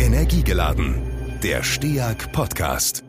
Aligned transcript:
Energiegeladen, 0.00 0.94
der 1.42 1.62
STEAG 1.62 2.32
Podcast. 2.32 3.04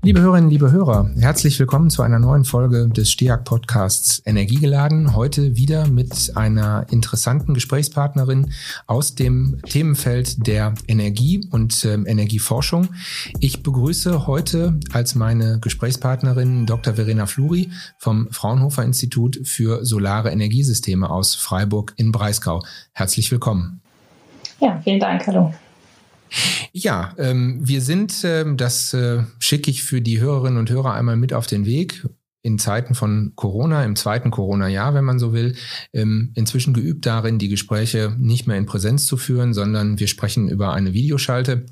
Liebe 0.00 0.20
Hörerinnen, 0.20 0.48
liebe 0.48 0.70
Hörer, 0.70 1.10
herzlich 1.18 1.58
willkommen 1.58 1.90
zu 1.90 2.02
einer 2.02 2.20
neuen 2.20 2.44
Folge 2.44 2.88
des 2.88 3.10
STEAG 3.10 3.42
Podcasts 3.42 4.22
Energiegeladen. 4.24 5.16
Heute 5.16 5.56
wieder 5.56 5.88
mit 5.88 6.32
einer 6.36 6.86
interessanten 6.88 7.52
Gesprächspartnerin 7.52 8.52
aus 8.86 9.16
dem 9.16 9.60
Themenfeld 9.68 10.46
der 10.46 10.74
Energie 10.86 11.44
und 11.50 11.84
äh, 11.84 11.94
Energieforschung. 11.94 12.90
Ich 13.40 13.64
begrüße 13.64 14.28
heute 14.28 14.78
als 14.92 15.16
meine 15.16 15.58
Gesprächspartnerin 15.58 16.64
Dr. 16.64 16.94
Verena 16.94 17.26
Fluri 17.26 17.70
vom 17.98 18.28
Fraunhofer 18.30 18.84
Institut 18.84 19.40
für 19.42 19.84
Solare 19.84 20.30
Energiesysteme 20.30 21.10
aus 21.10 21.34
Freiburg 21.34 21.94
in 21.96 22.12
Breisgau. 22.12 22.62
Herzlich 22.92 23.32
willkommen. 23.32 23.80
Ja, 24.60 24.80
vielen 24.84 25.00
Dank. 25.00 25.26
Hallo. 25.26 25.52
Ja, 26.72 27.14
ähm, 27.18 27.60
wir 27.62 27.80
sind, 27.80 28.14
ähm, 28.24 28.56
das 28.56 28.94
äh, 28.94 29.22
schicke 29.38 29.70
ich 29.70 29.82
für 29.82 30.00
die 30.00 30.20
Hörerinnen 30.20 30.58
und 30.58 30.70
Hörer 30.70 30.94
einmal 30.94 31.16
mit 31.16 31.32
auf 31.32 31.46
den 31.46 31.66
Weg, 31.66 32.04
in 32.42 32.58
Zeiten 32.58 32.94
von 32.94 33.32
Corona, 33.34 33.84
im 33.84 33.96
zweiten 33.96 34.30
Corona-Jahr, 34.30 34.94
wenn 34.94 35.04
man 35.04 35.18
so 35.18 35.32
will, 35.32 35.56
ähm, 35.92 36.32
inzwischen 36.34 36.72
geübt 36.72 37.04
darin, 37.04 37.38
die 37.38 37.48
Gespräche 37.48 38.14
nicht 38.18 38.46
mehr 38.46 38.56
in 38.56 38.66
Präsenz 38.66 39.06
zu 39.06 39.16
führen, 39.16 39.54
sondern 39.54 39.98
wir 39.98 40.06
sprechen 40.06 40.48
über 40.48 40.72
eine 40.72 40.92
Videoschalte. 40.92 41.66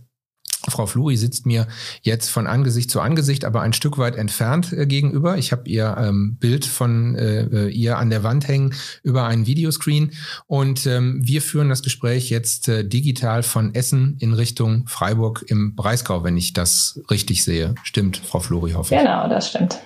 Frau 0.68 0.86
Fluri 0.86 1.16
sitzt 1.16 1.46
mir 1.46 1.66
jetzt 2.02 2.28
von 2.28 2.46
Angesicht 2.46 2.90
zu 2.90 3.00
Angesicht, 3.00 3.44
aber 3.44 3.62
ein 3.62 3.72
Stück 3.72 3.98
weit 3.98 4.16
entfernt 4.16 4.72
äh, 4.72 4.86
gegenüber. 4.86 5.36
Ich 5.38 5.52
habe 5.52 5.68
ihr 5.68 5.96
ähm, 5.98 6.36
Bild 6.40 6.64
von 6.64 7.14
äh, 7.14 7.42
äh, 7.42 7.68
ihr 7.68 7.98
an 7.98 8.10
der 8.10 8.22
Wand 8.22 8.48
hängen 8.48 8.74
über 9.02 9.26
einen 9.26 9.46
Videoscreen 9.46 10.12
und 10.46 10.86
ähm, 10.86 11.20
wir 11.22 11.42
führen 11.42 11.68
das 11.68 11.82
Gespräch 11.82 12.30
jetzt 12.30 12.68
äh, 12.68 12.84
digital 12.84 13.42
von 13.42 13.74
Essen 13.74 14.16
in 14.18 14.32
Richtung 14.32 14.86
Freiburg 14.86 15.44
im 15.48 15.74
Breisgau, 15.74 16.24
wenn 16.24 16.36
ich 16.36 16.52
das 16.52 17.00
richtig 17.10 17.44
sehe. 17.44 17.74
Stimmt, 17.82 18.16
Frau 18.16 18.40
Fluri, 18.40 18.72
hoffe 18.72 18.94
ich. 18.94 19.00
Genau, 19.00 19.28
das 19.28 19.50
stimmt. 19.50 19.78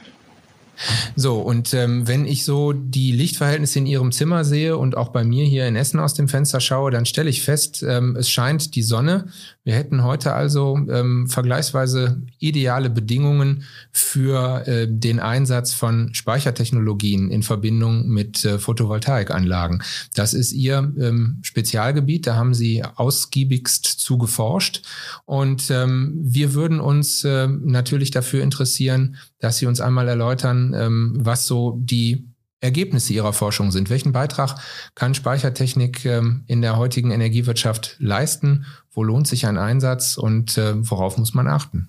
So, 1.16 1.40
und 1.40 1.74
ähm, 1.74 2.08
wenn 2.08 2.24
ich 2.24 2.44
so 2.44 2.72
die 2.72 3.12
Lichtverhältnisse 3.12 3.78
in 3.78 3.86
Ihrem 3.86 4.12
Zimmer 4.12 4.44
sehe 4.44 4.76
und 4.76 4.96
auch 4.96 5.08
bei 5.08 5.24
mir 5.24 5.44
hier 5.44 5.66
in 5.66 5.76
Essen 5.76 6.00
aus 6.00 6.14
dem 6.14 6.28
Fenster 6.28 6.60
schaue, 6.60 6.90
dann 6.90 7.06
stelle 7.06 7.30
ich 7.30 7.42
fest, 7.42 7.84
ähm, 7.86 8.16
es 8.16 8.30
scheint 8.30 8.74
die 8.74 8.82
Sonne. 8.82 9.26
Wir 9.62 9.74
hätten 9.74 10.04
heute 10.04 10.32
also 10.32 10.78
ähm, 10.90 11.28
vergleichsweise 11.28 12.22
ideale 12.38 12.88
Bedingungen 12.88 13.64
für 13.92 14.66
äh, 14.66 14.86
den 14.88 15.20
Einsatz 15.20 15.74
von 15.74 16.14
Speichertechnologien 16.14 17.30
in 17.30 17.42
Verbindung 17.42 18.08
mit 18.08 18.44
äh, 18.44 18.58
Photovoltaikanlagen. 18.58 19.82
Das 20.14 20.32
ist 20.32 20.52
Ihr 20.52 20.92
ähm, 20.98 21.38
Spezialgebiet, 21.42 22.26
da 22.26 22.36
haben 22.36 22.54
Sie 22.54 22.82
ausgiebigst 22.82 23.84
zu 23.84 24.16
geforscht. 24.18 24.82
Und 25.26 25.70
ähm, 25.70 26.18
wir 26.22 26.54
würden 26.54 26.80
uns 26.80 27.24
äh, 27.24 27.46
natürlich 27.46 28.10
dafür 28.10 28.42
interessieren, 28.42 29.16
dass 29.40 29.58
Sie 29.58 29.66
uns 29.66 29.80
einmal 29.80 30.08
erläutern, 30.08 30.69
ähm, 30.74 31.16
was 31.18 31.46
so 31.46 31.78
die 31.80 32.30
Ergebnisse 32.60 33.14
Ihrer 33.14 33.32
Forschung 33.32 33.70
sind. 33.70 33.88
Welchen 33.88 34.12
Beitrag 34.12 34.56
kann 34.94 35.14
Speichertechnik 35.14 36.04
ähm, 36.04 36.44
in 36.46 36.60
der 36.60 36.76
heutigen 36.76 37.10
Energiewirtschaft 37.10 37.96
leisten? 37.98 38.66
Wo 38.92 39.02
lohnt 39.02 39.26
sich 39.26 39.46
ein 39.46 39.56
Einsatz 39.56 40.18
und 40.18 40.58
äh, 40.58 40.74
worauf 40.76 41.16
muss 41.16 41.32
man 41.32 41.48
achten? 41.48 41.88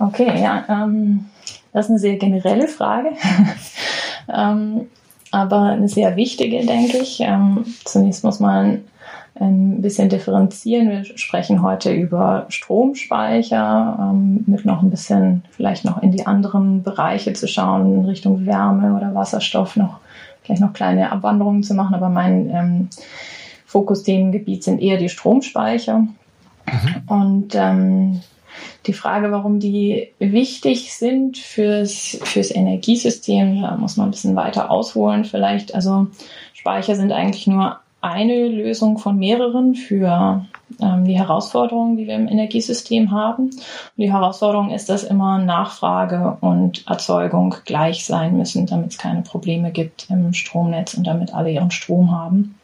Okay, 0.00 0.42
ja, 0.42 0.64
ähm, 0.68 1.26
das 1.72 1.86
ist 1.86 1.90
eine 1.90 1.98
sehr 2.00 2.16
generelle 2.16 2.66
Frage, 2.66 3.10
ähm, 4.28 4.88
aber 5.30 5.62
eine 5.66 5.88
sehr 5.88 6.16
wichtige, 6.16 6.66
denke 6.66 6.98
ich. 6.98 7.20
Ähm, 7.20 7.64
zunächst 7.84 8.24
muss 8.24 8.40
man 8.40 8.82
ein 9.40 9.80
bisschen 9.80 10.08
differenzieren. 10.08 10.90
Wir 10.90 11.04
sprechen 11.16 11.62
heute 11.62 11.92
über 11.92 12.46
Stromspeicher, 12.50 13.98
ähm, 13.98 14.44
mit 14.46 14.64
noch 14.64 14.82
ein 14.82 14.90
bisschen 14.90 15.42
vielleicht 15.50 15.84
noch 15.84 16.02
in 16.02 16.12
die 16.12 16.26
anderen 16.26 16.82
Bereiche 16.82 17.32
zu 17.32 17.48
schauen, 17.48 17.94
in 17.94 18.04
Richtung 18.04 18.44
Wärme 18.46 18.94
oder 18.96 19.14
Wasserstoff 19.14 19.76
noch 19.76 19.98
vielleicht 20.42 20.60
noch 20.60 20.72
kleine 20.72 21.10
Abwanderungen 21.10 21.62
zu 21.62 21.74
machen. 21.74 21.94
Aber 21.94 22.08
mein 22.08 22.50
ähm, 22.50 22.88
Fokusthemengebiet 23.66 24.62
sind 24.62 24.80
eher 24.80 24.98
die 24.98 25.08
Stromspeicher. 25.08 26.00
Mhm. 26.00 27.02
Und 27.06 27.54
ähm, 27.54 28.20
die 28.86 28.92
Frage, 28.92 29.32
warum 29.32 29.58
die 29.58 30.08
wichtig 30.18 30.92
sind 30.94 31.38
fürs, 31.38 32.18
fürs 32.22 32.54
Energiesystem, 32.54 33.62
da 33.62 33.76
muss 33.76 33.96
man 33.96 34.08
ein 34.08 34.10
bisschen 34.10 34.36
weiter 34.36 34.70
ausholen 34.70 35.24
vielleicht. 35.24 35.74
Also 35.74 36.08
Speicher 36.52 36.94
sind 36.94 37.12
eigentlich 37.12 37.46
nur 37.46 37.79
eine 38.00 38.48
Lösung 38.48 38.98
von 38.98 39.18
mehreren 39.18 39.74
für 39.74 40.46
ähm, 40.80 41.04
die 41.04 41.18
Herausforderungen, 41.18 41.96
die 41.96 42.06
wir 42.06 42.14
im 42.14 42.28
Energiesystem 42.28 43.10
haben. 43.10 43.44
Und 43.44 43.60
die 43.96 44.12
Herausforderung 44.12 44.70
ist, 44.70 44.88
dass 44.88 45.04
immer 45.04 45.38
Nachfrage 45.38 46.38
und 46.40 46.86
Erzeugung 46.88 47.56
gleich 47.64 48.06
sein 48.06 48.36
müssen, 48.36 48.66
damit 48.66 48.92
es 48.92 48.98
keine 48.98 49.22
Probleme 49.22 49.70
gibt 49.70 50.08
im 50.10 50.32
Stromnetz 50.32 50.94
und 50.94 51.06
damit 51.06 51.34
alle 51.34 51.50
ihren 51.50 51.70
Strom 51.70 52.10
haben. 52.10 52.54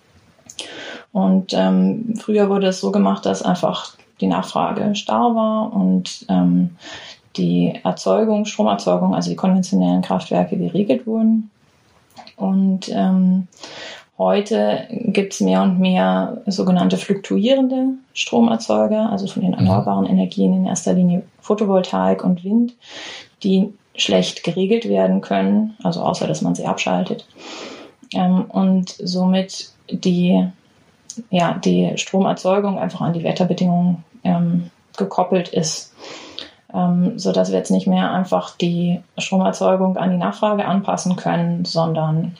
Und 1.13 1.53
ähm, 1.55 2.15
früher 2.19 2.49
wurde 2.49 2.69
es 2.69 2.81
so 2.81 2.91
gemacht, 2.91 3.27
dass 3.27 3.43
einfach 3.43 3.97
die 4.21 4.27
Nachfrage 4.27 4.95
starr 4.95 5.35
war 5.35 5.73
und 5.75 6.25
ähm, 6.29 6.77
die 7.37 7.79
Erzeugung, 7.85 8.47
Stromerzeugung, 8.47 9.15
also 9.15 9.31
die 9.31 9.37
konventionellen 9.37 10.03
Kraftwerke 10.03 10.57
geregelt 10.57 11.07
wurden. 11.07 11.51
Und 12.37 12.91
ähm, 12.91 13.49
Heute 14.19 14.87
gibt 14.91 15.35
es 15.35 15.41
mehr 15.41 15.63
und 15.63 15.79
mehr 15.79 16.39
sogenannte 16.47 16.97
fluktuierende 16.97 17.89
Stromerzeuger, 18.15 19.11
also 19.11 19.27
von 19.27 19.43
den 19.43 19.53
mhm. 19.53 19.59
erneuerbaren 19.59 20.07
Energien 20.07 20.55
in 20.55 20.67
erster 20.67 20.95
Linie 20.95 21.23
Photovoltaik 21.41 22.25
und 22.25 22.43
Wind, 22.43 22.75
die 23.43 23.73
schlecht 23.95 24.43
geregelt 24.43 24.89
werden 24.89 25.21
können, 25.21 25.77
also 25.83 26.01
außer 26.01 26.27
dass 26.27 26.41
man 26.41 26.55
sie 26.55 26.65
abschaltet. 26.65 27.27
Ähm, 28.15 28.47
und 28.49 28.91
somit 28.91 29.71
die, 29.91 30.49
ja, 31.31 31.55
die 31.55 31.93
Stromerzeugung 31.97 32.79
einfach 32.79 33.03
an 33.03 33.13
die 33.13 33.23
Wetterbedingungen 33.23 34.03
ähm, 34.25 34.71
gekoppelt 34.97 35.49
ist. 35.49 35.95
Ähm, 36.73 37.19
so 37.19 37.33
dass 37.33 37.51
wir 37.51 37.59
jetzt 37.59 37.71
nicht 37.71 37.87
mehr 37.87 38.11
einfach 38.13 38.57
die 38.57 39.01
Stromerzeugung 39.19 39.99
an 39.99 40.11
die 40.11 40.17
Nachfrage 40.17 40.65
anpassen 40.65 41.17
können, 41.17 41.65
sondern 41.65 42.37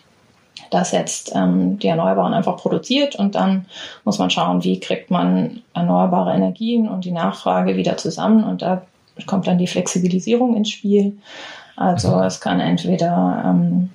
das 0.71 0.93
jetzt 0.93 1.33
ähm, 1.35 1.79
die 1.79 1.89
Erneuerbaren 1.89 2.35
einfach 2.35 2.57
produziert 2.57 3.17
und 3.17 3.35
dann 3.35 3.67
muss 4.05 4.19
man 4.19 4.31
schauen, 4.31 4.65
wie 4.65 4.81
kriegt 4.81 5.11
man 5.11 5.63
erneuerbare 5.75 6.35
Energien 6.35 6.89
und 6.89 7.05
die 7.05 7.13
Nachfrage 7.13 7.77
wieder 7.77 7.97
zusammen 7.97 8.45
und 8.45 8.63
da 8.63 8.83
kommt 9.27 9.47
dann 9.47 9.59
die 9.59 9.67
Flexibilisierung 9.67 10.57
ins 10.57 10.71
Spiel. 10.71 11.17
Also 11.77 12.17
mhm. 12.17 12.23
es 12.23 12.41
kann 12.41 12.61
entweder 12.61 13.43
ähm, 13.47 13.91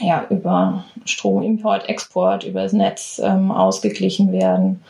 ja, 0.00 0.24
über 0.30 0.84
Stromimport, 1.04 1.88
Export, 1.88 2.44
über 2.44 2.62
das 2.62 2.72
Netz 2.72 3.20
ähm, 3.22 3.50
ausgeglichen 3.50 4.32
werden. 4.32 4.82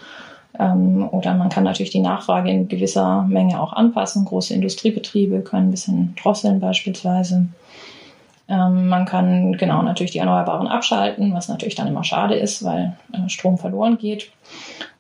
Ähm, 0.59 1.09
oder 1.11 1.35
man 1.35 1.51
kann 1.51 1.65
natürlich 1.65 1.91
die 1.91 2.01
Nachfrage 2.01 2.51
in 2.51 2.69
gewisser 2.69 3.23
Menge 3.23 3.61
auch 3.61 3.73
anpassen. 3.73 4.25
Große 4.25 4.55
Industriebetriebe 4.55 5.41
können 5.41 5.69
ein 5.69 5.71
bisschen 5.71 6.17
drosseln 6.21 6.61
beispielsweise. 6.61 7.47
Ähm, 8.49 8.89
man 8.89 9.05
kann 9.05 9.57
genau 9.59 9.83
natürlich 9.83 10.13
die 10.13 10.19
Erneuerbaren 10.19 10.69
abschalten, 10.69 11.35
was 11.35 11.49
natürlich 11.49 11.75
dann 11.75 11.87
immer 11.87 12.05
schade 12.05 12.35
ist, 12.35 12.65
weil 12.65 12.97
äh, 13.13 13.29
Strom 13.29 13.59
verloren 13.59 13.99
geht. 13.99 14.31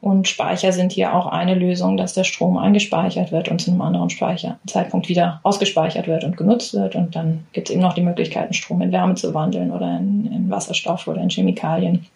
Und 0.00 0.28
Speicher 0.28 0.72
sind 0.72 0.92
hier 0.92 1.14
auch 1.14 1.26
eine 1.26 1.54
Lösung, 1.54 1.96
dass 1.96 2.12
der 2.12 2.24
Strom 2.24 2.58
eingespeichert 2.58 3.32
wird 3.32 3.48
und 3.48 3.60
zu 3.60 3.70
einem 3.70 3.80
anderen 3.80 4.10
Speicherzeitpunkt 4.10 5.08
wieder 5.08 5.40
ausgespeichert 5.42 6.06
wird 6.06 6.24
und 6.24 6.36
genutzt 6.36 6.74
wird. 6.74 6.94
Und 6.94 7.16
dann 7.16 7.46
gibt 7.52 7.68
es 7.68 7.72
eben 7.72 7.82
noch 7.82 7.94
die 7.94 8.02
Möglichkeiten, 8.02 8.52
Strom 8.52 8.82
in 8.82 8.92
Wärme 8.92 9.14
zu 9.14 9.32
wandeln 9.32 9.72
oder 9.72 9.96
in, 9.96 10.30
in 10.30 10.50
Wasserstoff 10.50 11.08
oder 11.08 11.22
in 11.22 11.30
Chemikalien. 11.30 12.06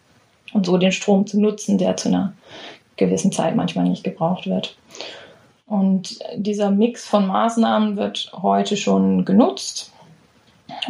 Und 0.52 0.66
so 0.66 0.76
den 0.76 0.92
Strom 0.92 1.26
zu 1.26 1.40
nutzen, 1.40 1.78
der 1.78 1.96
zu 1.96 2.08
einer 2.08 2.34
gewissen 2.96 3.32
Zeit 3.32 3.56
manchmal 3.56 3.88
nicht 3.88 4.04
gebraucht 4.04 4.46
wird. 4.46 4.76
Und 5.66 6.18
dieser 6.36 6.70
Mix 6.70 7.08
von 7.08 7.26
Maßnahmen 7.26 7.96
wird 7.96 8.30
heute 8.42 8.76
schon 8.76 9.24
genutzt. 9.24 9.91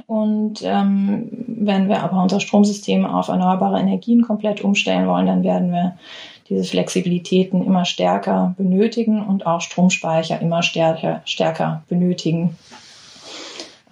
Und 0.06 0.62
ähm, 0.62 1.28
wenn 1.46 1.88
wir 1.88 2.02
aber 2.02 2.22
unser 2.22 2.40
Stromsystem 2.40 3.04
auf 3.04 3.28
erneuerbare 3.28 3.80
Energien 3.80 4.22
komplett 4.22 4.62
umstellen 4.62 5.06
wollen, 5.08 5.26
dann 5.26 5.42
werden 5.42 5.72
wir 5.72 5.96
diese 6.48 6.64
Flexibilitäten 6.64 7.64
immer 7.64 7.84
stärker 7.84 8.54
benötigen 8.58 9.24
und 9.24 9.46
auch 9.46 9.60
Stromspeicher 9.60 10.40
immer 10.40 10.62
stärker, 10.62 11.22
stärker 11.24 11.82
benötigen. 11.88 12.56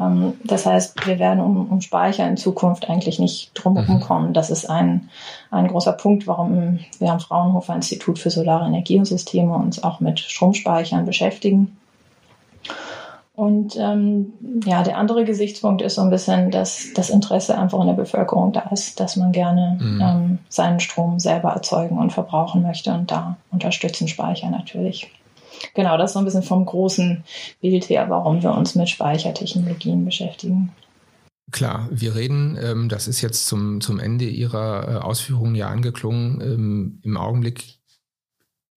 Ähm, 0.00 0.34
das 0.44 0.66
heißt, 0.66 1.06
wir 1.06 1.18
werden 1.18 1.40
um, 1.40 1.70
um 1.70 1.80
Speicher 1.80 2.26
in 2.26 2.36
Zukunft 2.36 2.88
eigentlich 2.88 3.18
nicht 3.18 3.52
drumherum 3.54 3.96
mhm. 3.96 4.00
kommen. 4.00 4.32
Das 4.32 4.50
ist 4.50 4.68
ein, 4.68 5.10
ein 5.50 5.68
großer 5.68 5.92
Punkt, 5.92 6.26
warum 6.26 6.80
wir 6.98 7.12
am 7.12 7.20
Fraunhofer 7.20 7.74
Institut 7.74 8.18
für 8.18 8.30
Solare 8.30 8.66
Energiesysteme 8.66 9.54
uns 9.54 9.82
auch 9.82 10.00
mit 10.00 10.20
Stromspeichern 10.20 11.04
beschäftigen. 11.04 11.76
Und 13.40 13.74
ähm, 13.78 14.34
ja, 14.66 14.82
der 14.82 14.98
andere 14.98 15.24
Gesichtspunkt 15.24 15.80
ist 15.80 15.94
so 15.94 16.02
ein 16.02 16.10
bisschen, 16.10 16.50
dass 16.50 16.92
das 16.92 17.08
Interesse 17.08 17.56
einfach 17.56 17.80
in 17.80 17.86
der 17.86 17.94
Bevölkerung 17.94 18.52
da 18.52 18.68
ist, 18.70 19.00
dass 19.00 19.16
man 19.16 19.32
gerne 19.32 19.78
mhm. 19.80 20.00
ähm, 20.02 20.38
seinen 20.50 20.78
Strom 20.78 21.18
selber 21.18 21.48
erzeugen 21.52 21.96
und 21.96 22.12
verbrauchen 22.12 22.60
möchte. 22.60 22.92
Und 22.92 23.10
da 23.10 23.38
unterstützen 23.50 24.08
Speicher 24.08 24.50
natürlich. 24.50 25.10
Genau, 25.72 25.96
das 25.96 26.10
ist 26.10 26.12
so 26.12 26.18
ein 26.18 26.26
bisschen 26.26 26.42
vom 26.42 26.66
großen 26.66 27.24
Bild 27.62 27.88
her, 27.88 28.10
warum 28.10 28.42
wir 28.42 28.52
uns 28.52 28.74
mit 28.74 28.90
Speichertechnologien 28.90 30.04
beschäftigen. 30.04 30.72
Klar, 31.50 31.88
wir 31.90 32.16
reden, 32.16 32.58
ähm, 32.62 32.90
das 32.90 33.08
ist 33.08 33.22
jetzt 33.22 33.46
zum, 33.46 33.80
zum 33.80 34.00
Ende 34.00 34.26
Ihrer 34.26 34.86
äh, 34.86 34.96
Ausführungen 34.98 35.54
ja 35.54 35.68
angeklungen, 35.68 36.42
ähm, 36.42 36.98
im 37.04 37.16
Augenblick 37.16 37.79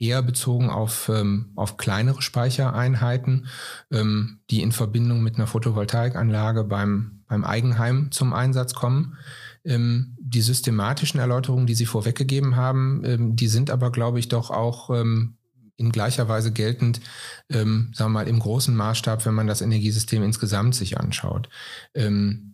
eher 0.03 0.21
bezogen 0.21 0.69
auf, 0.69 1.09
ähm, 1.09 1.51
auf 1.55 1.77
kleinere 1.77 2.21
Speichereinheiten, 2.21 3.47
ähm, 3.91 4.39
die 4.50 4.61
in 4.61 4.71
Verbindung 4.71 5.23
mit 5.23 5.35
einer 5.35 5.47
Photovoltaikanlage 5.47 6.63
beim, 6.63 7.23
beim 7.27 7.44
Eigenheim 7.44 8.11
zum 8.11 8.33
Einsatz 8.33 8.73
kommen. 8.73 9.17
Ähm, 9.65 10.17
die 10.19 10.41
systematischen 10.41 11.19
Erläuterungen, 11.19 11.67
die 11.67 11.75
Sie 11.75 11.85
vorweggegeben 11.85 12.55
haben, 12.55 13.03
ähm, 13.05 13.35
die 13.35 13.47
sind 13.47 13.71
aber, 13.71 13.91
glaube 13.91 14.19
ich, 14.19 14.27
doch 14.27 14.50
auch 14.51 14.89
ähm, 14.89 15.38
in 15.77 15.91
gleicher 15.91 16.27
Weise 16.27 16.51
geltend, 16.51 17.01
ähm, 17.50 17.91
sagen 17.94 18.11
wir 18.11 18.19
mal, 18.19 18.27
im 18.27 18.39
großen 18.39 18.75
Maßstab, 18.75 19.25
wenn 19.25 19.33
man 19.33 19.47
das 19.47 19.61
Energiesystem 19.61 20.23
insgesamt 20.23 20.75
sich 20.75 21.00
anschaut. 21.00 21.50
Ähm, 21.94 22.52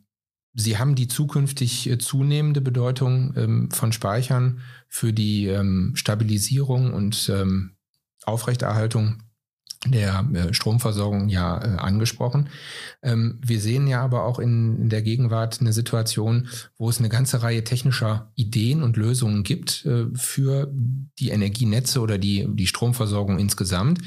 Sie 0.54 0.78
haben 0.78 0.96
die 0.96 1.08
zukünftig 1.08 1.90
äh, 1.90 1.98
zunehmende 1.98 2.62
Bedeutung 2.62 3.34
ähm, 3.38 3.72
von 3.72 3.92
Speichern 3.92 4.62
für 4.88 5.14
die 5.14 5.48
ähm, 5.48 5.92
Stabilisierung 5.96 6.94
und 6.94 7.30
ähm, 7.34 7.76
Aufrechterhaltung 8.24 9.24
der 9.86 10.28
äh, 10.34 10.54
Stromversorgung 10.54 11.30
ja 11.30 11.58
äh, 11.58 11.78
angesprochen. 11.78 12.50
Wir 13.02 13.62
sehen 13.62 13.88
ja 13.88 14.02
aber 14.02 14.26
auch 14.26 14.40
in, 14.40 14.90
der 14.90 15.02
Gegenwart 15.02 15.62
eine 15.62 15.72
Situation, 15.72 16.50
wo 16.78 16.90
es 16.90 17.00
eine 17.00 17.08
ganze 17.08 17.42
Reihe 17.42 17.64
technischer 17.64 18.34
Ideen 18.36 18.84
und 18.84 18.98
Lösungen 18.98 19.44
gibt 19.44 19.88
für 20.16 20.70
die 21.18 21.30
Energienetze 21.30 22.02
oder 22.02 22.18
die, 22.18 22.46
die 22.50 22.68
Stromversorgung 22.68 23.40
insgesamt, 23.40 24.02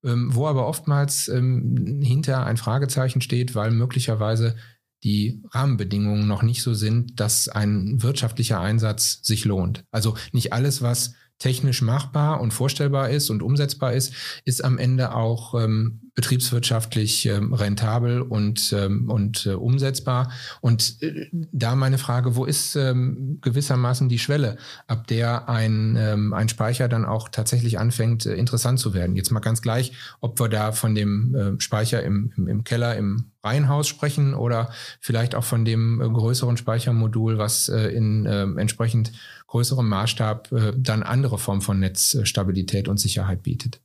wo 0.00 0.46
aber 0.46 0.66
oftmals 0.66 1.24
hinter 1.24 2.46
ein 2.46 2.56
Fragezeichen 2.56 3.20
steht, 3.20 3.54
weil 3.54 3.70
möglicherweise 3.70 4.56
die 5.04 5.42
Rahmenbedingungen 5.50 6.26
noch 6.26 6.42
nicht 6.42 6.62
so 6.62 6.74
sind, 6.74 7.20
dass 7.20 7.48
ein 7.48 8.02
wirtschaftlicher 8.02 8.60
Einsatz 8.60 9.20
sich 9.22 9.44
lohnt. 9.44 9.84
Also 9.90 10.16
nicht 10.32 10.52
alles, 10.52 10.82
was 10.82 11.14
technisch 11.38 11.82
machbar 11.82 12.40
und 12.40 12.52
vorstellbar 12.52 13.10
ist 13.10 13.30
und 13.30 13.42
umsetzbar 13.42 13.92
ist, 13.92 14.12
ist 14.44 14.64
am 14.64 14.78
Ende 14.78 15.14
auch 15.14 15.54
ähm, 15.54 16.00
betriebswirtschaftlich 16.14 17.26
ähm, 17.26 17.54
rentabel 17.54 18.22
und, 18.22 18.72
ähm, 18.76 19.08
und 19.08 19.46
äh, 19.46 19.50
umsetzbar. 19.50 20.32
Und 20.60 21.00
äh, 21.00 21.28
da 21.32 21.76
meine 21.76 21.96
Frage, 21.96 22.34
wo 22.34 22.44
ist 22.44 22.74
ähm, 22.74 23.38
gewissermaßen 23.40 24.08
die 24.08 24.18
Schwelle, 24.18 24.56
ab 24.88 25.06
der 25.06 25.48
ein, 25.48 25.94
ähm, 25.96 26.32
ein 26.32 26.48
Speicher 26.48 26.88
dann 26.88 27.04
auch 27.04 27.28
tatsächlich 27.28 27.78
anfängt, 27.78 28.26
äh, 28.26 28.34
interessant 28.34 28.80
zu 28.80 28.94
werden? 28.94 29.14
Jetzt 29.14 29.30
mal 29.30 29.38
ganz 29.38 29.62
gleich, 29.62 29.92
ob 30.20 30.40
wir 30.40 30.48
da 30.48 30.72
von 30.72 30.96
dem 30.96 31.36
äh, 31.36 31.60
Speicher 31.60 32.02
im, 32.02 32.32
im, 32.36 32.48
im 32.48 32.64
Keller, 32.64 32.96
im 32.96 33.30
Reihenhaus 33.44 33.86
sprechen 33.86 34.34
oder 34.34 34.72
vielleicht 35.00 35.36
auch 35.36 35.44
von 35.44 35.64
dem 35.64 36.00
äh, 36.00 36.08
größeren 36.08 36.56
Speichermodul, 36.56 37.38
was 37.38 37.68
äh, 37.68 37.88
in 37.90 38.26
äh, 38.26 38.42
entsprechend 38.42 39.12
größerem 39.48 39.88
Maßstab 39.88 40.52
äh, 40.52 40.72
dann 40.76 41.02
andere 41.02 41.38
Formen 41.38 41.60
von 41.60 41.80
Netzstabilität 41.80 42.88
und 42.88 42.98
Sicherheit 42.98 43.42
bietet. 43.42 43.80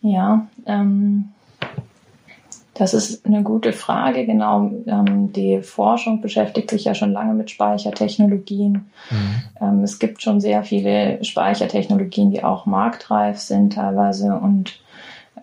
Ja, 0.00 0.48
ähm, 0.66 1.28
das 2.74 2.94
ist 2.94 3.24
eine 3.24 3.42
gute 3.42 3.72
Frage. 3.72 4.26
Genau, 4.26 4.72
ähm, 4.86 5.32
die 5.32 5.62
Forschung 5.62 6.20
beschäftigt 6.20 6.70
sich 6.70 6.84
ja 6.84 6.94
schon 6.94 7.12
lange 7.12 7.34
mit 7.34 7.50
Speichertechnologien. 7.50 8.90
Mhm. 9.10 9.42
Ähm, 9.60 9.84
es 9.84 9.98
gibt 9.98 10.22
schon 10.22 10.40
sehr 10.40 10.64
viele 10.64 11.22
Speichertechnologien, 11.22 12.30
die 12.30 12.42
auch 12.42 12.66
marktreif 12.66 13.38
sind 13.38 13.74
teilweise 13.74 14.34
und 14.34 14.80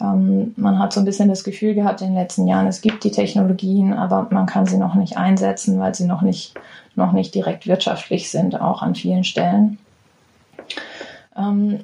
ähm, 0.01 0.53
man 0.55 0.79
hat 0.79 0.93
so 0.93 1.01
ein 1.01 1.05
bisschen 1.05 1.29
das 1.29 1.43
Gefühl 1.43 1.73
gehabt 1.73 2.01
in 2.01 2.07
den 2.07 2.15
letzten 2.15 2.47
Jahren, 2.47 2.67
es 2.67 2.81
gibt 2.81 3.03
die 3.03 3.11
Technologien, 3.11 3.93
aber 3.93 4.27
man 4.31 4.45
kann 4.45 4.65
sie 4.65 4.77
noch 4.77 4.95
nicht 4.95 5.17
einsetzen, 5.17 5.79
weil 5.79 5.93
sie 5.93 6.05
noch 6.05 6.21
nicht, 6.21 6.53
noch 6.99 7.13
nicht 7.13 7.33
direkt 7.33 7.65
wirtschaftlich 7.65 8.29
sind, 8.29 8.61
auch 8.61 8.83
an 8.83 8.93
vielen 8.93 9.23
Stellen. 9.23 9.79
Ähm, 11.35 11.79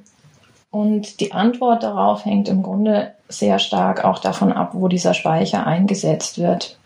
und 0.70 1.22
die 1.22 1.32
Antwort 1.32 1.84
darauf 1.84 2.26
hängt 2.26 2.50
im 2.50 2.62
Grunde 2.62 3.14
sehr 3.30 3.60
stark 3.60 4.04
auch 4.04 4.20
davon 4.20 4.52
ab, 4.52 4.72
wo 4.74 4.88
dieser 4.88 5.14
Speicher 5.14 5.66
eingesetzt 5.66 6.38
wird. 6.38 6.78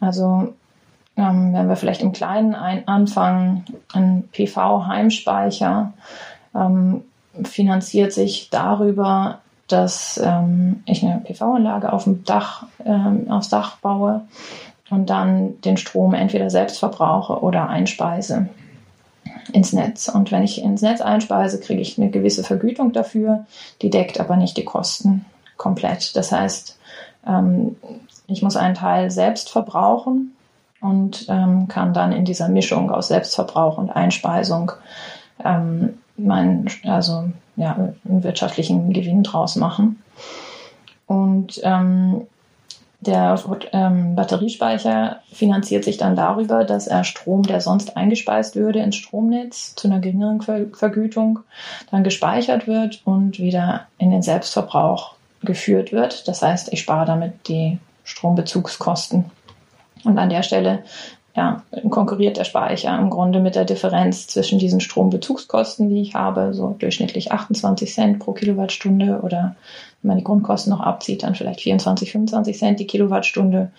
Also 0.00 0.52
ähm, 1.16 1.52
wenn 1.52 1.68
wir 1.68 1.76
vielleicht 1.76 2.02
im 2.02 2.12
Kleinen 2.12 2.54
ein, 2.54 2.88
anfangen, 2.88 3.64
ein 3.92 4.28
PV-Heimspeicher 4.32 5.92
ähm, 6.54 7.04
finanziert 7.44 8.12
sich 8.12 8.50
darüber, 8.50 9.38
dass 9.68 10.20
ähm, 10.22 10.82
ich 10.86 11.04
eine 11.04 11.20
PV-Anlage 11.20 11.92
auf 11.92 12.04
dem 12.04 12.24
Dach, 12.24 12.66
ähm, 12.84 13.30
aufs 13.30 13.48
Dach 13.48 13.76
baue 13.76 14.22
und 14.92 15.08
dann 15.08 15.58
den 15.62 15.78
Strom 15.78 16.12
entweder 16.12 16.50
selbst 16.50 16.78
verbrauche 16.78 17.40
oder 17.40 17.70
einspeise 17.70 18.50
ins 19.50 19.72
Netz. 19.72 20.08
Und 20.08 20.30
wenn 20.30 20.42
ich 20.42 20.62
ins 20.62 20.82
Netz 20.82 21.00
einspeise, 21.00 21.60
kriege 21.60 21.80
ich 21.80 21.98
eine 21.98 22.10
gewisse 22.10 22.44
Vergütung 22.44 22.92
dafür, 22.92 23.46
die 23.80 23.88
deckt 23.88 24.20
aber 24.20 24.36
nicht 24.36 24.54
die 24.58 24.66
Kosten 24.66 25.24
komplett. 25.56 26.14
Das 26.14 26.30
heißt, 26.30 26.78
ähm, 27.26 27.76
ich 28.26 28.42
muss 28.42 28.56
einen 28.56 28.74
Teil 28.74 29.10
selbst 29.10 29.48
verbrauchen 29.48 30.36
und 30.82 31.24
ähm, 31.30 31.68
kann 31.68 31.94
dann 31.94 32.12
in 32.12 32.26
dieser 32.26 32.50
Mischung 32.50 32.90
aus 32.90 33.08
Selbstverbrauch 33.08 33.78
und 33.78 33.88
Einspeisung 33.88 34.72
ähm, 35.42 35.94
mein, 36.18 36.66
also 36.84 37.30
ja, 37.56 37.94
wirtschaftlichen 38.04 38.92
Gewinn 38.92 39.22
draus 39.22 39.56
machen. 39.56 40.02
Und 41.06 41.60
der 43.04 43.36
ähm, 43.72 44.14
Batteriespeicher 44.14 45.20
finanziert 45.32 45.84
sich 45.84 45.96
dann 45.96 46.14
darüber, 46.14 46.64
dass 46.64 46.86
er 46.86 47.02
Strom, 47.02 47.42
der 47.42 47.60
sonst 47.60 47.96
eingespeist 47.96 48.54
würde 48.54 48.78
ins 48.78 48.94
Stromnetz 48.94 49.74
zu 49.74 49.88
einer 49.88 49.98
geringeren 49.98 50.40
Vergütung, 50.72 51.40
dann 51.90 52.04
gespeichert 52.04 52.68
wird 52.68 53.02
und 53.04 53.40
wieder 53.40 53.86
in 53.98 54.12
den 54.12 54.22
Selbstverbrauch 54.22 55.16
geführt 55.42 55.90
wird. 55.90 56.28
Das 56.28 56.42
heißt, 56.42 56.72
ich 56.72 56.80
spare 56.80 57.04
damit 57.04 57.48
die 57.48 57.78
Strombezugskosten. 58.04 59.24
Und 60.04 60.18
an 60.18 60.30
der 60.30 60.44
Stelle 60.44 60.84
ja, 61.34 61.62
konkurriert 61.90 62.36
der 62.36 62.44
Speicher 62.44 62.96
im 62.98 63.10
Grunde 63.10 63.40
mit 63.40 63.56
der 63.56 63.64
Differenz 63.64 64.28
zwischen 64.28 64.58
diesen 64.58 64.80
Strombezugskosten, 64.80 65.88
die 65.88 66.02
ich 66.02 66.14
habe, 66.14 66.54
so 66.54 66.76
durchschnittlich 66.78 67.32
28 67.32 67.92
Cent 67.92 68.18
pro 68.20 68.32
Kilowattstunde 68.32 69.20
oder 69.22 69.56
wenn 70.02 70.08
man 70.08 70.18
die 70.18 70.24
Grundkosten 70.24 70.70
noch 70.72 70.80
abzieht, 70.80 71.22
dann 71.22 71.34
vielleicht 71.34 71.60
24, 71.60 72.10
25 72.10 72.58
Cent 72.58 72.80
die 72.80 72.86
Kilowattstunde 72.86 73.70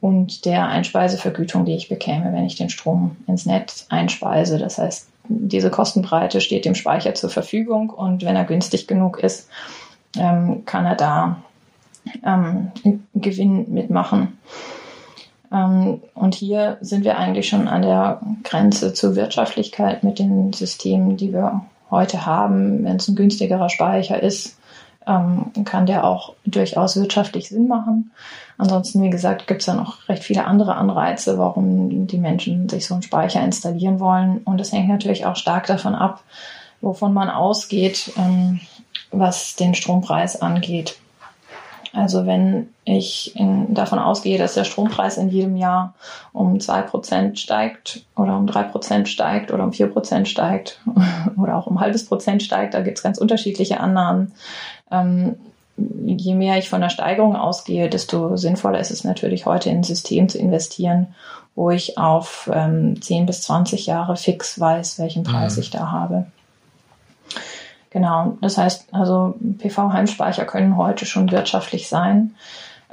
und 0.00 0.44
der 0.44 0.66
Einspeisevergütung, 0.66 1.64
die 1.64 1.76
ich 1.76 1.88
bekäme, 1.88 2.32
wenn 2.32 2.44
ich 2.44 2.56
den 2.56 2.70
Strom 2.70 3.16
ins 3.28 3.46
Netz 3.46 3.86
einspeise. 3.88 4.58
Das 4.58 4.78
heißt, 4.78 5.08
diese 5.28 5.70
Kostenbreite 5.70 6.40
steht 6.40 6.64
dem 6.64 6.74
Speicher 6.74 7.14
zur 7.14 7.30
Verfügung 7.30 7.90
und 7.90 8.24
wenn 8.24 8.34
er 8.34 8.44
günstig 8.44 8.88
genug 8.88 9.20
ist, 9.20 9.48
ähm, 10.18 10.64
kann 10.66 10.84
er 10.86 10.96
da 10.96 11.36
ähm, 12.24 12.72
Gewinn 13.14 13.72
mitmachen. 13.72 14.38
Ähm, 15.52 16.00
und 16.14 16.34
hier 16.34 16.78
sind 16.80 17.04
wir 17.04 17.18
eigentlich 17.18 17.48
schon 17.48 17.68
an 17.68 17.82
der 17.82 18.20
Grenze 18.42 18.94
zur 18.94 19.14
Wirtschaftlichkeit 19.14 20.02
mit 20.02 20.18
den 20.18 20.52
Systemen, 20.52 21.16
die 21.16 21.32
wir 21.32 21.62
heute 21.90 22.26
haben. 22.26 22.84
Wenn 22.84 22.96
es 22.96 23.06
ein 23.06 23.14
günstigerer 23.16 23.68
Speicher 23.68 24.20
ist, 24.20 24.56
ähm, 25.06 25.52
kann 25.64 25.86
der 25.86 26.04
auch 26.04 26.34
durchaus 26.44 26.96
wirtschaftlich 26.96 27.48
Sinn 27.48 27.68
machen. 27.68 28.12
Ansonsten, 28.58 29.02
wie 29.02 29.10
gesagt, 29.10 29.46
gibt 29.46 29.62
es 29.62 29.66
ja 29.66 29.74
noch 29.74 30.08
recht 30.08 30.22
viele 30.22 30.44
andere 30.44 30.76
Anreize, 30.76 31.38
warum 31.38 32.06
die 32.06 32.18
Menschen 32.18 32.68
sich 32.68 32.86
so 32.86 32.94
einen 32.94 33.02
Speicher 33.02 33.42
installieren 33.42 34.00
wollen. 34.00 34.38
Und 34.44 34.60
es 34.60 34.72
hängt 34.72 34.88
natürlich 34.88 35.26
auch 35.26 35.36
stark 35.36 35.66
davon 35.66 35.94
ab, 35.94 36.22
wovon 36.80 37.12
man 37.12 37.30
ausgeht, 37.30 38.12
ähm, 38.16 38.60
was 39.10 39.56
den 39.56 39.74
Strompreis 39.74 40.40
angeht. 40.40 40.98
Also 41.94 42.24
wenn 42.24 42.68
ich 42.84 43.36
in, 43.36 43.74
davon 43.74 43.98
ausgehe, 43.98 44.38
dass 44.38 44.54
der 44.54 44.64
Strompreis 44.64 45.18
in 45.18 45.28
jedem 45.28 45.56
Jahr 45.56 45.94
um 46.32 46.58
zwei 46.58 46.80
Prozent 46.80 47.38
steigt 47.38 48.04
oder 48.16 48.36
um 48.36 48.46
drei 48.46 48.62
Prozent 48.62 49.08
steigt 49.08 49.52
oder 49.52 49.64
um 49.64 49.72
vier 49.72 49.88
Prozent 49.88 50.26
steigt 50.26 50.80
oder 51.36 51.56
auch 51.56 51.66
um 51.66 51.80
halbes 51.80 52.06
Prozent 52.06 52.42
steigt, 52.42 52.72
da 52.72 52.80
gibt 52.80 52.96
es 52.96 53.04
ganz 53.04 53.18
unterschiedliche 53.18 53.78
Annahmen. 53.80 54.32
Ähm, 54.92 55.36
je 56.04 56.34
mehr 56.34 56.58
ich 56.58 56.68
von 56.68 56.80
der 56.80 56.90
Steigerung 56.90 57.34
ausgehe, 57.36 57.88
desto 57.88 58.36
sinnvoller 58.36 58.78
ist 58.78 58.90
es 58.90 59.04
natürlich 59.04 59.46
heute 59.46 59.70
in 59.70 59.78
ein 59.78 59.84
System 59.84 60.28
zu 60.28 60.38
investieren, 60.38 61.14
wo 61.54 61.70
ich 61.70 61.98
auf 61.98 62.50
ähm, 62.52 63.00
10 63.00 63.26
bis 63.26 63.42
20 63.42 63.86
Jahre 63.86 64.16
fix 64.16 64.60
weiß, 64.60 64.98
welchen 64.98 65.24
Preis 65.24 65.56
mhm. 65.56 65.62
ich 65.62 65.70
da 65.70 65.90
habe. 65.90 66.26
genau, 67.90 68.36
das 68.40 68.58
heißt, 68.58 68.92
also 68.92 69.34
PV-Heimspeicher 69.58 70.44
können 70.44 70.76
heute 70.76 71.06
schon 71.06 71.30
wirtschaftlich 71.30 71.88
sein. 71.88 72.34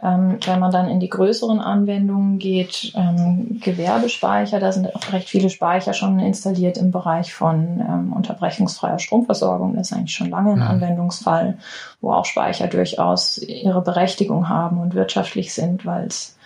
Ähm, 0.01 0.38
wenn 0.46 0.60
man 0.60 0.72
dann 0.72 0.89
in 0.89 1.00
die 1.00 1.10
größeren 1.10 1.60
Anwendungen 1.60 2.39
geht, 2.39 2.94
ähm, 2.96 3.60
Gewerbespeicher, 3.62 4.60
da 4.60 4.72
sind 4.72 4.96
auch 4.96 5.12
recht 5.12 5.27
viele 5.27 5.50
Speicher 5.50 5.94
schon 5.94 6.20
installiert 6.20 6.77
im 6.77 6.91
Bereich 6.91 7.34
von 7.34 7.79
ähm, 7.79 8.13
unterbrechungsfreier 8.13 9.00
Stromversorgung. 9.00 9.75
Das 9.75 9.91
ist 9.91 9.98
eigentlich 9.98 10.15
schon 10.15 10.29
lange 10.29 10.53
ein 10.53 10.62
Anwendungsfall, 10.62 11.58
wo 12.01 12.13
auch 12.13 12.25
Speicher 12.25 12.68
durchaus 12.68 13.38
ihre 13.39 13.82
Berechtigung 13.82 14.48
haben 14.48 14.79
und 14.79 14.94
wirtschaftlich 14.94 15.53
sind, 15.53 15.86
weil 15.86 16.08
es 16.08 16.38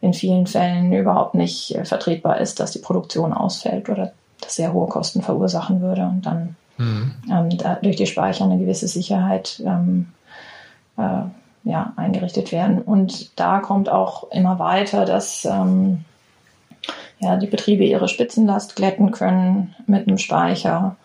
in 0.00 0.14
vielen 0.14 0.46
Fällen 0.46 0.92
überhaupt 0.92 1.34
nicht 1.34 1.74
äh, 1.74 1.84
vertretbar 1.84 2.38
ist, 2.40 2.60
dass 2.60 2.72
die 2.72 2.80
Produktion 2.80 3.32
ausfällt 3.32 3.88
oder 3.88 4.12
das 4.40 4.56
sehr 4.56 4.72
hohe 4.72 4.88
Kosten 4.88 5.22
verursachen 5.22 5.80
würde 5.80 6.02
und 6.02 6.26
dann 6.26 6.56
mhm. 6.78 7.14
ähm, 7.30 7.58
da 7.58 7.76
durch 7.76 7.96
die 7.96 8.06
Speicher 8.06 8.44
eine 8.44 8.58
gewisse 8.58 8.88
Sicherheit 8.88 9.62
ähm, 9.64 10.08
äh, 10.96 11.22
ja, 11.64 11.92
eingerichtet 11.96 12.52
werden. 12.52 12.80
Und 12.80 13.38
da 13.38 13.60
kommt 13.60 13.88
auch 13.88 14.30
immer 14.30 14.58
weiter, 14.58 15.04
dass 15.04 15.44
ähm, 15.44 16.04
ja, 17.18 17.36
die 17.36 17.46
Betriebe 17.46 17.84
ihre 17.84 18.08
Spitzenlast 18.08 18.76
glätten 18.76 19.12
können 19.12 19.74
mit 19.86 20.08
einem 20.08 20.18
Speicher 20.18 20.96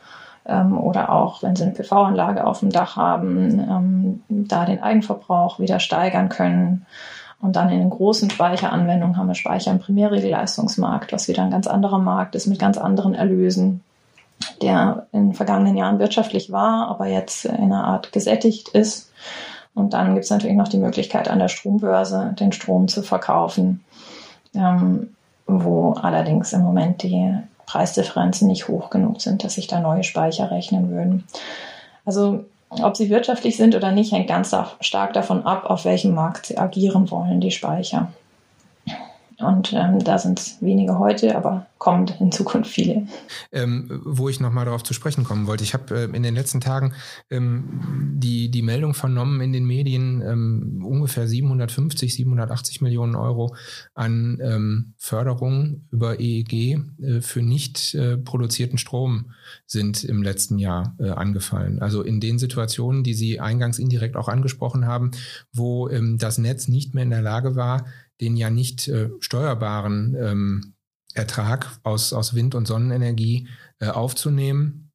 ähm, 0.47 0.77
oder 0.77 1.11
auch, 1.11 1.43
wenn 1.43 1.55
sie 1.55 1.63
eine 1.63 1.73
PV-Anlage 1.73 2.45
auf 2.45 2.61
dem 2.61 2.71
Dach 2.71 2.95
haben, 2.95 3.59
ähm, 3.59 4.23
da 4.29 4.65
den 4.65 4.81
Eigenverbrauch 4.81 5.59
wieder 5.59 5.79
steigern 5.79 6.29
können. 6.29 6.85
Und 7.39 7.55
dann 7.55 7.69
in 7.69 7.79
den 7.79 7.91
großen 7.91 8.31
Speicheranwendungen 8.31 9.15
haben 9.15 9.27
wir 9.27 9.35
Speicher 9.35 9.69
im 9.69 9.79
Primärregelleistungsmarkt, 9.79 11.13
was 11.13 11.27
wieder 11.27 11.43
ein 11.43 11.51
ganz 11.51 11.67
anderer 11.67 11.99
Markt 11.99 12.33
ist 12.33 12.47
mit 12.47 12.57
ganz 12.57 12.79
anderen 12.79 13.13
Erlösen, 13.13 13.83
der 14.63 15.05
in 15.11 15.27
den 15.27 15.33
vergangenen 15.35 15.77
Jahren 15.77 15.99
wirtschaftlich 15.99 16.51
war, 16.51 16.87
aber 16.87 17.05
jetzt 17.05 17.45
in 17.45 17.55
einer 17.55 17.83
Art 17.83 18.11
gesättigt 18.11 18.69
ist 18.69 19.11
und 19.77 19.93
dann 19.93 20.15
gibt 20.15 20.23
es 20.23 20.31
natürlich 20.31 20.57
noch 20.57 20.69
die 20.69 20.79
Möglichkeit, 20.79 21.29
an 21.29 21.37
der 21.37 21.49
Strombörse 21.49 22.33
den 22.39 22.51
Strom 22.51 22.87
zu 22.87 23.03
verkaufen, 23.03 23.85
ähm, 24.55 25.13
wo 25.45 25.91
allerdings 25.91 26.51
im 26.51 26.61
Moment 26.61 27.03
die 27.03 27.31
Preisdifferenzen 27.67 28.47
nicht 28.47 28.67
hoch 28.67 28.89
genug 28.89 29.21
sind, 29.21 29.43
dass 29.43 29.53
sich 29.53 29.67
da 29.67 29.79
neue 29.79 30.03
Speicher 30.03 30.49
rechnen 30.49 30.89
würden. 30.89 31.25
Also 32.05 32.43
ob 32.69 32.97
sie 32.97 33.11
wirtschaftlich 33.11 33.55
sind 33.55 33.75
oder 33.75 33.91
nicht, 33.91 34.11
hängt 34.11 34.27
ganz 34.27 34.55
stark 34.81 35.13
davon 35.13 35.45
ab, 35.45 35.69
auf 35.69 35.85
welchem 35.85 36.15
Markt 36.15 36.47
sie 36.47 36.57
agieren 36.57 37.11
wollen, 37.11 37.39
die 37.39 37.51
Speicher. 37.51 38.11
Und 39.39 39.71
ähm, 39.73 39.99
da 40.03 40.17
sind 40.17 40.39
es 40.39 40.61
wenige 40.61 40.97
heute, 40.97 41.35
aber 41.35 41.67
kommt 41.77 42.19
in 42.19 42.31
Zukunft 42.31 42.71
viele. 42.71 43.07
Ähm, 43.51 44.01
wo 44.03 44.29
ich 44.29 44.39
nochmal 44.39 44.65
darauf 44.65 44.81
zu 44.81 44.95
sprechen 44.95 45.23
kommen 45.23 45.45
wollte. 45.45 45.63
Ich 45.63 45.75
habe 45.75 45.95
äh, 45.95 46.03
in 46.05 46.23
den 46.23 46.33
letzten 46.33 46.59
Tagen 46.59 46.93
ähm, 47.29 48.15
die, 48.15 48.49
die 48.49 48.63
Meldung 48.63 48.95
vernommen 48.95 49.41
in 49.41 49.53
den 49.53 49.65
Medien, 49.65 50.21
ähm, 50.21 50.83
ungefähr 50.83 51.27
750, 51.27 52.15
780 52.15 52.81
Millionen 52.81 53.15
Euro 53.15 53.55
an 53.93 54.39
ähm, 54.41 54.93
Förderung 54.97 55.85
über 55.91 56.19
EEG 56.19 56.79
äh, 56.99 57.21
für 57.21 57.43
nicht 57.43 57.93
äh, 57.93 58.17
produzierten 58.17 58.79
Strom 58.79 59.31
sind 59.67 60.03
im 60.03 60.23
letzten 60.23 60.57
Jahr 60.57 60.95
äh, 60.99 61.09
angefallen. 61.09 61.79
Also 61.79 62.01
in 62.01 62.19
den 62.19 62.39
Situationen, 62.39 63.03
die 63.03 63.13
Sie 63.13 63.39
eingangs 63.39 63.77
indirekt 63.77 64.15
auch 64.15 64.29
angesprochen 64.29 64.87
haben, 64.87 65.11
wo 65.53 65.89
ähm, 65.89 66.17
das 66.17 66.39
Netz 66.39 66.67
nicht 66.67 66.95
mehr 66.95 67.03
in 67.03 67.11
der 67.11 67.21
Lage 67.21 67.55
war, 67.55 67.85
den 68.21 68.37
ja 68.37 68.49
nicht 68.49 68.87
äh, 68.87 69.09
steuerbaren 69.19 70.15
ähm, 70.19 70.73
Ertrag 71.13 71.79
aus, 71.83 72.13
aus 72.13 72.33
Wind- 72.33 72.55
und 72.55 72.67
Sonnenenergie 72.67 73.47
äh, 73.79 73.87
aufzunehmen 73.87 74.87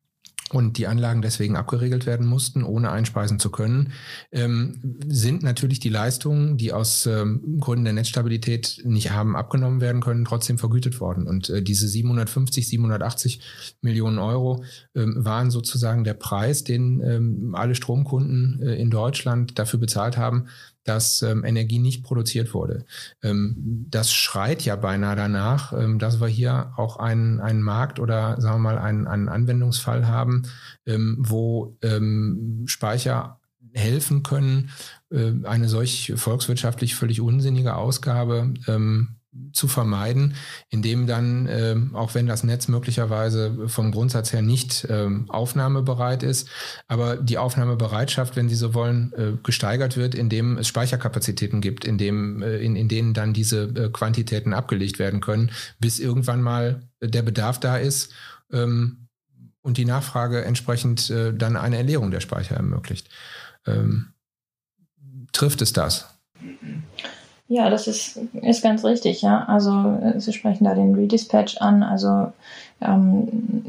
und 0.52 0.76
die 0.76 0.87
Anlagen 0.87 1.23
deswegen 1.23 1.57
abgeregelt 1.57 2.07
werden 2.07 2.26
mussten, 2.26 2.62
ohne 2.62 2.91
einspeisen 2.91 3.38
zu 3.38 3.50
können, 3.50 3.93
ähm, 4.31 5.00
sind 5.07 5.43
natürlich 5.43 5.81
die 5.81 5.88
Leistungen, 5.88 6.59
die 6.59 6.73
aus 6.73 7.07
ähm, 7.07 7.59
Gründen 7.59 7.85
der 7.85 7.95
Netzstabilität 7.95 8.83
nicht 8.85 9.11
haben 9.11 9.35
abgenommen 9.35 9.81
werden 9.81 10.02
können, 10.02 10.25
trotzdem 10.25 10.59
vergütet 10.59 11.00
worden. 11.00 11.26
Und 11.26 11.49
äh, 11.49 11.62
diese 11.62 11.88
750, 11.88 12.69
780 12.69 13.41
Millionen 13.81 14.19
Euro 14.19 14.62
ähm, 14.95 15.25
waren 15.25 15.50
sozusagen 15.50 16.05
der 16.05 16.14
Preis, 16.14 16.64
den 16.64 17.00
ähm, 17.00 17.55
alle 17.55 17.75
Stromkunden 17.75 18.61
äh, 18.62 18.75
in 18.75 18.91
Deutschland 18.91 19.59
dafür 19.59 19.81
bezahlt 19.81 20.17
haben, 20.17 20.49
dass 20.84 21.22
ähm, 21.22 21.44
Energie 21.44 21.78
nicht 21.78 22.02
produziert 22.02 22.54
wurde. 22.54 22.84
Ähm, 23.22 23.86
das 23.88 24.12
schreit 24.12 24.62
ja 24.64 24.76
beinahe 24.76 25.16
danach, 25.16 25.72
ähm, 25.72 25.98
dass 25.98 26.20
wir 26.20 26.28
hier 26.28 26.72
auch 26.76 26.96
einen, 26.96 27.40
einen 27.40 27.62
Markt 27.62 28.00
oder 28.00 28.40
sagen 28.40 28.56
wir 28.56 28.74
mal 28.74 28.78
einen, 28.78 29.06
einen 29.06 29.28
Anwendungsfall 29.28 30.06
haben, 30.06 30.42
ähm, 30.86 31.16
wo 31.20 31.76
ähm, 31.82 32.64
Speicher 32.66 33.40
helfen 33.74 34.22
können, 34.22 34.70
äh, 35.10 35.32
eine 35.44 35.68
solch 35.68 36.12
volkswirtschaftlich 36.16 36.94
völlig 36.94 37.20
unsinnige 37.20 37.76
Ausgabe 37.76 38.52
ähm, 38.66 39.16
zu 39.52 39.66
vermeiden, 39.66 40.34
indem 40.68 41.06
dann, 41.06 41.46
äh, 41.46 41.76
auch 41.94 42.14
wenn 42.14 42.26
das 42.26 42.44
Netz 42.44 42.68
möglicherweise 42.68 43.68
vom 43.68 43.90
Grundsatz 43.90 44.32
her 44.32 44.42
nicht 44.42 44.84
äh, 44.84 45.08
aufnahmebereit 45.28 46.22
ist, 46.22 46.48
aber 46.86 47.16
die 47.16 47.38
Aufnahmebereitschaft, 47.38 48.36
wenn 48.36 48.50
Sie 48.50 48.54
so 48.54 48.74
wollen, 48.74 49.12
äh, 49.14 49.32
gesteigert 49.42 49.96
wird, 49.96 50.14
indem 50.14 50.58
es 50.58 50.68
Speicherkapazitäten 50.68 51.62
gibt, 51.62 51.86
indem, 51.86 52.42
äh, 52.42 52.58
in, 52.58 52.76
in 52.76 52.88
denen 52.88 53.14
dann 53.14 53.32
diese 53.32 53.64
äh, 53.64 53.88
Quantitäten 53.90 54.52
abgelegt 54.52 54.98
werden 54.98 55.20
können, 55.20 55.50
bis 55.78 55.98
irgendwann 55.98 56.42
mal 56.42 56.82
der 57.00 57.22
Bedarf 57.22 57.58
da 57.58 57.78
ist 57.78 58.12
ähm, 58.52 59.08
und 59.62 59.78
die 59.78 59.86
Nachfrage 59.86 60.44
entsprechend 60.44 61.08
äh, 61.08 61.32
dann 61.32 61.56
eine 61.56 61.78
Erleerung 61.78 62.10
der 62.10 62.20
Speicher 62.20 62.56
ermöglicht. 62.56 63.08
Ähm, 63.66 64.12
trifft 65.32 65.62
es 65.62 65.72
das? 65.72 66.06
Ja, 67.52 67.68
das 67.68 67.87
ist, 67.87 68.18
ist 68.40 68.62
ganz 68.62 68.82
richtig, 68.82 69.21
ja. 69.21 69.44
Also 69.44 69.99
Sie 70.16 70.32
sprechen 70.32 70.64
da 70.64 70.75
den 70.75 70.94
Redispatch 70.94 71.59
an. 71.59 71.82
Also 71.82 72.32
ähm, 72.80 73.28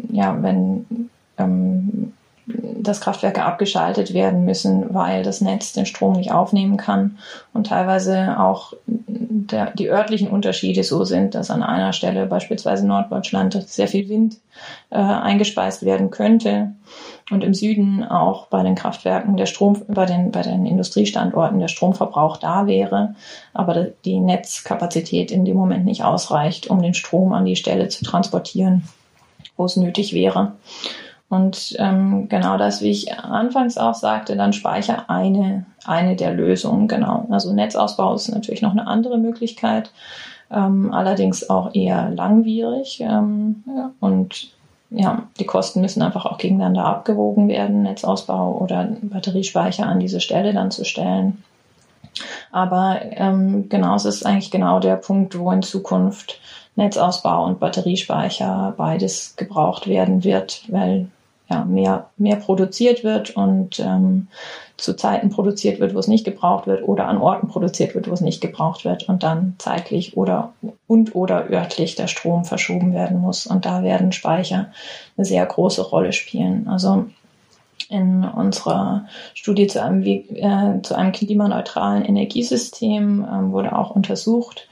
ja, 0.10 0.42
wenn 0.42 1.10
ähm, 1.38 2.14
dass 2.46 3.00
Kraftwerke 3.00 3.44
abgeschaltet 3.44 4.14
werden 4.14 4.44
müssen, 4.44 4.94
weil 4.94 5.24
das 5.24 5.40
Netz 5.40 5.72
den 5.74 5.86
Strom 5.86 6.14
nicht 6.14 6.32
aufnehmen 6.32 6.76
kann. 6.76 7.18
Und 7.54 7.68
teilweise 7.68 8.40
auch 8.40 8.74
der, 8.86 9.72
die 9.72 9.90
örtlichen 9.90 10.28
Unterschiede 10.28 10.84
so 10.84 11.06
sind, 11.06 11.36
dass 11.36 11.50
an 11.50 11.64
einer 11.64 11.94
Stelle 11.94 12.26
beispielsweise 12.26 12.86
Norddeutschland 12.86 13.54
sehr 13.68 13.88
viel 13.88 14.10
Wind 14.10 14.38
äh, 14.90 14.98
eingespeist 14.98 15.84
werden 15.86 16.12
könnte. 16.12 16.74
Und 17.32 17.44
im 17.44 17.54
Süden 17.54 18.04
auch 18.04 18.48
bei 18.48 18.62
den 18.64 18.76
Kraftwerken 18.76 19.38
der 19.38 19.46
Strom, 19.46 19.82
bei 19.88 20.06
den, 20.06 20.32
bei 20.32 20.42
den 20.42 20.66
Industriestandorten 20.66 21.60
der 21.60 21.70
Stromverbrauch 21.70 22.38
da 22.38 22.68
wäre, 22.68 23.16
aber 23.54 23.88
die 24.04 24.20
Netzkapazität 24.20 25.32
in 25.32 25.46
dem 25.46 25.56
Moment 25.56 25.86
nicht 25.86 26.04
ausreicht, 26.04 26.68
um 26.68 26.82
den 26.82 26.94
Strom 26.94 27.32
an 27.32 27.46
die 27.46 27.56
Stelle 27.56 27.88
zu 27.88 28.04
transportieren, 28.04 28.84
wo 29.56 29.64
es 29.66 29.78
nötig 29.78 30.14
wäre. 30.14 30.54
Und 31.34 31.76
ähm, 31.80 32.30
genau 32.30 32.60
das, 32.60 32.82
wie 32.82 32.92
ich 32.92 33.18
anfangs 33.18 33.80
auch 33.80 33.96
sagte, 33.96 34.36
dann 34.36 34.54
Speicher 34.54 35.10
eine, 35.10 35.66
eine 35.84 36.16
der 36.16 36.32
Lösungen, 36.32 36.88
genau. 36.88 37.26
Also 37.32 37.54
Netzausbau 37.54 38.14
ist 38.14 38.30
natürlich 38.30 38.62
noch 38.62 38.74
eine 38.74 38.86
andere 38.86 39.18
Möglichkeit, 39.18 39.92
ähm, 40.52 40.94
allerdings 40.94 41.50
auch 41.50 41.74
eher 41.74 42.12
langwierig. 42.12 43.00
Ähm, 43.02 43.64
ja, 43.66 43.92
und 44.00 44.52
ja, 44.92 45.24
die 45.40 45.48
Kosten 45.48 45.82
müssen 45.82 46.04
einfach 46.04 46.28
auch 46.28 46.38
gegeneinander 46.38 46.86
abgewogen 46.86 47.48
werden, 47.48 47.82
Netzausbau 47.82 48.60
oder 48.60 48.88
Batteriespeicher 49.02 49.88
an 49.88 50.00
diese 50.00 50.20
Stelle 50.20 50.54
dann 50.54 50.70
zu 50.70 50.86
stellen. 50.86 51.44
Aber 52.52 53.00
ähm, 53.02 53.70
genau, 53.70 53.96
es 53.96 54.06
ist 54.06 54.24
eigentlich 54.24 54.52
genau 54.52 54.80
der 54.80 54.98
Punkt, 54.98 55.36
wo 55.36 55.52
in 55.52 55.64
Zukunft 55.64 56.40
Netzausbau 56.76 57.44
und 57.46 57.60
Batteriespeicher 57.60 58.76
beides 58.78 59.36
gebraucht 59.36 59.88
werden 59.88 60.24
wird, 60.24 60.62
weil 60.68 61.08
ja, 61.50 61.66
mehr, 61.66 62.10
mehr 62.18 62.38
produziert 62.38 63.04
wird 63.04 63.36
und 63.36 63.80
ähm, 63.80 64.28
zu 64.78 64.96
Zeiten 64.96 65.30
produziert 65.30 65.80
wird, 65.80 65.94
wo 65.94 66.00
es 66.00 66.08
nicht 66.08 66.26
gebraucht 66.26 66.68
wird 66.68 66.88
oder 66.88 67.08
an 67.08 67.18
Orten 67.18 67.48
produziert 67.48 67.96
wird, 67.96 68.10
wo 68.10 68.14
es 68.14 68.22
nicht 68.22 68.42
gebraucht 68.42 68.86
wird 68.86 69.08
und 69.08 69.24
dann 69.24 69.56
zeitlich 69.58 70.18
oder 70.18 70.54
und 70.88 71.16
oder 71.16 71.50
örtlich 71.50 71.96
der 71.96 72.08
Strom 72.08 72.44
verschoben 72.46 72.94
werden 72.94 73.20
muss. 73.20 73.46
Und 73.46 73.66
da 73.66 73.84
werden 73.84 74.12
Speicher 74.12 74.72
eine 75.16 75.26
sehr 75.26 75.46
große 75.46 75.82
Rolle 75.82 76.12
spielen. 76.12 76.68
Also 76.68 77.06
in 77.90 78.24
unserer 78.24 79.06
Studie 79.34 79.68
zu 79.68 79.82
einem, 79.82 80.04
äh, 80.04 80.82
zu 80.82 80.96
einem 80.96 81.12
klimaneutralen 81.12 82.04
Energiesystem 82.04 83.24
äh, 83.24 83.52
wurde 83.52 83.78
auch 83.78 83.92
untersucht, 83.92 84.68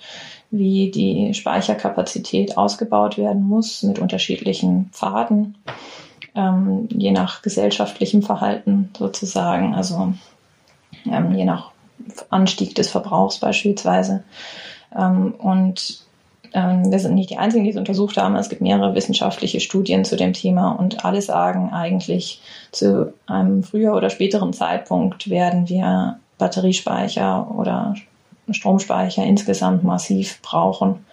wie 0.49 0.91
die 0.91 1.33
Speicherkapazität 1.33 2.57
ausgebaut 2.57 3.17
werden 3.17 3.43
muss 3.43 3.83
mit 3.83 3.99
unterschiedlichen 3.99 4.89
Pfaden 4.91 5.55
ähm, 6.35 6.87
je 6.89 7.11
nach 7.11 7.41
gesellschaftlichem 7.41 8.23
Verhalten 8.23 8.89
sozusagen, 8.97 9.75
also 9.75 10.13
ähm, 11.05 11.33
je 11.33 11.45
nach 11.45 11.71
Anstieg 12.29 12.75
des 12.75 12.89
Verbrauchs 12.89 13.39
beispielsweise. 13.39 14.23
Ähm, 14.95 15.33
und 15.37 16.03
ähm, 16.53 16.91
wir 16.91 16.99
sind 16.99 17.15
nicht 17.15 17.29
die 17.29 17.37
Einzigen, 17.37 17.63
die 17.63 17.69
es 17.69 17.77
untersucht 17.77 18.17
haben. 18.17 18.35
Es 18.35 18.49
gibt 18.49 18.61
mehrere 18.61 18.95
wissenschaftliche 18.95 19.59
Studien 19.59 20.03
zu 20.03 20.17
dem 20.17 20.33
Thema 20.33 20.71
und 20.71 21.05
alle 21.05 21.21
sagen 21.21 21.71
eigentlich, 21.71 22.41
zu 22.71 23.13
einem 23.27 23.63
früher 23.63 23.95
oder 23.95 24.09
späteren 24.09 24.53
Zeitpunkt 24.53 25.29
werden 25.29 25.69
wir 25.69 26.19
Batteriespeicher 26.37 27.51
oder 27.51 27.95
Stromspeicher 28.49 29.23
insgesamt 29.23 29.83
massiv 29.83 30.41
brauchen. 30.41 31.05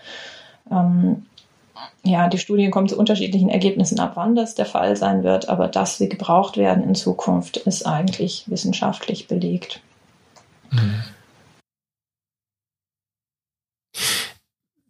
Ähm, 0.71 1.27
ja, 2.09 2.29
die 2.29 2.38
Studien 2.38 2.71
kommen 2.71 2.88
zu 2.88 2.99
unterschiedlichen 2.99 3.49
Ergebnissen 3.49 4.00
ab, 4.00 4.12
wann 4.15 4.35
das 4.35 4.55
der 4.55 4.67
Fall 4.67 4.97
sein 4.97 5.23
wird, 5.23 5.49
aber 5.49 5.69
dass 5.69 5.99
sie 5.99 6.09
gebraucht 6.09 6.57
werden 6.57 6.83
in 6.83 6.95
Zukunft, 6.95 7.59
ist 7.59 7.87
eigentlich 7.87 8.45
wissenschaftlich 8.47 9.29
belegt. 9.29 9.81
Mhm. 10.71 11.03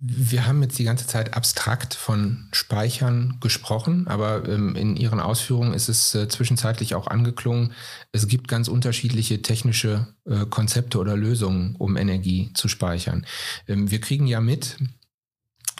Wir 0.00 0.46
haben 0.46 0.62
jetzt 0.62 0.78
die 0.78 0.84
ganze 0.84 1.08
Zeit 1.08 1.34
abstrakt 1.34 1.92
von 1.92 2.46
Speichern 2.52 3.38
gesprochen, 3.40 4.06
aber 4.06 4.48
ähm, 4.48 4.76
in 4.76 4.94
Ihren 4.94 5.18
Ausführungen 5.18 5.74
ist 5.74 5.88
es 5.88 6.14
äh, 6.14 6.28
zwischenzeitlich 6.28 6.94
auch 6.94 7.08
angeklungen, 7.08 7.72
es 8.12 8.28
gibt 8.28 8.46
ganz 8.46 8.68
unterschiedliche 8.68 9.42
technische 9.42 10.06
äh, 10.24 10.46
Konzepte 10.46 10.98
oder 10.98 11.16
Lösungen, 11.16 11.74
um 11.78 11.96
Energie 11.96 12.52
zu 12.54 12.68
speichern. 12.68 13.26
Ähm, 13.66 13.90
wir 13.90 14.00
kriegen 14.00 14.28
ja 14.28 14.40
mit, 14.40 14.76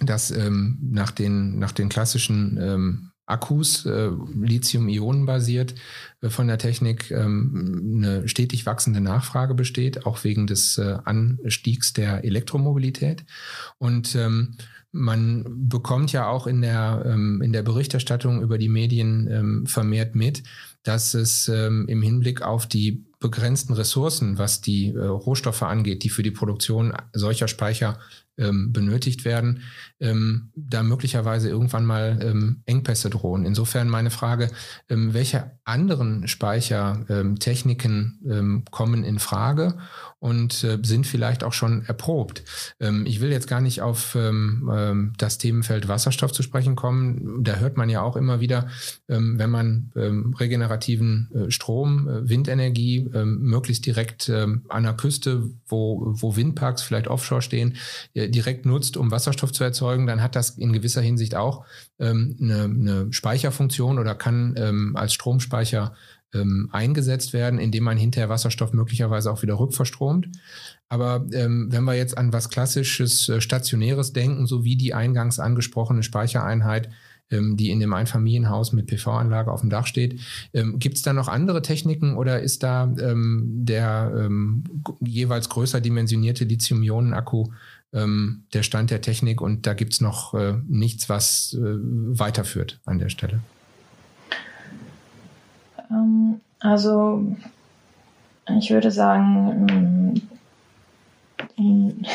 dass 0.01 0.31
ähm, 0.31 0.79
nach, 0.81 1.11
den, 1.11 1.59
nach 1.59 1.73
den 1.73 1.89
klassischen 1.89 2.59
ähm, 2.61 3.11
Akkus, 3.29 3.85
äh, 3.85 4.11
Lithium-Ionen 4.41 5.27
basiert, 5.27 5.75
äh, 6.23 6.31
von 6.31 6.49
der 6.49 6.59
Technik 6.59 7.11
ähm, 7.11 7.95
eine 7.97 8.27
stetig 8.29 8.65
wachsende 8.65 9.01
Nachfrage 9.01 9.55
besteht, 9.55 10.07
auch 10.07 10.25
wegen 10.25 10.47
des 10.47 10.79
äh, 10.79 10.97
Anstiegs 11.05 11.93
der 11.93 12.25
Elektromobilität. 12.25 13.25
Und 13.79 14.15
ähm, 14.15 14.57
man 14.91 15.45
bekommt 15.69 16.13
ja 16.13 16.29
auch 16.29 16.47
in 16.47 16.63
der, 16.63 17.03
ähm, 17.05 17.43
in 17.43 17.53
der 17.53 17.63
Berichterstattung 17.63 18.41
über 18.41 18.57
die 18.57 18.71
Medien 18.71 19.29
ähm, 19.31 19.67
vermehrt 19.67 20.15
mit, 20.15 20.43
dass 20.83 21.13
es 21.13 21.49
ähm, 21.49 21.87
im 21.89 22.01
Hinblick 22.01 22.41
auf 22.41 22.67
die 22.67 23.05
begrenzten 23.21 23.75
Ressourcen, 23.75 24.39
was 24.39 24.63
die 24.63 24.95
äh, 24.95 24.99
Rohstoffe 24.99 25.63
angeht, 25.63 26.05
die 26.05 26.09
für 26.09 26.23
die 26.23 26.31
Produktion 26.31 26.95
solcher 27.13 27.49
Speicher 27.49 27.99
ähm, 28.39 28.73
benötigt 28.73 29.25
werden, 29.25 29.63
ähm, 30.01 30.51
da 30.55 30.83
möglicherweise 30.83 31.49
irgendwann 31.49 31.85
mal 31.85 32.19
ähm, 32.23 32.63
Engpässe 32.67 33.11
drohen. 33.11 33.45
Insofern 33.45 33.89
meine 33.89 34.11
Frage, 34.11 34.51
ähm, 34.89 35.13
welche 35.15 35.51
anderen 35.65 36.29
Speichertechniken 36.29 38.21
ähm, 38.29 38.65
kommen 38.71 39.05
in 39.05 39.19
Frage 39.19 39.79
und 40.21 40.65
äh, 40.65 40.79
sind 40.83 41.07
vielleicht 41.07 41.45
auch 41.45 41.53
schon 41.53 41.85
erprobt? 41.85 42.45
Ähm, 42.81 43.07
ich 43.07 43.21
will 43.21 43.31
jetzt 43.31 43.49
gar 43.49 43.61
nicht 43.61 43.83
auf 43.83 44.17
das 45.19 45.39
Themenfeld 45.39 45.89
Wasserstoff 45.89 46.33
zu 46.33 46.43
sprechen 46.43 46.77
kommen. 46.77 47.43
Da 47.45 47.57
hört 47.57 47.77
man 47.77 47.89
ja 47.89 48.03
auch 48.03 48.17
immer 48.17 48.41
wieder, 48.41 48.69
wenn 49.07 49.51
man 49.51 49.93
regenerativen 50.39 51.29
äh, 51.35 51.51
Strom, 51.51 52.09
äh, 52.09 52.29
Windenergie 52.29 53.09
möglichst 53.25 53.87
direkt 53.87 54.31
an 54.31 54.83
der 54.83 54.95
Küste, 54.95 55.51
wo, 55.67 56.15
wo 56.21 56.37
Windparks 56.37 56.83
vielleicht 56.83 57.09
offshore 57.09 57.43
stehen, 57.43 57.77
direkt 58.29 58.67
nutzt, 58.67 58.97
um 58.97 59.11
Wasserstoff 59.11 59.53
zu 59.53 59.65
erzeugen, 59.65 60.07
dann 60.07 60.23
hat 60.23 60.37
das 60.37 60.51
in 60.51 60.73
gewisser 60.73 61.01
Hinsicht 61.01 61.35
auch 61.35 61.65
ähm, 61.99 62.37
eine, 62.41 62.65
eine 62.65 63.13
Speicherfunktion 63.13 63.99
oder 63.99 64.15
kann 64.15 64.55
ähm, 64.57 64.97
als 64.97 65.15
Stromspeicher 65.15 65.95
ähm, 66.35 66.69
eingesetzt 66.73 67.33
werden, 67.33 67.59
indem 67.59 67.85
man 67.85 67.97
hinterher 67.97 68.29
Wasserstoff 68.29 68.73
möglicherweise 68.73 69.33
auch 69.33 69.43
wieder 69.43 69.59
rückverstromt. 69.59 70.29
Aber 70.89 71.27
ähm, 71.33 71.69
wenn 71.71 71.85
wir 71.85 71.95
jetzt 71.95 72.17
an 72.17 72.33
was 72.33 72.51
klassisches 72.51 73.29
äh, 73.29 73.41
Stationäres 73.41 74.13
denken, 74.13 74.47
so 74.47 74.65
wie 74.65 74.77
die 74.77 74.95
eingangs 74.95 75.39
angesprochene 75.39 76.03
Speichereinheit, 76.03 76.91
ähm, 77.31 77.57
die 77.57 77.71
in 77.71 77.81
dem 77.81 77.93
Einfamilienhaus 77.93 78.73
mit 78.73 78.87
PV-Anlage 78.87 79.53
auf 79.53 79.61
dem 79.61 79.69
Dach 79.71 79.87
steht. 79.87 80.21
Ähm, 80.55 80.79
Gibt 80.79 80.97
es 80.97 81.03
da 81.03 81.13
noch 81.13 81.29
andere 81.29 81.61
Techniken 81.61 82.17
oder 82.17 82.41
ist 82.41 82.63
da 82.63 82.85
ähm, 82.99 83.45
der 83.65 84.13
ähm, 84.17 84.65
jeweils 85.01 85.51
größer 85.51 85.81
dimensionierte 85.83 86.45
Lithium-Ionen-Akku 86.45 87.49
ähm, 87.93 88.45
der 88.53 88.63
Stand 88.63 88.91
der 88.91 89.01
Technik 89.01 89.41
und 89.41 89.67
da 89.67 89.75
gibt 89.75 89.95
es 89.95 90.01
noch 90.01 90.35
äh, 90.35 90.55
nichts, 90.69 91.09
was 91.09 91.57
äh, 91.59 91.61
weiterführt 91.61 92.81
an 92.85 92.99
der 92.99 93.09
Stelle? 93.09 93.41
Ähm, 95.91 96.41
also 96.61 97.25
ich 98.59 98.71
würde 98.71 98.91
sagen, 98.91 100.23
in, 101.57 102.07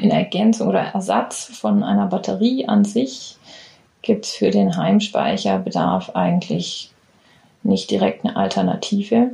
in 0.00 0.10
Ergänzung 0.10 0.68
oder 0.68 0.80
Ersatz 0.80 1.44
von 1.44 1.82
einer 1.82 2.06
Batterie 2.06 2.66
an 2.66 2.84
sich 2.84 3.36
gibt 4.02 4.26
es 4.26 4.32
für 4.32 4.50
den 4.50 4.76
Heimspeicherbedarf 4.76 6.10
eigentlich 6.10 6.90
nicht 7.62 7.90
direkt 7.90 8.24
eine 8.24 8.36
Alternative. 8.36 9.30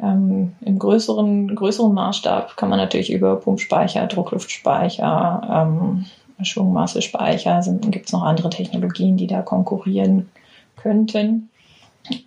Ähm, 0.00 0.54
Im 0.60 0.78
größeren, 0.78 1.54
größeren 1.54 1.92
Maßstab 1.92 2.56
kann 2.56 2.68
man 2.68 2.78
natürlich 2.78 3.12
über 3.12 3.36
Pumpspeicher, 3.36 4.06
Druckluftspeicher, 4.06 5.66
ähm, 5.68 6.06
Schwungmassespeicher, 6.40 7.62
gibt 7.90 8.06
es 8.06 8.12
noch 8.12 8.22
andere 8.22 8.50
Technologien, 8.50 9.16
die 9.16 9.26
da 9.26 9.42
konkurrieren 9.42 10.28
könnten 10.76 11.50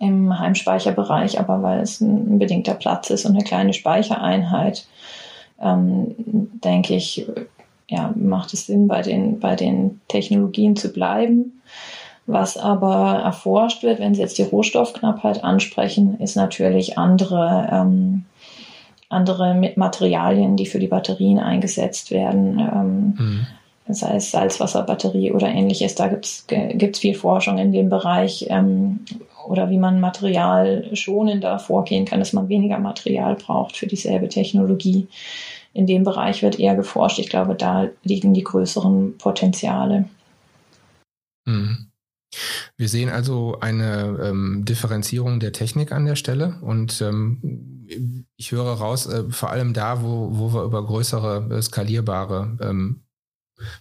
im 0.00 0.38
Heimspeicherbereich, 0.38 1.40
aber 1.40 1.62
weil 1.62 1.80
es 1.80 2.00
ein 2.00 2.38
bedingter 2.38 2.74
Platz 2.74 3.10
ist 3.10 3.24
und 3.24 3.32
eine 3.32 3.44
kleine 3.44 3.72
Speichereinheit, 3.72 4.86
ähm, 5.60 6.14
denke 6.62 6.94
ich, 6.94 7.26
ja, 7.88 8.12
macht 8.14 8.52
es 8.52 8.66
Sinn, 8.66 8.86
bei 8.86 9.02
den, 9.02 9.40
bei 9.40 9.56
den 9.56 10.00
Technologien 10.08 10.76
zu 10.76 10.92
bleiben. 10.92 11.62
Was 12.26 12.56
aber 12.56 13.20
erforscht 13.24 13.82
wird, 13.82 13.98
wenn 13.98 14.14
Sie 14.14 14.20
jetzt 14.20 14.38
die 14.38 14.44
Rohstoffknappheit 14.44 15.42
ansprechen, 15.42 16.20
ist 16.20 16.36
natürlich 16.36 16.96
andere, 16.96 17.68
ähm, 17.70 18.24
andere 19.08 19.72
Materialien, 19.76 20.56
die 20.56 20.66
für 20.66 20.78
die 20.78 20.86
Batterien 20.86 21.40
eingesetzt 21.40 22.10
werden. 22.10 22.58
Ähm, 22.60 23.14
mhm. 23.18 23.46
Sei 23.88 24.14
es 24.14 24.30
Salzwasserbatterie 24.30 25.32
oder 25.32 25.48
ähnliches. 25.48 25.96
Da 25.96 26.06
gibt 26.06 26.46
es 26.46 26.98
viel 26.98 27.14
Forschung 27.14 27.58
in 27.58 27.72
dem 27.72 27.90
Bereich 27.90 28.46
ähm, 28.48 29.00
oder 29.48 29.70
wie 29.70 29.76
man 29.76 30.00
Material 30.00 30.88
schonender 30.94 31.58
vorgehen 31.58 32.04
kann, 32.04 32.20
dass 32.20 32.32
man 32.32 32.48
weniger 32.48 32.78
Material 32.78 33.34
braucht 33.34 33.76
für 33.76 33.88
dieselbe 33.88 34.28
Technologie. 34.28 35.08
In 35.74 35.86
dem 35.86 36.04
Bereich 36.04 36.42
wird 36.42 36.60
eher 36.60 36.76
geforscht. 36.76 37.18
Ich 37.18 37.28
glaube, 37.28 37.56
da 37.56 37.88
liegen 38.04 38.34
die 38.34 38.44
größeren 38.44 39.18
Potenziale. 39.18 40.04
Mhm. 41.44 41.91
Wir 42.76 42.88
sehen 42.88 43.10
also 43.10 43.58
eine 43.60 44.18
ähm, 44.22 44.64
Differenzierung 44.64 45.40
der 45.40 45.52
Technik 45.52 45.92
an 45.92 46.06
der 46.06 46.16
Stelle 46.16 46.58
und 46.62 47.00
ähm, 47.02 48.26
ich 48.36 48.52
höre 48.52 48.72
raus, 48.72 49.06
äh, 49.06 49.24
vor 49.30 49.50
allem 49.50 49.74
da, 49.74 50.02
wo, 50.02 50.30
wo 50.32 50.54
wir 50.54 50.64
über 50.64 50.84
größere, 50.84 51.58
äh, 51.58 51.62
skalierbare 51.62 52.56
ähm, 52.60 53.04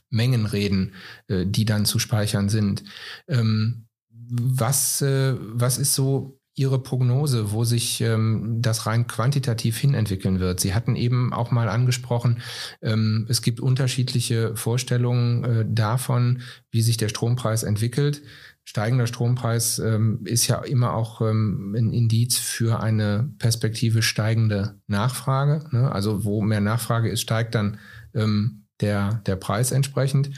Mengen 0.09 0.45
reden, 0.45 0.93
äh, 1.27 1.45
die 1.45 1.65
dann 1.65 1.85
zu 1.85 1.99
speichern 1.99 2.49
sind. 2.49 2.83
Ähm, 3.27 3.87
was, 4.09 5.01
äh, 5.01 5.35
was 5.39 5.77
ist 5.77 5.93
so 5.93 6.40
Ihre 6.53 6.83
Prognose, 6.83 7.51
wo 7.51 7.63
sich 7.63 8.01
ähm, 8.01 8.57
das 8.59 8.85
rein 8.85 9.07
quantitativ 9.07 9.77
hinentwickeln 9.77 10.39
wird? 10.39 10.59
Sie 10.59 10.73
hatten 10.73 10.95
eben 10.95 11.33
auch 11.33 11.51
mal 11.51 11.69
angesprochen, 11.69 12.41
ähm, 12.81 13.25
es 13.29 13.41
gibt 13.41 13.59
unterschiedliche 13.59 14.55
Vorstellungen 14.55 15.43
äh, 15.43 15.65
davon, 15.67 16.41
wie 16.69 16.81
sich 16.81 16.97
der 16.97 17.09
Strompreis 17.09 17.63
entwickelt. 17.63 18.21
Steigender 18.63 19.07
Strompreis 19.07 19.79
ähm, 19.79 20.21
ist 20.25 20.47
ja 20.47 20.61
immer 20.61 20.93
auch 20.93 21.21
ähm, 21.21 21.73
ein 21.75 21.93
Indiz 21.93 22.37
für 22.37 22.79
eine 22.79 23.31
perspektive 23.39 24.01
steigende 24.01 24.79
Nachfrage. 24.87 25.67
Ne? 25.71 25.91
Also 25.91 26.23
wo 26.23 26.41
mehr 26.41 26.61
Nachfrage 26.61 27.09
ist, 27.09 27.21
steigt 27.21 27.55
dann 27.55 27.79
ähm, 28.13 28.65
der, 28.79 29.21
der 29.25 29.35
Preis 29.35 29.71
entsprechend. 29.71 30.31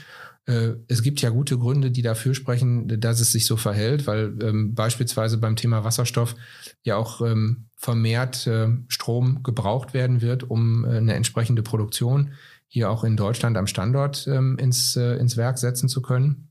Äh, 0.46 0.74
es 0.88 1.02
gibt 1.02 1.20
ja 1.20 1.30
gute 1.30 1.58
Gründe, 1.58 1.90
die 1.90 2.02
dafür 2.02 2.34
sprechen, 2.34 3.00
dass 3.00 3.20
es 3.20 3.32
sich 3.32 3.46
so 3.46 3.56
verhält, 3.56 4.06
weil 4.06 4.36
ähm, 4.42 4.74
beispielsweise 4.74 5.38
beim 5.38 5.56
Thema 5.56 5.84
Wasserstoff 5.84 6.36
ja 6.82 6.96
auch 6.96 7.20
ähm, 7.22 7.66
vermehrt 7.76 8.46
äh, 8.46 8.68
Strom 8.88 9.42
gebraucht 9.42 9.94
werden 9.94 10.20
wird, 10.20 10.44
um 10.44 10.84
äh, 10.84 10.96
eine 10.96 11.14
entsprechende 11.14 11.62
Produktion 11.62 12.32
hier 12.66 12.90
auch 12.90 13.04
in 13.04 13.16
Deutschland 13.16 13.56
am 13.56 13.66
Standort 13.66 14.26
ähm, 14.26 14.58
ins, 14.58 14.96
äh, 14.96 15.16
ins 15.16 15.36
Werk 15.36 15.58
setzen 15.58 15.88
zu 15.88 16.02
können. 16.02 16.50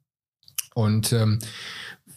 Und 0.74 1.14
ähm, 1.14 1.40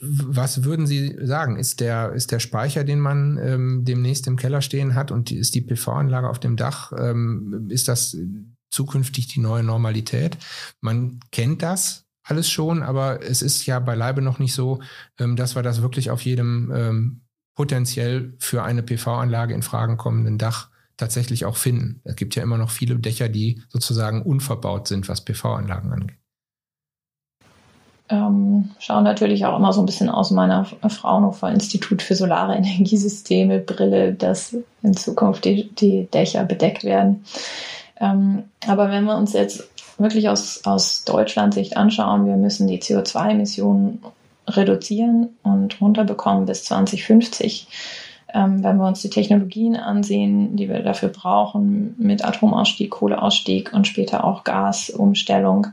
was 0.00 0.64
würden 0.64 0.86
Sie 0.86 1.16
sagen? 1.22 1.56
Ist 1.56 1.80
der, 1.80 2.12
ist 2.12 2.30
der 2.30 2.38
Speicher, 2.38 2.84
den 2.84 3.00
man 3.00 3.38
ähm, 3.38 3.84
demnächst 3.84 4.26
im 4.26 4.36
Keller 4.36 4.60
stehen 4.60 4.94
hat 4.94 5.10
und 5.10 5.32
ist 5.32 5.54
die 5.54 5.62
PV-Anlage 5.62 6.28
auf 6.28 6.38
dem 6.38 6.56
Dach, 6.56 6.92
ähm, 6.96 7.66
ist 7.70 7.88
das 7.88 8.16
zukünftig 8.70 9.28
die 9.28 9.40
neue 9.40 9.62
Normalität. 9.62 10.38
Man 10.80 11.20
kennt 11.30 11.62
das 11.62 12.06
alles 12.22 12.50
schon, 12.50 12.82
aber 12.82 13.22
es 13.22 13.40
ist 13.42 13.66
ja 13.66 13.78
beileibe 13.78 14.20
noch 14.20 14.38
nicht 14.38 14.54
so, 14.54 14.80
ähm, 15.18 15.36
dass 15.36 15.54
wir 15.54 15.62
das 15.62 15.82
wirklich 15.82 16.10
auf 16.10 16.22
jedem 16.22 16.72
ähm, 16.74 17.20
potenziell 17.54 18.34
für 18.38 18.62
eine 18.62 18.82
PV-Anlage 18.82 19.54
in 19.54 19.62
Fragen 19.62 19.96
kommenden 19.96 20.38
Dach 20.38 20.70
tatsächlich 20.96 21.44
auch 21.44 21.56
finden. 21.56 22.00
Es 22.04 22.16
gibt 22.16 22.34
ja 22.34 22.42
immer 22.42 22.58
noch 22.58 22.70
viele 22.70 22.96
Dächer, 22.96 23.28
die 23.28 23.62
sozusagen 23.68 24.22
unverbaut 24.22 24.88
sind, 24.88 25.08
was 25.08 25.24
PV-Anlagen 25.24 25.92
angeht. 25.92 26.18
Ähm, 28.08 28.70
schauen 28.78 29.02
natürlich 29.02 29.46
auch 29.46 29.56
immer 29.58 29.72
so 29.72 29.82
ein 29.82 29.86
bisschen 29.86 30.08
aus 30.08 30.30
meiner 30.30 30.64
Fraunhofer 30.64 31.50
Institut 31.50 32.02
für 32.02 32.14
Solare 32.14 32.54
Energiesysteme 32.56 33.58
Brille, 33.58 34.14
dass 34.14 34.56
in 34.82 34.94
Zukunft 34.94 35.44
die, 35.44 35.74
die 35.74 36.06
Dächer 36.06 36.44
bedeckt 36.44 36.84
werden. 36.84 37.24
Ähm, 38.00 38.44
aber 38.66 38.90
wenn 38.90 39.04
wir 39.04 39.16
uns 39.16 39.32
jetzt 39.32 39.68
wirklich 39.98 40.28
aus, 40.28 40.62
aus 40.64 41.04
Deutschland 41.04 41.54
Sicht 41.54 41.76
anschauen, 41.76 42.26
wir 42.26 42.36
müssen 42.36 42.66
die 42.66 42.80
CO2-Emissionen 42.80 44.02
reduzieren 44.48 45.30
und 45.42 45.80
runterbekommen 45.80 46.46
bis 46.46 46.64
2050. 46.64 47.68
Ähm, 48.34 48.62
wenn 48.62 48.76
wir 48.76 48.86
uns 48.86 49.02
die 49.02 49.10
Technologien 49.10 49.76
ansehen, 49.76 50.56
die 50.56 50.68
wir 50.68 50.80
dafür 50.82 51.08
brauchen, 51.08 51.94
mit 51.98 52.24
Atomausstieg, 52.24 52.90
Kohleausstieg 52.90 53.72
und 53.72 53.86
später 53.86 54.24
auch 54.24 54.44
Gasumstellung, 54.44 55.68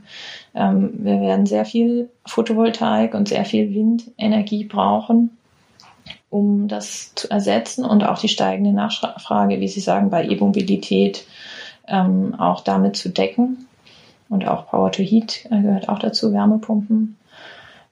ähm, 0.56 0.92
wir 1.00 1.20
werden 1.20 1.46
sehr 1.46 1.66
viel 1.66 2.10
Photovoltaik 2.26 3.16
und 3.16 3.28
sehr 3.28 3.46
viel 3.46 3.74
Windenergie 3.74 4.66
brauchen, 4.66 5.32
um 6.30 6.68
das 6.68 7.14
zu 7.16 7.30
ersetzen 7.30 7.86
und 7.86 8.04
auch 8.04 8.20
die 8.20 8.30
steigende 8.30 8.72
Nachfrage, 8.72 9.60
wie 9.60 9.68
Sie 9.68 9.82
sagen, 9.82 10.10
bei 10.10 10.24
E-Mobilität 10.24 11.26
ähm, 11.88 12.36
auch 12.40 12.62
damit 12.62 12.96
zu 12.96 13.10
decken. 13.10 13.68
Und 14.30 14.48
auch 14.48 14.68
Power 14.68 14.92
to 14.92 15.04
Heat 15.04 15.46
äh, 15.52 15.62
gehört 15.62 15.90
auch 15.90 16.00
dazu, 16.00 16.34
Wärmepumpen. 16.34 17.18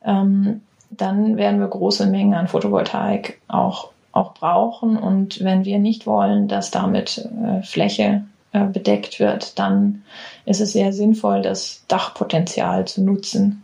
Ähm, 0.03 0.61
dann 0.89 1.37
werden 1.37 1.59
wir 1.59 1.67
große 1.67 2.07
Mengen 2.07 2.33
an 2.33 2.47
Photovoltaik 2.47 3.39
auch, 3.47 3.91
auch 4.11 4.33
brauchen. 4.33 4.97
Und 4.97 5.43
wenn 5.43 5.65
wir 5.65 5.79
nicht 5.79 6.05
wollen, 6.05 6.47
dass 6.47 6.71
damit 6.71 7.29
äh, 7.43 7.61
Fläche 7.61 8.23
äh, 8.53 8.65
bedeckt 8.65 9.19
wird, 9.19 9.57
dann 9.59 10.03
ist 10.45 10.61
es 10.61 10.73
sehr 10.73 10.91
sinnvoll, 10.93 11.41
das 11.41 11.85
Dachpotenzial 11.87 12.85
zu 12.85 13.03
nutzen. 13.03 13.63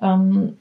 Ähm, 0.00 0.58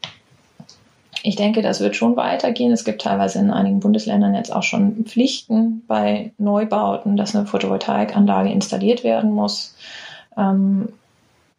ich 1.25 1.38
denke, 1.38 1.62
das 1.62 1.79
wird 1.79 1.95
schon 1.95 2.17
weitergehen. 2.17 2.73
Es 2.73 2.83
gibt 2.83 3.01
teilweise 3.01 3.39
in 3.39 3.49
einigen 3.49 3.79
Bundesländern 3.79 4.36
jetzt 4.36 4.53
auch 4.53 4.62
schon 4.62 5.05
Pflichten 5.05 5.81
bei 5.88 6.33
Neubauten, 6.38 7.15
dass 7.15 7.33
eine 7.33 7.45
Photovoltaikanlage 7.45 8.51
installiert 8.51 9.05
werden 9.05 9.31
muss. 9.31 9.73
Ähm, 10.38 10.89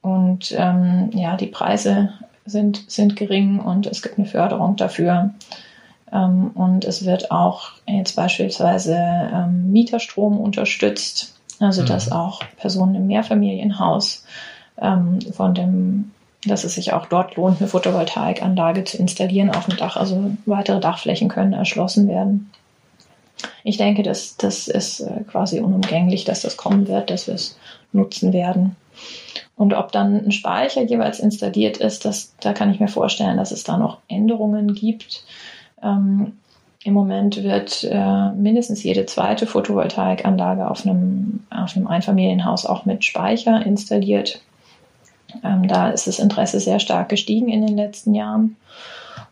und 0.03 0.55
ähm, 0.57 1.11
ja, 1.15 1.37
die 1.39 1.47
Preise 1.47 2.13
sind, 2.45 2.85
sind 2.89 3.17
gering 3.17 3.59
und 3.59 3.87
es 3.87 4.03
gibt 4.03 4.19
eine 4.19 4.27
Förderung 4.27 4.77
dafür. 4.77 5.31
Ähm, 6.13 6.51
und 6.55 6.85
es 6.85 7.07
wird 7.07 7.31
auch 7.31 7.71
jetzt 7.89 8.17
beispielsweise 8.17 9.49
Mieterstrom 9.51 10.39
unterstützt, 10.39 11.41
also 11.59 11.81
mhm. 11.81 11.87
dass 11.87 12.13
auch 12.13 12.43
Personen 12.59 12.97
im 12.97 13.07
Mehrfamilienhaus 13.07 14.27
von 14.77 15.55
dem, 15.55 16.11
dass 16.47 16.65
es 16.65 16.75
sich 16.75 16.93
auch 16.93 17.07
dort 17.07 17.37
lohnt, 17.37 17.61
eine 17.61 17.69
Photovoltaikanlage 17.69 18.85
zu 18.85 18.99
installieren 18.99 19.51
auf 19.51 19.67
dem 19.67 19.77
Dach. 19.77 19.97
Also 19.97 20.33
weitere 20.47 20.81
Dachflächen 20.81 21.29
können 21.29 21.53
erschlossen 21.53 22.09
werden. 22.09 22.51
Ich 23.63 23.77
denke, 23.77 24.03
das, 24.03 24.37
das 24.37 24.69
ist 24.69 25.01
äh, 25.01 25.23
quasi 25.31 25.61
unumgänglich, 25.61 26.25
dass 26.25 26.43
das 26.43 26.57
kommen 26.57 26.89
wird, 26.89 27.11
dass 27.11 27.27
wir 27.27 27.35
es 27.35 27.59
nutzen 27.93 28.33
werden. 28.33 28.77
Und 29.57 29.75
ob 29.75 29.93
dann 29.93 30.27
ein 30.27 30.33
Speicher 30.33 30.83
jeweils 30.83 31.21
installiert 31.21 31.77
ist, 31.77 32.05
das, 32.05 32.35
da 32.41 32.53
kann 32.53 32.73
ich 32.73 32.81
mir 32.81 32.89
vorstellen, 32.89 33.37
dass 33.37 33.53
es 33.53 33.65
da 33.65 33.77
noch 33.77 33.99
Änderungen 34.09 34.75
gibt. 34.75 35.25
Ähm, 35.83 36.39
Im 36.83 36.93
Moment 36.93 37.43
wird 37.43 37.85
äh, 37.85 38.31
mindestens 38.33 38.83
jede 38.83 39.07
zweite 39.07 39.47
Photovoltaikanlage 39.47 40.69
auf 40.69 40.85
einem, 40.85 41.45
auf 41.51 41.77
einem 41.77 41.87
Einfamilienhaus 41.87 42.67
auch 42.67 42.85
mit 42.85 43.05
Speicher 43.05 43.65
installiert. 43.65 44.41
Ähm, 45.43 45.67
da 45.69 45.91
ist 45.91 46.07
das 46.07 46.19
Interesse 46.19 46.61
sehr 46.61 46.79
stark 46.79 47.09
gestiegen 47.09 47.49
in 47.49 47.67
den 47.67 47.77
letzten 47.77 48.15
Jahren. 48.15 48.57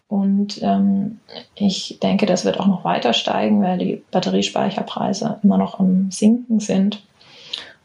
Und 0.09 0.61
ähm, 0.63 1.21
ich 1.55 1.99
denke, 2.03 2.27
das 2.27 2.45
wird 2.45 2.61
auch 2.61 2.67
noch 2.67 2.85
weiter 2.85 3.15
steigen, 3.15 3.63
weil 3.63 3.79
die 3.79 4.03
Batteriespeicherpreise 4.11 5.39
immer 5.43 5.57
noch 5.57 5.81
am 5.81 6.11
Sinken 6.11 6.61
sind 6.61 7.03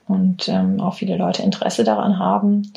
und 0.08 0.50
ähm, 0.50 0.82
auch 0.82 0.96
viele 0.96 1.16
Leute 1.16 1.44
Interesse 1.44 1.84
daran 1.84 2.20
haben. 2.20 2.74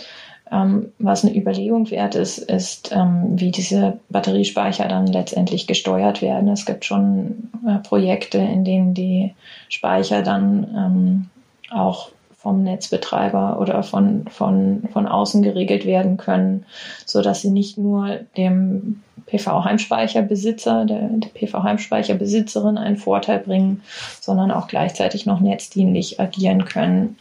Ähm, 0.53 0.93
was 0.99 1.25
eine 1.25 1.37
Überlegung 1.37 1.91
wert 1.91 2.17
ist, 2.17 2.39
ist, 2.39 2.91
ähm, 2.93 3.41
wie 3.41 3.51
diese 3.51 3.99
Batteriespeicher 4.09 4.89
dann 4.89 5.07
letztendlich 5.07 5.67
gesteuert 5.67 6.23
werden. 6.23 6.49
Es 6.49 6.67
gibt 6.67 6.85
schon 6.85 7.51
äh, 7.67 7.79
Projekte, 7.79 8.39
in 8.39 8.65
denen 8.65 8.95
die 8.95 9.35
Speicher 9.69 10.23
dann 10.23 10.67
ähm, 10.77 11.77
auch 11.77 12.11
vom 12.41 12.63
Netzbetreiber 12.63 13.61
oder 13.61 13.83
von, 13.83 14.25
von, 14.29 14.85
von 14.93 15.07
außen 15.07 15.43
geregelt 15.43 15.85
werden 15.85 16.17
können, 16.17 16.65
so 17.05 17.21
dass 17.21 17.43
sie 17.43 17.51
nicht 17.51 17.77
nur 17.77 18.21
dem 18.37 19.03
PV-Heimspeicherbesitzer, 19.27 20.87
der, 20.87 21.09
der 21.09 21.29
PV-Heimspeicherbesitzerin 21.29 22.79
einen 22.79 22.97
Vorteil 22.97 23.41
bringen, 23.41 23.83
sondern 24.21 24.51
auch 24.51 24.69
gleichzeitig 24.69 25.27
noch 25.27 25.41
netzdienlich 25.41 26.19
agieren 26.19 26.65
können, 26.65 27.19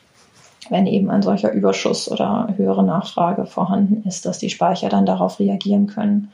wenn 0.69 0.87
eben 0.87 1.09
ein 1.09 1.21
solcher 1.21 1.51
Überschuss 1.51 2.09
oder 2.09 2.53
höhere 2.55 2.83
Nachfrage 2.83 3.45
vorhanden 3.45 4.07
ist, 4.07 4.25
dass 4.25 4.39
die 4.39 4.49
Speicher 4.49 4.87
dann 4.87 5.05
darauf 5.05 5.39
reagieren 5.39 5.87
können 5.87 6.31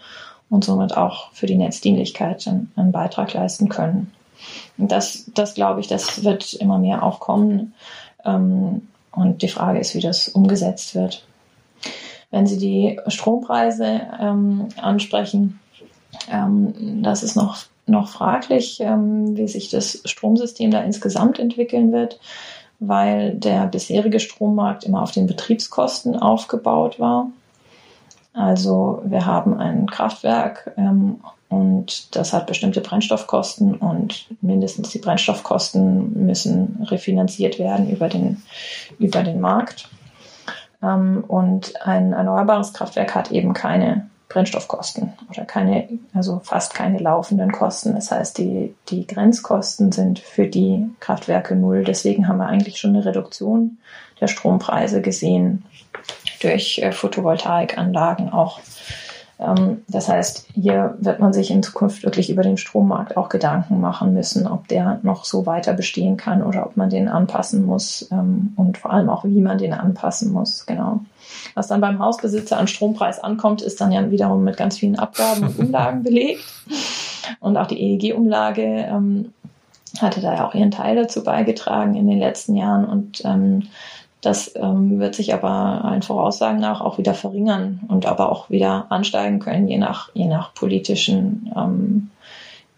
und 0.52 0.64
somit 0.64 0.96
auch 0.96 1.32
für 1.32 1.48
die 1.48 1.58
Netzdienlichkeit 1.58 2.48
einen, 2.48 2.72
einen 2.76 2.92
Beitrag 2.92 3.34
leisten 3.34 3.68
können. 3.68 4.12
Und 4.78 4.92
das, 4.92 5.26
das 5.34 5.54
glaube 5.56 5.80
ich, 5.80 5.88
das 5.88 6.24
wird 6.24 6.54
immer 6.54 6.78
mehr 6.78 7.04
aufkommen. 7.04 7.74
Ähm, 8.26 8.88
und 9.12 9.42
die 9.42 9.48
Frage 9.48 9.80
ist, 9.80 9.96
wie 9.96 10.02
das 10.02 10.28
umgesetzt 10.28 10.96
wird. 10.96 11.26
Wenn 12.32 12.48
Sie 12.48 12.58
die 12.58 13.00
Strompreise 13.08 14.02
ähm, 14.20 14.68
ansprechen, 14.78 15.60
ähm, 16.30 17.02
das 17.02 17.24
ist 17.24 17.36
noch, 17.36 17.58
noch 17.86 18.10
fraglich, 18.10 18.80
wie 18.80 19.48
sich 19.48 19.70
das 19.70 20.02
Stromsystem 20.06 20.72
da 20.72 20.82
insgesamt 20.82 21.40
entwickeln 21.40 21.92
wird 21.92 22.20
weil 22.80 23.36
der 23.36 23.68
bisherige 23.68 24.20
Strommarkt 24.20 24.84
immer 24.84 25.02
auf 25.02 25.12
den 25.12 25.28
Betriebskosten 25.28 26.16
aufgebaut 26.16 27.00
war. 27.00 27.30
Also 28.34 29.02
wir 29.06 29.26
haben 29.26 29.58
ein 29.58 29.88
Kraftwerk 29.88 30.74
ähm, 30.78 31.22
und 31.56 32.16
das 32.18 32.34
hat 32.34 32.48
bestimmte 32.48 32.82
Brennstoffkosten 32.82 33.76
und 33.76 34.28
mindestens 34.42 34.90
die 34.90 35.00
Brennstoffkosten 35.00 36.26
müssen 36.26 36.86
refinanziert 36.90 37.60
werden 37.60 37.90
über 37.90 38.10
den, 38.10 38.44
über 39.00 39.24
den 39.24 39.40
Markt. 39.40 39.88
Ähm, 40.84 41.24
und 41.26 41.82
ein 41.82 42.12
erneuerbares 42.12 42.74
Kraftwerk 42.74 43.16
hat 43.16 43.32
eben 43.32 43.54
keine 43.54 44.10
Brennstoffkosten 44.28 45.14
oder 45.30 45.46
keine, 45.46 45.88
also 46.14 46.42
fast 46.44 46.74
keine 46.74 46.98
laufenden 46.98 47.54
Kosten. 47.54 47.96
Das 47.96 48.12
heißt, 48.12 48.38
die, 48.38 48.76
die 48.90 49.08
Grenzkosten 49.08 49.94
sind 49.94 50.20
für 50.20 50.48
die 50.48 50.90
Kraftwerke 51.00 51.56
null. 51.56 51.86
Deswegen 51.86 52.28
haben 52.28 52.40
wir 52.40 52.48
eigentlich 52.48 52.78
schon 52.78 52.96
eine 52.96 53.06
Reduktion 53.06 53.78
der 54.20 54.28
Strompreise 54.28 55.02
gesehen 55.02 55.64
durch 56.42 56.80
äh, 56.80 56.92
Photovoltaikanlagen 56.92 58.34
auch 58.34 58.60
das 59.38 60.08
heißt, 60.08 60.48
hier 60.54 60.98
wird 61.00 61.20
man 61.20 61.34
sich 61.34 61.52
in 61.52 61.62
Zukunft 61.62 62.04
wirklich 62.04 62.30
über 62.30 62.42
den 62.42 62.56
Strommarkt 62.56 63.18
auch 63.18 63.28
Gedanken 63.28 63.82
machen 63.82 64.14
müssen, 64.14 64.48
ob 64.48 64.70
der 64.70 65.00
noch 65.04 65.26
so 65.26 65.46
weiter 65.46 65.74
bestehen 65.74 66.16
kann 66.16 66.42
oder 66.42 66.66
ob 66.66 66.78
man 66.78 66.90
den 66.90 67.10
anpassen 67.10 67.66
muss 67.66 68.08
ähm, 68.12 68.54
und 68.56 68.78
vor 68.78 68.94
allem 68.94 69.10
auch, 69.10 69.26
wie 69.26 69.42
man 69.42 69.58
den 69.58 69.74
anpassen 69.74 70.32
muss. 70.32 70.66
Genau. 70.66 71.02
Was 71.54 71.68
dann 71.68 71.82
beim 71.82 72.00
Hausbesitzer 72.00 72.58
an 72.58 72.68
Strompreis 72.68 73.20
ankommt, 73.20 73.62
ist 73.62 73.82
dann 73.82 73.92
ja 73.92 74.10
wiederum 74.10 74.44
mit 74.46 74.56
ganz 74.56 74.78
vielen 74.78 74.98
Abgaben 74.98 75.44
und 75.44 75.60
Umlagen 75.60 76.04
belegt. 76.04 76.46
Und 77.42 77.58
auch 77.58 77.68
die 77.68 77.82
EEG-Umlage 77.82 78.62
ähm, 78.90 79.34
hatte 80.00 80.22
da 80.22 80.34
ja 80.34 80.48
auch 80.48 80.56
ihren 80.56 80.72
Teil 80.72 80.96
dazu 80.96 81.24
beigetragen 81.26 81.96
in 81.96 82.08
den 82.08 82.20
letzten 82.20 82.56
Jahren. 82.56 82.86
Und 82.86 83.24
ähm, 83.26 83.64
das 84.26 84.52
ähm, 84.56 85.00
wird 85.00 85.16
sich 85.16 85.34
aber 85.34 85.86
allen 85.86 86.02
Voraussagen 86.02 86.60
nach 86.60 86.82
auch 86.82 86.98
wieder 86.98 87.14
verringern 87.14 87.82
und 87.88 88.06
aber 88.06 88.32
auch 88.32 88.50
wieder 88.50 88.88
ansteigen 88.90 89.40
können, 89.40 89.68
je 89.68 89.78
nach, 89.78 90.10
je 90.14 90.26
nach 90.26 90.54
politischen 90.54 91.52
ähm, 91.56 92.10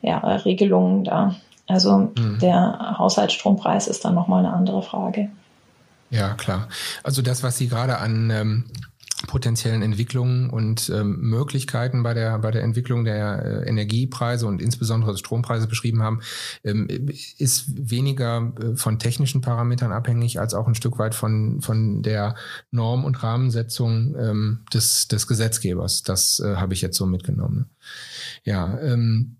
ja, 0.01 0.17
Regelungen 0.17 1.03
da. 1.05 1.35
Also 1.67 2.11
mhm. 2.17 2.39
der 2.41 2.97
Haushaltsstrompreis 2.97 3.87
ist 3.87 4.03
dann 4.05 4.15
nochmal 4.15 4.45
eine 4.45 4.53
andere 4.53 4.81
Frage. 4.81 5.29
Ja, 6.09 6.33
klar. 6.33 6.67
Also 7.03 7.21
das, 7.21 7.43
was 7.43 7.57
Sie 7.57 7.67
gerade 7.67 7.97
an 7.97 8.29
ähm, 8.29 8.65
potenziellen 9.25 9.81
Entwicklungen 9.81 10.49
und 10.51 10.89
ähm, 10.89 11.19
Möglichkeiten 11.21 12.03
bei 12.03 12.13
der 12.13 12.37
bei 12.37 12.51
der 12.51 12.61
Entwicklung 12.61 13.03
der 13.03 13.43
äh, 13.43 13.67
Energiepreise 13.67 14.45
und 14.45 14.61
insbesondere 14.61 15.11
des 15.11 15.21
Strompreise 15.21 15.67
beschrieben 15.67 16.03
haben, 16.03 16.21
ähm, 16.63 16.87
ist 17.39 17.89
weniger 17.89 18.53
äh, 18.61 18.75
von 18.75 18.99
technischen 18.99 19.41
Parametern 19.41 19.91
abhängig 19.91 20.39
als 20.39 20.53
auch 20.53 20.67
ein 20.67 20.75
Stück 20.75 20.99
weit 20.99 21.15
von 21.15 21.61
von 21.61 22.03
der 22.03 22.35
Norm 22.69 23.05
und 23.05 23.23
Rahmensetzung 23.23 24.15
ähm, 24.19 24.59
des 24.71 25.07
des 25.07 25.25
Gesetzgebers. 25.25 26.03
Das 26.03 26.39
äh, 26.39 26.55
habe 26.57 26.75
ich 26.75 26.81
jetzt 26.81 26.97
so 26.97 27.07
mitgenommen. 27.07 27.71
Ja. 28.43 28.77
Ähm, 28.79 29.36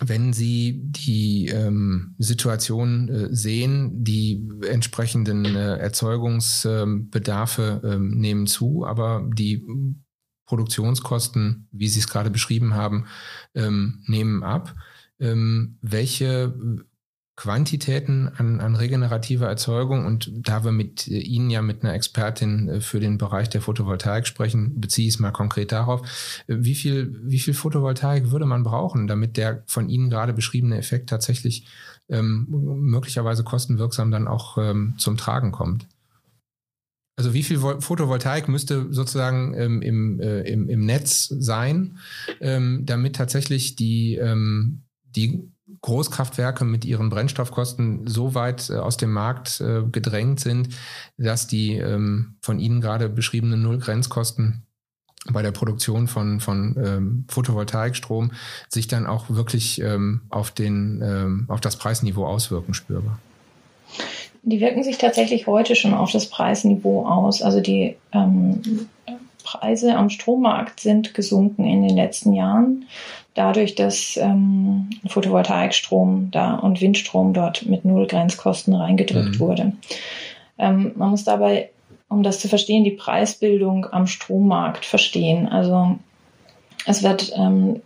wenn 0.00 0.32
Sie 0.32 0.80
die 0.84 1.48
ähm, 1.48 2.14
Situation 2.18 3.08
äh, 3.08 3.34
sehen, 3.34 4.04
die 4.04 4.48
entsprechenden 4.66 5.44
äh, 5.44 5.76
Erzeugungsbedarfe 5.78 7.80
ähm, 7.84 8.18
nehmen 8.18 8.46
zu, 8.46 8.86
aber 8.86 9.28
die 9.34 9.66
Produktionskosten, 10.46 11.68
wie 11.72 11.88
Sie 11.88 12.00
es 12.00 12.08
gerade 12.08 12.30
beschrieben 12.30 12.74
haben, 12.74 13.06
ähm, 13.54 14.02
nehmen 14.06 14.42
ab. 14.42 14.74
Ähm, 15.20 15.78
welche 15.82 16.54
Quantitäten 17.38 18.28
an, 18.36 18.58
an 18.58 18.74
regenerativer 18.74 19.46
Erzeugung 19.46 20.06
und 20.06 20.28
da 20.34 20.64
wir 20.64 20.72
mit 20.72 21.06
äh, 21.06 21.20
Ihnen 21.20 21.50
ja 21.50 21.62
mit 21.62 21.84
einer 21.84 21.94
Expertin 21.94 22.68
äh, 22.68 22.80
für 22.80 22.98
den 22.98 23.16
Bereich 23.16 23.48
der 23.48 23.62
Photovoltaik 23.62 24.26
sprechen, 24.26 24.80
beziehe 24.80 25.06
ich 25.06 25.14
es 25.14 25.20
mal 25.20 25.30
konkret 25.30 25.70
darauf. 25.70 26.02
Äh, 26.48 26.56
wie 26.58 26.74
viel, 26.74 27.16
wie 27.22 27.38
viel 27.38 27.54
Photovoltaik 27.54 28.32
würde 28.32 28.44
man 28.44 28.64
brauchen, 28.64 29.06
damit 29.06 29.36
der 29.36 29.62
von 29.66 29.88
Ihnen 29.88 30.10
gerade 30.10 30.32
beschriebene 30.32 30.78
Effekt 30.78 31.10
tatsächlich 31.10 31.64
ähm, 32.08 32.48
möglicherweise 32.50 33.44
kostenwirksam 33.44 34.10
dann 34.10 34.26
auch 34.26 34.58
ähm, 34.58 34.94
zum 34.98 35.16
Tragen 35.16 35.52
kommt? 35.52 35.86
Also 37.14 37.34
wie 37.34 37.44
viel 37.44 37.60
Photovoltaik 37.60 38.48
müsste 38.48 38.92
sozusagen 38.92 39.54
ähm, 39.54 39.80
im, 39.80 40.18
äh, 40.18 40.40
im, 40.40 40.68
im 40.68 40.84
Netz 40.84 41.28
sein, 41.28 41.98
ähm, 42.40 42.82
damit 42.84 43.14
tatsächlich 43.14 43.76
die, 43.76 44.16
ähm, 44.16 44.82
die 45.04 45.52
Großkraftwerke 45.82 46.64
mit 46.64 46.84
ihren 46.84 47.10
Brennstoffkosten 47.10 48.06
so 48.06 48.34
weit 48.34 48.70
äh, 48.70 48.74
aus 48.74 48.96
dem 48.96 49.12
Markt 49.12 49.60
äh, 49.60 49.82
gedrängt 49.90 50.40
sind, 50.40 50.70
dass 51.16 51.46
die 51.46 51.74
ähm, 51.76 52.36
von 52.40 52.58
Ihnen 52.58 52.80
gerade 52.80 53.08
beschriebenen 53.08 53.62
Nullgrenzkosten 53.62 54.64
bei 55.30 55.42
der 55.42 55.52
Produktion 55.52 56.08
von, 56.08 56.40
von 56.40 56.76
ähm, 56.82 57.24
Photovoltaikstrom 57.28 58.32
sich 58.68 58.88
dann 58.88 59.06
auch 59.06 59.26
wirklich 59.28 59.80
ähm, 59.80 60.22
auf, 60.30 60.50
den, 60.50 61.02
ähm, 61.02 61.44
auf 61.48 61.60
das 61.60 61.76
Preisniveau 61.76 62.24
auswirken, 62.24 62.74
spürbar? 62.74 63.18
Die 64.42 64.60
wirken 64.60 64.84
sich 64.84 64.98
tatsächlich 64.98 65.46
heute 65.46 65.74
schon 65.74 65.94
auf 65.94 66.12
das 66.12 66.30
Preisniveau 66.30 67.04
aus. 67.04 67.42
Also 67.42 67.60
die 67.60 67.96
ähm, 68.12 68.88
Preise 69.42 69.96
am 69.96 70.10
Strommarkt 70.10 70.80
sind 70.80 71.14
gesunken 71.14 71.64
in 71.64 71.82
den 71.82 71.96
letzten 71.96 72.32
Jahren 72.32 72.86
dadurch, 73.38 73.74
dass 73.74 74.16
ähm, 74.16 74.90
Photovoltaikstrom 75.06 76.30
da 76.30 76.56
und 76.56 76.80
Windstrom 76.80 77.32
dort 77.32 77.66
mit 77.66 77.84
null 77.84 78.06
Grenzkosten 78.06 78.74
reingedrückt 78.74 79.36
mhm. 79.36 79.38
wurde. 79.38 79.72
Ähm, 80.58 80.92
man 80.96 81.10
muss 81.10 81.24
dabei, 81.24 81.70
um 82.08 82.22
das 82.22 82.40
zu 82.40 82.48
verstehen, 82.48 82.84
die 82.84 82.90
Preisbildung 82.90 83.86
am 83.90 84.06
Strommarkt 84.06 84.84
verstehen. 84.84 85.48
Also 85.48 85.98
es 86.84 87.02
wird 87.02 87.32
ähm, 87.36 87.80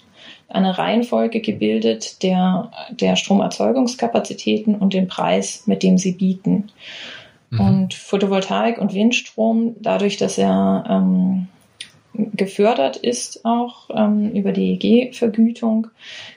eine 0.48 0.78
Reihenfolge 0.78 1.40
gebildet 1.40 2.22
der, 2.22 2.70
der 2.90 3.16
Stromerzeugungskapazitäten 3.16 4.74
und 4.74 4.94
den 4.94 5.08
Preis, 5.08 5.64
mit 5.66 5.82
dem 5.82 5.98
sie 5.98 6.12
bieten. 6.12 6.70
Mhm. 7.50 7.60
Und 7.60 7.94
Photovoltaik 7.94 8.78
und 8.78 8.94
Windstrom, 8.94 9.76
dadurch, 9.80 10.16
dass 10.16 10.38
er 10.38 10.84
ähm, 10.88 11.48
gefördert 12.14 12.96
ist 12.96 13.44
auch 13.44 13.88
ähm, 13.94 14.32
über 14.32 14.52
die 14.52 14.72
EEG-Vergütung, 14.72 15.88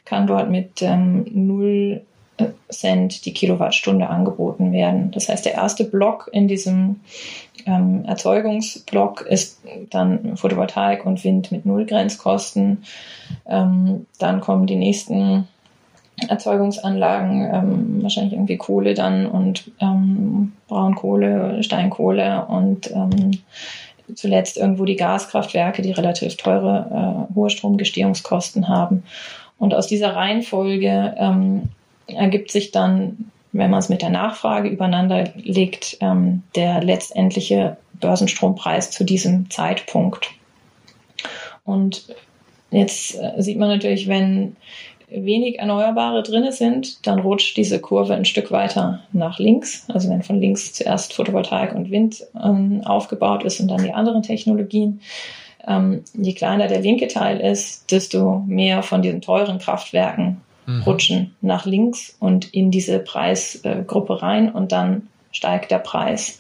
kann 0.05 0.27
dort 0.27 0.49
mit 0.49 0.81
ähm, 0.81 1.25
0 1.31 2.01
äh, 2.37 2.45
Cent 2.69 3.25
die 3.25 3.33
Kilowattstunde 3.33 4.09
angeboten 4.09 4.71
werden. 4.71 5.11
Das 5.11 5.29
heißt, 5.29 5.45
der 5.45 5.53
erste 5.53 5.83
Block 5.85 6.29
in 6.31 6.47
diesem 6.47 7.01
ähm, 7.65 8.05
Erzeugungsblock 8.05 9.21
ist 9.21 9.61
dann 9.89 10.37
Photovoltaik 10.37 11.05
und 11.05 11.23
Wind 11.23 11.51
mit 11.51 11.65
Null 11.65 11.85
Grenzkosten. 11.85 12.83
Ähm, 13.47 14.05
dann 14.19 14.41
kommen 14.41 14.67
die 14.67 14.75
nächsten 14.75 15.47
Erzeugungsanlagen, 16.27 17.49
ähm, 17.53 18.03
wahrscheinlich 18.03 18.33
irgendwie 18.33 18.57
Kohle 18.57 18.93
dann 18.93 19.25
und 19.25 19.71
ähm, 19.79 20.53
Braunkohle, 20.67 21.61
Steinkohle 21.61 22.45
und 22.45 22.89
ähm, 22.91 23.31
zuletzt 24.13 24.57
irgendwo 24.57 24.85
die 24.85 24.95
Gaskraftwerke, 24.95 25.81
die 25.81 25.91
relativ 25.91 26.37
teure, 26.37 27.27
äh, 27.31 27.35
hohe 27.35 27.49
Stromgestehungskosten 27.49 28.67
haben. 28.67 29.03
Und 29.57 29.73
aus 29.73 29.87
dieser 29.87 30.15
Reihenfolge 30.15 31.15
ähm, 31.17 31.69
ergibt 32.07 32.51
sich 32.51 32.71
dann, 32.71 33.31
wenn 33.51 33.71
man 33.71 33.79
es 33.79 33.89
mit 33.89 34.01
der 34.01 34.09
Nachfrage 34.09 34.69
übereinander 34.69 35.29
legt, 35.35 35.97
ähm, 36.01 36.43
der 36.55 36.83
letztendliche 36.83 37.77
Börsenstrompreis 37.93 38.91
zu 38.91 39.03
diesem 39.03 39.49
Zeitpunkt. 39.49 40.29
Und 41.63 42.07
jetzt 42.71 43.15
äh, 43.15 43.41
sieht 43.41 43.57
man 43.57 43.69
natürlich, 43.69 44.07
wenn 44.07 44.55
wenig 45.23 45.59
Erneuerbare 45.59 46.23
drin 46.23 46.51
sind, 46.51 47.05
dann 47.07 47.19
rutscht 47.19 47.57
diese 47.57 47.79
Kurve 47.79 48.15
ein 48.15 48.25
Stück 48.25 48.51
weiter 48.51 49.01
nach 49.13 49.39
links. 49.39 49.85
Also 49.87 50.09
wenn 50.09 50.23
von 50.23 50.39
links 50.39 50.73
zuerst 50.73 51.13
Photovoltaik 51.13 51.73
und 51.73 51.91
Wind 51.91 52.23
ähm, 52.41 52.81
aufgebaut 52.85 53.43
ist 53.43 53.59
und 53.59 53.69
dann 53.69 53.83
die 53.83 53.93
anderen 53.93 54.23
Technologien. 54.23 55.01
Ähm, 55.67 56.03
je 56.13 56.33
kleiner 56.33 56.67
der 56.67 56.81
linke 56.81 57.07
Teil 57.07 57.39
ist, 57.39 57.91
desto 57.91 58.43
mehr 58.45 58.83
von 58.83 59.01
diesen 59.01 59.21
teuren 59.21 59.59
Kraftwerken 59.59 60.41
mhm. 60.65 60.83
rutschen 60.83 61.35
nach 61.41 61.65
links 61.65 62.15
und 62.19 62.53
in 62.53 62.71
diese 62.71 62.99
Preisgruppe 62.99 64.21
rein 64.21 64.51
und 64.51 64.71
dann 64.71 65.07
steigt 65.31 65.71
der 65.71 65.79
Preis. 65.79 66.39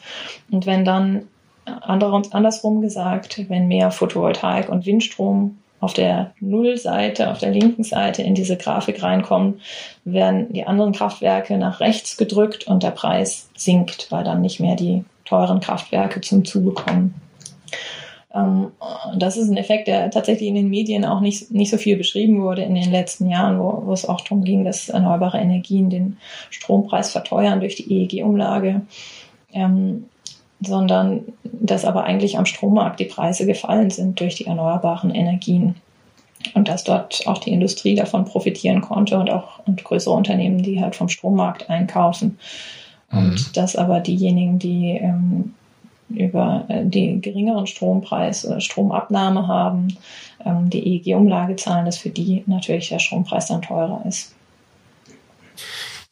Und 0.51 0.65
wenn 0.65 0.85
dann 0.85 1.23
andersrum 1.65 2.81
gesagt, 2.81 3.49
wenn 3.49 3.67
mehr 3.67 3.91
Photovoltaik 3.91 4.69
und 4.69 4.85
Windstrom 4.85 5.57
auf 5.85 5.93
der 5.93 6.33
Nullseite, 6.39 7.29
auf 7.29 7.37
der 7.37 7.51
linken 7.51 7.83
Seite 7.83 8.23
in 8.23 8.33
diese 8.33 8.57
Grafik 8.57 9.03
reinkommen, 9.03 9.61
werden 10.03 10.51
die 10.51 10.65
anderen 10.65 10.93
Kraftwerke 10.93 11.59
nach 11.59 11.79
rechts 11.79 12.17
gedrückt 12.17 12.65
und 12.65 12.81
der 12.81 12.89
Preis 12.89 13.49
sinkt, 13.55 14.07
weil 14.09 14.23
dann 14.23 14.41
nicht 14.41 14.59
mehr 14.59 14.75
die 14.75 15.05
teuren 15.25 15.59
Kraftwerke 15.59 16.21
zum 16.21 16.43
Zuge 16.43 16.71
kommen. 16.71 17.13
Ähm, 18.33 18.71
das 19.15 19.37
ist 19.37 19.47
ein 19.47 19.57
Effekt, 19.57 19.87
der 19.87 20.09
tatsächlich 20.09 20.49
in 20.49 20.55
den 20.55 20.71
Medien 20.71 21.05
auch 21.05 21.21
nicht, 21.21 21.51
nicht 21.51 21.69
so 21.69 21.77
viel 21.77 21.97
beschrieben 21.97 22.41
wurde 22.41 22.63
in 22.63 22.73
den 22.73 22.91
letzten 22.91 23.29
Jahren, 23.29 23.59
wo, 23.59 23.83
wo 23.85 23.93
es 23.93 24.09
auch 24.09 24.21
darum 24.21 24.43
ging, 24.43 24.65
dass 24.65 24.89
erneuerbare 24.89 25.37
Energien 25.37 25.91
den 25.91 26.17
Strompreis 26.49 27.11
verteuern 27.11 27.59
durch 27.59 27.75
die 27.75 27.93
EEG-Umlage. 27.93 28.81
Ähm, 29.53 30.05
sondern 30.65 31.21
dass 31.43 31.85
aber 31.85 32.03
eigentlich 32.03 32.37
am 32.37 32.45
Strommarkt 32.45 32.99
die 32.99 33.05
Preise 33.05 33.45
gefallen 33.45 33.89
sind 33.89 34.19
durch 34.19 34.35
die 34.35 34.45
erneuerbaren 34.45 35.13
Energien 35.13 35.75
und 36.53 36.67
dass 36.67 36.83
dort 36.83 37.25
auch 37.25 37.39
die 37.39 37.51
Industrie 37.51 37.95
davon 37.95 38.25
profitieren 38.25 38.81
konnte 38.81 39.17
und 39.17 39.29
auch 39.29 39.59
und 39.65 39.83
größere 39.83 40.13
Unternehmen, 40.13 40.61
die 40.61 40.81
halt 40.81 40.95
vom 40.95 41.09
Strommarkt 41.09 41.69
einkaufen. 41.69 42.37
Mhm. 43.11 43.17
Und 43.17 43.57
dass 43.57 43.75
aber 43.75 43.99
diejenigen, 43.99 44.59
die 44.59 44.91
ähm, 44.91 45.53
über 46.09 46.65
äh, 46.67 46.85
die 46.85 47.19
geringeren 47.19 47.67
Strompreis 47.67 48.45
oder 48.45 48.61
Stromabnahme 48.61 49.47
haben, 49.47 49.97
ähm, 50.45 50.69
die 50.69 50.97
EEG-Umlage 50.97 51.55
zahlen, 51.55 51.85
dass 51.85 51.97
für 51.97 52.09
die 52.09 52.43
natürlich 52.45 52.89
der 52.89 52.99
Strompreis 52.99 53.47
dann 53.47 53.61
teurer 53.61 54.03
ist. 54.07 54.35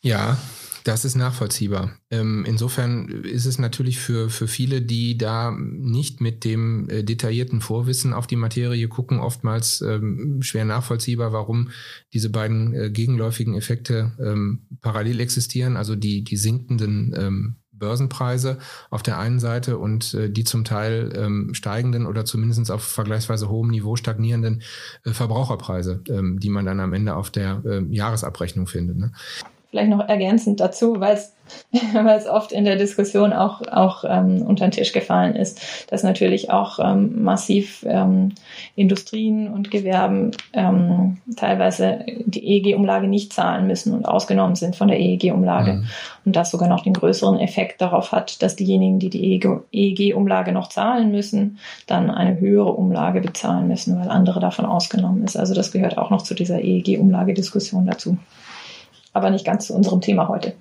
Ja, 0.02 0.38
das 0.84 1.06
ist 1.06 1.16
nachvollziehbar. 1.16 1.92
Ähm, 2.10 2.44
insofern 2.46 3.08
ist 3.24 3.46
es 3.46 3.58
natürlich 3.58 4.00
für, 4.00 4.30
für 4.30 4.48
viele, 4.48 4.82
die 4.82 5.18
da 5.18 5.52
nicht 5.52 6.20
mit 6.20 6.44
dem 6.44 6.90
äh, 6.90 7.04
detaillierten 7.04 7.62
Vorwissen 7.62 8.14
auf 8.14 8.28
die 8.28 8.36
Materie 8.36 8.88
gucken, 8.88 9.20
oftmals 9.20 9.82
ähm, 9.82 10.42
schwer 10.42 10.66
nachvollziehbar, 10.66 11.32
warum 11.32 11.70
diese 12.12 12.30
beiden 12.30 12.74
äh, 12.74 12.90
gegenläufigen 12.90 13.56
Effekte 13.56 14.12
ähm, 14.20 14.68
parallel 14.82 15.22
existieren, 15.22 15.78
also 15.78 15.96
die, 15.96 16.24
die 16.24 16.38
sinkenden 16.38 17.56
Börsenpreise 17.72 18.60
auf 18.90 19.04
der 19.04 19.18
einen 19.20 19.40
Seite 19.40 19.78
und 19.78 20.14
äh, 20.14 20.30
die 20.30 20.44
zum 20.44 20.64
Teil 20.64 21.50
steigenden 21.54 22.06
oder 22.06 22.26
zumindest 22.26 22.72
auf 22.72 22.84
vergleichsweise 22.84 23.50
hohem 23.50 23.70
Niveau 23.70 23.96
stagnierenden 23.96 24.62
Verbraucherpreise, 25.04 26.02
die 26.06 26.50
man 26.50 26.66
dann 26.66 26.80
am 26.80 26.94
Ende 26.94 27.16
auf 27.16 27.30
der 27.30 27.62
Jahresabrechnung 27.90 28.68
findet. 28.68 28.98
Ne? 28.98 29.12
Vielleicht 29.74 29.90
noch 29.90 30.08
ergänzend 30.08 30.60
dazu, 30.60 31.00
weil 31.00 31.16
es 31.16 31.34
weil 31.94 32.18
es 32.18 32.28
oft 32.28 32.52
in 32.52 32.66
der 32.66 32.78
Diskussion 32.78 33.34
auch, 33.34 33.62
auch 33.68 34.04
ähm, 34.08 34.44
unter 34.44 34.66
den 34.66 34.72
Tisch 34.72 34.94
gefallen 34.94 35.36
ist, 35.36 35.86
dass 35.92 36.04
natürlich 36.04 36.52
auch 36.52 36.80
ähm, 36.80 37.24
massiv 37.24 37.86
ähm, 37.88 38.34
Industrien 38.76 39.52
und 39.52 39.72
Gewerben 39.72 40.32
ähm, 40.54 41.18
teilweise 41.36 42.06
die 42.26 42.46
EEG-Umlage 42.46 43.08
nicht 43.08 43.34
zahlen 43.34 43.68
müssen 43.68 43.94
und 43.94 44.08
ausgenommen 44.08 44.56
sind 44.56 44.76
von 44.76 44.88
der 44.88 45.00
EEG-Umlage. 45.00 45.74
Mhm. 45.74 45.86
Und 46.26 46.36
das 46.36 46.52
sogar 46.52 46.70
noch 46.70 46.84
den 46.84 46.94
größeren 46.94 47.40
Effekt 47.40 47.82
darauf 47.82 48.12
hat, 48.12 48.42
dass 48.42 48.56
diejenigen, 48.56 49.00
die 49.00 49.10
die 49.10 49.42
EEG-Umlage 49.72 50.54
noch 50.54 50.70
zahlen 50.70 51.12
müssen, 51.12 51.60
dann 51.88 52.10
eine 52.10 52.40
höhere 52.40 52.72
Umlage 52.72 53.22
bezahlen 53.22 53.68
müssen, 53.68 54.00
weil 54.00 54.10
andere 54.10 54.40
davon 54.40 54.66
ausgenommen 54.66 55.24
ist. 55.24 55.36
Also 55.36 55.54
das 55.54 55.72
gehört 55.72 55.98
auch 55.98 56.10
noch 56.10 56.22
zu 56.22 56.34
dieser 56.34 56.62
EEG-Umlage-Diskussion 56.62 57.86
dazu. 57.86 58.18
Aber 59.14 59.30
nicht 59.30 59.46
ganz 59.46 59.68
zu 59.68 59.74
unserem 59.76 60.02
Thema 60.02 60.28
heute. 60.28 60.56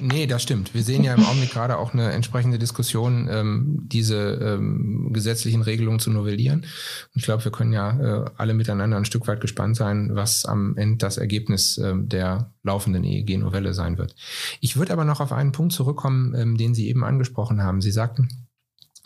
Nee, 0.00 0.26
das 0.26 0.42
stimmt. 0.42 0.74
Wir 0.74 0.82
sehen 0.82 1.02
ja 1.02 1.12
im 1.14 1.24
Augenblick 1.24 1.50
gerade 1.50 1.76
auch 1.76 1.92
eine 1.92 2.12
entsprechende 2.12 2.58
Diskussion, 2.58 3.28
ähm, 3.30 3.80
diese 3.82 4.38
ähm, 4.40 5.10
gesetzlichen 5.12 5.62
Regelungen 5.62 5.98
zu 5.98 6.10
novellieren. 6.10 6.60
Und 6.60 7.16
ich 7.16 7.24
glaube, 7.24 7.44
wir 7.44 7.52
können 7.52 7.72
ja 7.72 7.98
äh, 7.98 8.30
alle 8.36 8.54
miteinander 8.54 8.96
ein 8.96 9.04
Stück 9.04 9.26
weit 9.26 9.40
gespannt 9.40 9.76
sein, 9.76 10.10
was 10.12 10.44
am 10.44 10.76
Ende 10.76 10.98
das 10.98 11.18
Ergebnis 11.18 11.78
äh, 11.78 11.94
der 11.96 12.52
laufenden 12.62 13.02
EEG-Novelle 13.02 13.74
sein 13.74 13.98
wird. 13.98 14.14
Ich 14.60 14.76
würde 14.76 14.92
aber 14.92 15.04
noch 15.04 15.20
auf 15.20 15.32
einen 15.32 15.52
Punkt 15.52 15.72
zurückkommen, 15.72 16.34
ähm, 16.34 16.56
den 16.56 16.74
Sie 16.74 16.88
eben 16.88 17.04
angesprochen 17.04 17.62
haben. 17.62 17.80
Sie 17.80 17.90
sagten, 17.90 18.45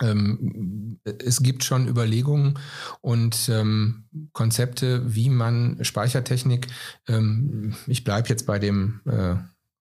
es 0.00 1.42
gibt 1.42 1.64
schon 1.64 1.88
Überlegungen 1.88 2.58
und 3.00 3.48
ähm, 3.48 4.04
Konzepte, 4.32 5.14
wie 5.14 5.28
man 5.28 5.84
Speichertechnik, 5.84 6.68
ähm, 7.06 7.74
ich 7.86 8.04
bleibe 8.04 8.28
jetzt 8.28 8.46
bei 8.46 8.58
dem 8.58 9.00
äh, 9.06 9.36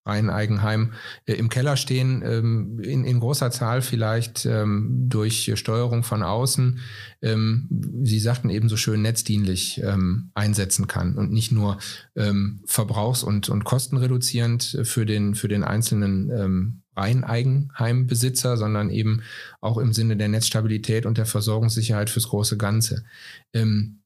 Eigenheim 0.05 0.93
äh, 1.25 1.33
im 1.33 1.49
Keller 1.49 1.77
stehen, 1.77 2.23
ähm, 2.25 2.79
in, 2.79 3.03
in, 3.03 3.19
großer 3.19 3.51
Zahl 3.51 3.81
vielleicht 3.81 4.45
ähm, 4.45 5.05
durch 5.07 5.51
Steuerung 5.55 6.03
von 6.03 6.23
außen, 6.23 6.79
ähm, 7.21 7.67
Sie 8.03 8.19
sagten 8.19 8.49
eben 8.49 8.69
so 8.69 8.77
schön, 8.77 9.01
netzdienlich 9.01 9.81
ähm, 9.83 10.31
einsetzen 10.33 10.87
kann 10.87 11.15
und 11.15 11.31
nicht 11.31 11.51
nur 11.51 11.77
ähm, 12.15 12.61
verbrauchs- 12.65 13.23
und, 13.23 13.49
und 13.49 13.65
kostenreduzierend 13.65 14.79
für 14.83 15.05
den, 15.05 15.35
für 15.35 15.47
den 15.47 15.63
einzelnen 15.63 16.31
ähm, 16.31 16.81
rein 16.95 17.23
Eigenheimbesitzer, 17.23 18.57
sondern 18.57 18.89
eben 18.89 19.21
auch 19.61 19.77
im 19.77 19.93
Sinne 19.93 20.17
der 20.17 20.27
Netzstabilität 20.27 21.05
und 21.05 21.17
der 21.17 21.25
Versorgungssicherheit 21.25 22.09
fürs 22.09 22.27
große 22.27 22.57
Ganze. 22.57 23.05
Ähm, 23.53 23.98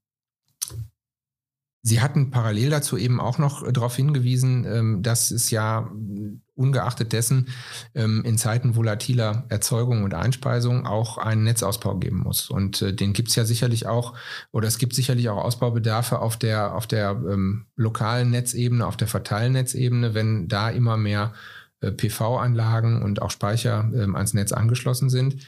Sie 1.86 2.00
hatten 2.00 2.32
parallel 2.32 2.70
dazu 2.70 2.98
eben 2.98 3.20
auch 3.20 3.38
noch 3.38 3.70
darauf 3.70 3.98
hingewiesen, 3.98 4.66
ähm, 4.66 5.04
dass 5.04 5.32
es 5.32 5.52
ja 5.52 5.92
ungeachtet 6.56 7.12
dessen 7.12 7.50
ähm, 7.94 8.24
in 8.24 8.38
Zeiten 8.38 8.78
volatiler 8.78 9.46
Erzeugung 9.50 10.04
und 10.04 10.14
Einspeisung 10.14 10.86
auch 10.86 11.18
einen 11.18 11.44
Netzausbau 11.44 11.98
geben 11.98 12.20
muss. 12.20 12.50
Und 12.50 12.82
äh, 12.82 12.94
den 12.94 13.12
gibt 13.12 13.30
es 13.30 13.36
ja 13.36 13.44
sicherlich 13.44 13.86
auch, 13.86 14.14
oder 14.54 14.70
es 14.70 14.78
gibt 14.78 14.96
sicherlich 14.96 15.28
auch 15.28 15.44
Ausbaubedarfe 15.44 16.20
auf 16.20 16.38
der, 16.38 16.74
auf 16.74 16.88
der 16.88 17.22
ähm, 17.30 17.66
lokalen 17.76 18.30
Netzebene, 18.30 18.88
auf 18.88 18.96
der 18.96 19.10
Verteilnetzebene, 19.10 20.14
wenn 20.14 20.48
da 20.48 20.70
immer 20.70 20.96
mehr 20.96 21.34
äh, 21.82 21.92
PV-Anlagen 21.92 23.02
und 23.02 23.22
auch 23.22 23.32
Speicher 23.32 23.92
ans 24.14 24.34
Netz 24.34 24.54
angeschlossen 24.54 25.10
sind. 25.10 25.46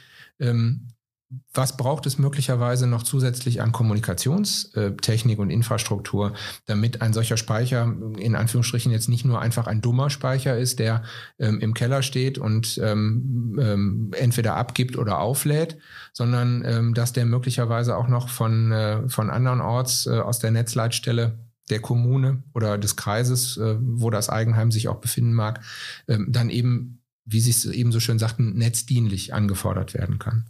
Was 1.52 1.76
braucht 1.76 2.06
es 2.06 2.18
möglicherweise 2.18 2.86
noch 2.86 3.02
zusätzlich 3.02 3.60
an 3.60 3.72
Kommunikationstechnik 3.72 5.38
und 5.40 5.50
Infrastruktur, 5.50 6.34
damit 6.66 7.02
ein 7.02 7.12
solcher 7.12 7.36
Speicher 7.36 7.92
in 8.18 8.36
Anführungsstrichen 8.36 8.92
jetzt 8.92 9.08
nicht 9.08 9.24
nur 9.24 9.40
einfach 9.40 9.66
ein 9.66 9.80
dummer 9.80 10.08
Speicher 10.08 10.56
ist, 10.56 10.78
der 10.78 11.02
ähm, 11.38 11.58
im 11.60 11.74
Keller 11.74 12.02
steht 12.02 12.38
und 12.38 12.78
ähm, 12.82 13.58
ähm, 13.60 14.10
entweder 14.16 14.56
abgibt 14.56 14.96
oder 14.96 15.18
auflädt, 15.18 15.78
sondern 16.12 16.62
ähm, 16.64 16.94
dass 16.94 17.12
der 17.12 17.26
möglicherweise 17.26 17.96
auch 17.96 18.08
noch 18.08 18.28
von, 18.28 18.70
äh, 18.70 19.08
von 19.08 19.28
andernorts 19.28 20.06
äh, 20.06 20.20
aus 20.20 20.38
der 20.38 20.52
Netzleitstelle 20.52 21.38
der 21.70 21.80
Kommune 21.80 22.44
oder 22.54 22.78
des 22.78 22.94
Kreises, 22.94 23.56
äh, 23.56 23.76
wo 23.80 24.10
das 24.10 24.28
Eigenheim 24.28 24.70
sich 24.70 24.86
auch 24.86 25.00
befinden 25.00 25.32
mag, 25.32 25.60
ähm, 26.06 26.26
dann 26.30 26.50
eben, 26.50 27.02
wie 27.24 27.40
Sie 27.40 27.50
es 27.50 27.64
eben 27.64 27.90
so 27.90 27.98
schön 27.98 28.20
sagten, 28.20 28.54
netzdienlich 28.56 29.34
angefordert 29.34 29.94
werden 29.94 30.20
kann. 30.20 30.44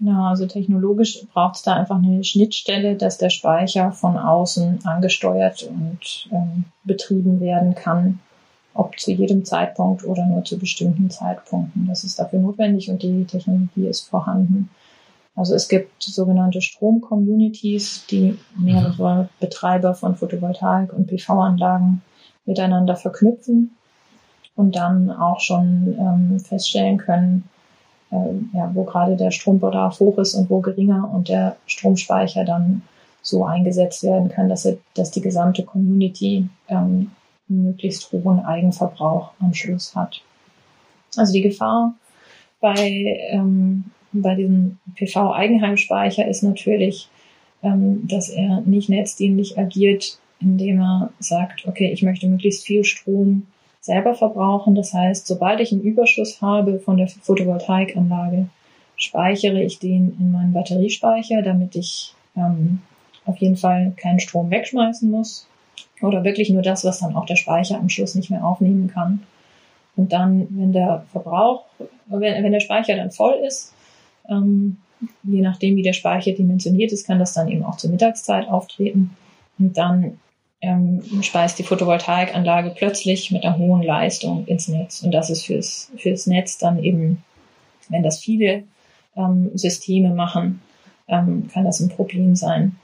Genau, 0.00 0.26
also 0.26 0.46
technologisch 0.46 1.26
braucht 1.32 1.56
es 1.56 1.62
da 1.62 1.74
einfach 1.74 1.96
eine 1.96 2.22
Schnittstelle, 2.22 2.94
dass 2.94 3.18
der 3.18 3.30
Speicher 3.30 3.90
von 3.90 4.16
außen 4.16 4.80
angesteuert 4.84 5.64
und 5.64 6.28
ähm, 6.30 6.64
betrieben 6.84 7.40
werden 7.40 7.74
kann, 7.74 8.20
ob 8.74 8.98
zu 8.98 9.10
jedem 9.10 9.44
Zeitpunkt 9.44 10.04
oder 10.04 10.24
nur 10.24 10.44
zu 10.44 10.56
bestimmten 10.56 11.10
Zeitpunkten. 11.10 11.88
Das 11.88 12.04
ist 12.04 12.18
dafür 12.20 12.38
notwendig 12.38 12.88
und 12.90 13.02
die 13.02 13.24
Technologie 13.24 13.88
ist 13.88 14.02
vorhanden. 14.08 14.70
Also 15.34 15.54
es 15.54 15.68
gibt 15.68 16.02
sogenannte 16.02 16.60
Strom-Communities, 16.60 18.06
die 18.08 18.38
mehrere 18.56 19.28
Betreiber 19.40 19.94
von 19.94 20.14
Photovoltaik- 20.14 20.92
und 20.92 21.08
PV-Anlagen 21.08 22.02
miteinander 22.44 22.94
verknüpfen 22.94 23.76
und 24.54 24.76
dann 24.76 25.10
auch 25.10 25.40
schon 25.40 25.96
ähm, 25.98 26.40
feststellen 26.40 26.98
können, 26.98 27.48
äh, 28.10 28.56
ja, 28.56 28.70
wo 28.74 28.84
gerade 28.84 29.16
der 29.16 29.30
Strombedarf 29.30 30.00
hoch 30.00 30.18
ist 30.18 30.34
und 30.34 30.50
wo 30.50 30.60
geringer 30.60 31.10
und 31.12 31.28
der 31.28 31.56
Stromspeicher 31.66 32.44
dann 32.44 32.82
so 33.22 33.44
eingesetzt 33.44 34.02
werden 34.04 34.28
kann, 34.28 34.48
dass, 34.48 34.64
er, 34.64 34.78
dass 34.94 35.10
die 35.10 35.20
gesamte 35.20 35.64
Community 35.64 36.48
ähm, 36.68 37.10
möglichst 37.48 38.10
hohen 38.12 38.40
Eigenverbrauch 38.40 39.32
am 39.40 39.54
Schluss 39.54 39.94
hat. 39.94 40.22
Also 41.16 41.32
die 41.32 41.42
Gefahr 41.42 41.94
bei, 42.60 43.18
ähm, 43.30 43.84
bei 44.12 44.34
diesem 44.34 44.78
PV-Eigenheimspeicher 44.96 46.26
ist 46.26 46.42
natürlich, 46.42 47.08
ähm, 47.62 48.06
dass 48.06 48.28
er 48.28 48.62
nicht 48.62 48.88
netzdienlich 48.88 49.58
agiert, 49.58 50.18
indem 50.40 50.80
er 50.80 51.10
sagt, 51.18 51.66
okay, 51.66 51.90
ich 51.92 52.02
möchte 52.02 52.28
möglichst 52.28 52.64
viel 52.64 52.84
Strom 52.84 53.46
selber 53.88 54.14
verbrauchen. 54.14 54.74
Das 54.74 54.92
heißt, 54.92 55.26
sobald 55.26 55.60
ich 55.60 55.72
einen 55.72 55.80
Überschuss 55.80 56.40
habe 56.40 56.78
von 56.78 56.98
der 56.98 57.08
Photovoltaikanlage, 57.08 58.48
speichere 58.96 59.62
ich 59.62 59.78
den 59.78 60.16
in 60.20 60.30
meinen 60.30 60.52
Batteriespeicher, 60.52 61.42
damit 61.42 61.74
ich 61.74 62.14
ähm, 62.36 62.82
auf 63.24 63.38
jeden 63.38 63.56
Fall 63.56 63.92
keinen 63.96 64.20
Strom 64.20 64.50
wegschmeißen 64.50 65.10
muss. 65.10 65.48
Oder 66.00 66.22
wirklich 66.22 66.50
nur 66.50 66.62
das, 66.62 66.84
was 66.84 67.00
dann 67.00 67.16
auch 67.16 67.26
der 67.26 67.36
Speicher 67.36 67.78
am 67.78 67.88
Schluss 67.88 68.14
nicht 68.14 68.30
mehr 68.30 68.44
aufnehmen 68.44 68.88
kann. 68.88 69.22
Und 69.96 70.12
dann, 70.12 70.46
wenn 70.50 70.72
der 70.72 71.04
Verbrauch, 71.10 71.64
wenn, 72.06 72.44
wenn 72.44 72.52
der 72.52 72.60
Speicher 72.60 72.94
dann 72.94 73.10
voll 73.10 73.34
ist, 73.46 73.74
ähm, 74.28 74.76
je 75.22 75.40
nachdem, 75.40 75.76
wie 75.76 75.82
der 75.82 75.92
Speicher 75.94 76.32
dimensioniert 76.32 76.92
ist, 76.92 77.06
kann 77.06 77.18
das 77.18 77.32
dann 77.32 77.48
eben 77.48 77.64
auch 77.64 77.76
zur 77.76 77.90
Mittagszeit 77.90 78.48
auftreten. 78.48 79.16
Und 79.58 79.76
dann 79.76 80.18
ähm, 80.60 81.02
speist 81.22 81.58
die 81.58 81.62
Photovoltaikanlage 81.62 82.70
plötzlich 82.70 83.30
mit 83.30 83.44
einer 83.44 83.58
hohen 83.58 83.82
Leistung 83.82 84.46
ins 84.46 84.68
Netz. 84.68 85.02
Und 85.02 85.12
das 85.12 85.30
ist 85.30 85.46
fürs, 85.46 85.92
fürs 85.96 86.26
Netz 86.26 86.58
dann 86.58 86.82
eben, 86.82 87.22
wenn 87.88 88.02
das 88.02 88.18
viele 88.18 88.64
ähm, 89.16 89.50
Systeme 89.54 90.14
machen, 90.14 90.60
ähm, 91.06 91.48
kann 91.52 91.64
das 91.64 91.80
ein 91.80 91.88
Problem 91.88 92.34
sein. 92.34 92.76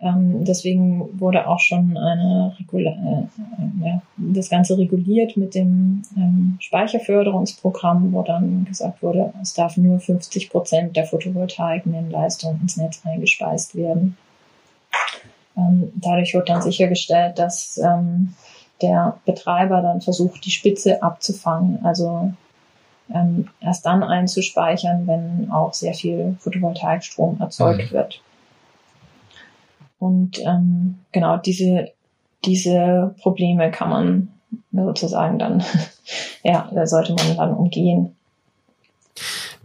Ähm, 0.00 0.44
deswegen 0.44 1.18
wurde 1.18 1.48
auch 1.48 1.58
schon 1.58 1.96
eine 1.96 2.54
Regula 2.60 2.90
äh, 2.90 3.84
ja, 3.84 4.02
das 4.16 4.48
Ganze 4.48 4.78
reguliert 4.78 5.36
mit 5.36 5.56
dem 5.56 6.02
ähm, 6.16 6.56
Speicherförderungsprogramm, 6.60 8.12
wo 8.12 8.22
dann 8.22 8.64
gesagt 8.64 9.02
wurde, 9.02 9.32
es 9.42 9.54
darf 9.54 9.76
nur 9.76 9.98
50 9.98 10.50
Prozent 10.50 10.96
der 10.96 11.04
Photovoltaik-Leistung 11.04 12.60
ins 12.62 12.76
Netz 12.76 13.00
eingespeist 13.04 13.74
werden. 13.74 14.16
Ähm, 15.58 15.92
dadurch 15.96 16.34
wird 16.34 16.48
dann 16.48 16.62
sichergestellt, 16.62 17.38
dass 17.38 17.78
ähm, 17.78 18.34
der 18.80 19.18
Betreiber 19.26 19.82
dann 19.82 20.00
versucht, 20.00 20.44
die 20.44 20.50
Spitze 20.50 21.02
abzufangen, 21.02 21.84
also 21.84 22.32
ähm, 23.12 23.48
erst 23.60 23.84
dann 23.86 24.02
einzuspeichern, 24.02 25.06
wenn 25.06 25.50
auch 25.50 25.74
sehr 25.74 25.94
viel 25.94 26.36
Photovoltaikstrom 26.40 27.40
erzeugt 27.40 27.90
mhm. 27.90 27.94
wird. 27.94 28.22
Und 29.98 30.38
ähm, 30.44 30.98
genau 31.10 31.38
diese, 31.38 31.90
diese 32.44 33.14
Probleme 33.20 33.70
kann 33.70 33.90
man 33.90 34.28
sozusagen 34.72 35.38
dann, 35.38 35.64
ja, 36.44 36.70
da 36.72 36.86
sollte 36.86 37.14
man 37.14 37.36
dann 37.36 37.54
umgehen. 37.54 38.14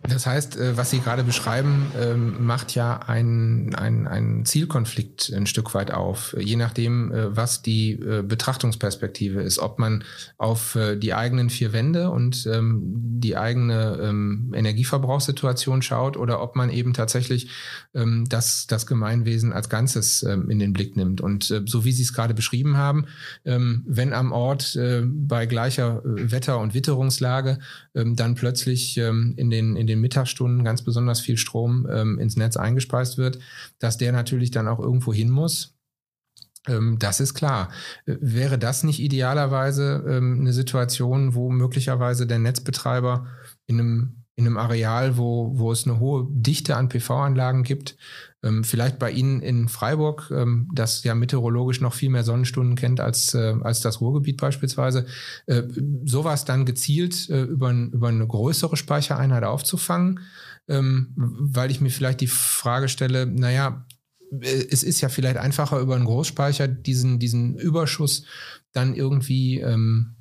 Das 0.09 0.25
heißt, 0.25 0.57
äh, 0.57 0.75
was 0.77 0.89
Sie 0.89 0.99
gerade 0.99 1.23
beschreiben, 1.23 1.91
ähm, 1.97 2.45
macht 2.45 2.75
ja 2.75 2.97
einen, 2.97 3.73
einen 3.73 4.45
Zielkonflikt 4.45 5.31
ein 5.33 5.47
Stück 5.47 5.73
weit 5.73 5.91
auf, 5.91 6.35
je 6.37 6.57
nachdem, 6.57 7.11
äh, 7.11 7.35
was 7.35 7.61
die 7.61 7.93
äh, 7.93 8.21
Betrachtungsperspektive 8.21 9.41
ist, 9.41 9.59
ob 9.59 9.79
man 9.79 10.03
auf 10.37 10.77
die 10.97 11.13
eigenen 11.13 11.49
vier 11.49 11.71
Wände 11.71 12.09
und 12.09 12.45
ähm, 12.47 12.81
die 13.19 13.37
eigene 13.37 13.99
ähm, 14.01 14.51
Energieverbrauchssituation 14.53 15.81
schaut 15.81 16.17
oder 16.17 16.41
ob 16.41 16.55
man 16.55 16.69
eben 16.69 16.93
tatsächlich 16.93 17.49
das, 17.93 18.67
das 18.67 18.87
Gemeinwesen 18.87 19.53
als 19.53 19.69
Ganzes 19.69 20.23
in 20.23 20.57
den 20.57 20.73
Blick 20.73 20.97
nimmt. 20.97 21.21
Und 21.21 21.43
so 21.65 21.85
wie 21.85 21.91
Sie 21.91 22.01
es 22.01 22.13
gerade 22.13 22.33
beschrieben 22.33 22.75
haben, 22.75 23.05
wenn 23.43 24.13
am 24.13 24.31
Ort 24.31 24.77
bei 25.05 25.45
gleicher 25.45 26.01
Wetter- 26.03 26.59
und 26.59 26.73
Witterungslage 26.73 27.59
dann 27.93 28.35
plötzlich 28.35 28.97
in 28.97 29.49
den, 29.49 29.75
in 29.75 29.87
den 29.87 29.92
den 29.93 30.01
Mittagsstunden 30.01 30.63
ganz 30.63 30.81
besonders 30.81 31.21
viel 31.21 31.37
Strom 31.37 31.87
ähm, 31.89 32.19
ins 32.19 32.35
Netz 32.35 32.57
eingespeist 32.57 33.17
wird, 33.17 33.39
dass 33.79 33.97
der 33.97 34.11
natürlich 34.11 34.51
dann 34.51 34.67
auch 34.67 34.79
irgendwo 34.79 35.13
hin 35.13 35.29
muss. 35.29 35.75
Ähm, 36.67 36.97
das 36.99 37.19
ist 37.19 37.33
klar. 37.33 37.71
Äh, 38.05 38.15
wäre 38.19 38.57
das 38.57 38.83
nicht 38.83 38.99
idealerweise 38.99 40.03
ähm, 40.07 40.39
eine 40.41 40.53
Situation, 40.53 41.35
wo 41.35 41.49
möglicherweise 41.49 42.27
der 42.27 42.39
Netzbetreiber 42.39 43.27
in 43.67 43.79
einem 43.79 44.22
in 44.35 44.47
einem 44.47 44.57
Areal, 44.57 45.17
wo, 45.17 45.51
wo 45.57 45.71
es 45.71 45.85
eine 45.85 45.99
hohe 45.99 46.27
Dichte 46.29 46.75
an 46.75 46.89
PV-Anlagen 46.89 47.63
gibt. 47.63 47.95
Ähm, 48.41 48.63
vielleicht 48.63 48.97
bei 48.97 49.11
Ihnen 49.11 49.41
in 49.41 49.69
Freiburg, 49.69 50.31
ähm, 50.35 50.69
das 50.73 51.03
ja 51.03 51.13
meteorologisch 51.13 51.81
noch 51.81 51.93
viel 51.93 52.09
mehr 52.09 52.23
Sonnenstunden 52.23 52.75
kennt 52.75 52.99
als, 52.99 53.33
äh, 53.35 53.55
als 53.61 53.81
das 53.81 54.01
Ruhrgebiet 54.01 54.37
beispielsweise, 54.37 55.05
äh, 55.45 55.63
sowas 56.03 56.45
dann 56.45 56.65
gezielt 56.65 57.29
äh, 57.29 57.43
über, 57.43 57.71
über 57.71 58.07
eine 58.07 58.27
größere 58.27 58.75
Speichereinheit 58.75 59.43
aufzufangen, 59.43 60.19
ähm, 60.67 61.13
weil 61.15 61.69
ich 61.69 61.79
mir 61.79 61.91
vielleicht 61.91 62.21
die 62.21 62.27
Frage 62.27 62.89
stelle, 62.89 63.27
naja, 63.27 63.85
äh, 64.41 64.65
es 64.69 64.81
ist 64.81 65.01
ja 65.01 65.09
vielleicht 65.09 65.37
einfacher 65.37 65.79
über 65.79 65.95
einen 65.95 66.05
Großspeicher 66.05 66.67
diesen, 66.67 67.19
diesen 67.19 67.55
Überschuss 67.55 68.25
dann 68.71 68.95
irgendwie 68.95 69.59
ähm, 69.59 70.15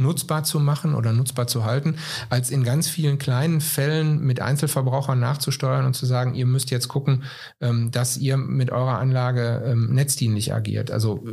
nutzbar 0.00 0.44
zu 0.44 0.58
machen 0.58 0.94
oder 0.94 1.12
nutzbar 1.12 1.46
zu 1.46 1.64
halten, 1.64 1.96
als 2.28 2.50
in 2.50 2.64
ganz 2.64 2.88
vielen 2.88 3.18
kleinen 3.18 3.60
Fällen 3.60 4.20
mit 4.20 4.40
Einzelverbrauchern 4.40 5.20
nachzusteuern 5.20 5.86
und 5.86 5.94
zu 5.94 6.06
sagen, 6.06 6.34
ihr 6.34 6.46
müsst 6.46 6.70
jetzt 6.70 6.88
gucken, 6.88 7.24
ähm, 7.60 7.90
dass 7.90 8.16
ihr 8.16 8.36
mit 8.36 8.70
eurer 8.70 8.98
Anlage 8.98 9.62
ähm, 9.64 9.94
netzdienlich 9.94 10.52
agiert. 10.54 10.90
Also 10.90 11.24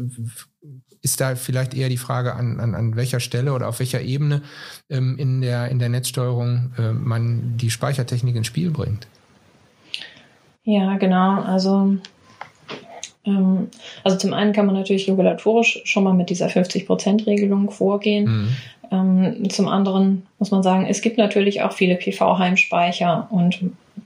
ist 1.02 1.22
da 1.22 1.36
vielleicht 1.36 1.74
eher 1.74 1.90
die 1.90 1.98
Frage, 1.98 2.36
an, 2.36 2.60
an, 2.60 2.76
an 2.76 2.96
welcher 2.96 3.20
Stelle 3.20 3.54
oder 3.54 3.68
auf 3.68 3.80
welcher 3.80 4.02
Ebene 4.02 4.42
ähm, 4.90 5.18
in, 5.18 5.42
der, 5.42 5.70
in 5.70 5.80
der 5.80 5.90
Netzsteuerung 5.90 6.74
äh, 6.78 6.92
man 6.92 7.58
die 7.58 7.72
Speichertechnik 7.72 8.36
ins 8.36 8.48
Spiel 8.48 8.72
bringt. 8.72 9.08
Ja, 10.64 10.98
genau. 10.98 11.42
Also 11.44 11.98
also 14.04 14.18
zum 14.18 14.34
einen 14.34 14.54
kann 14.54 14.66
man 14.66 14.76
natürlich 14.76 15.10
regulatorisch 15.10 15.82
schon 15.84 16.04
mal 16.04 16.14
mit 16.14 16.30
dieser 16.30 16.48
50-Prozent-Regelung 16.48 17.70
vorgehen. 17.72 18.26
Mhm. 18.26 18.56
Ähm, 18.92 19.50
zum 19.50 19.68
anderen 19.68 20.26
muss 20.40 20.52
man 20.52 20.64
sagen, 20.64 20.86
es 20.90 21.02
gibt 21.02 21.18
natürlich 21.18 21.62
auch 21.62 21.74
viele 21.74 21.96
PV-Heimspeicher 21.96 23.28
und 23.30 23.60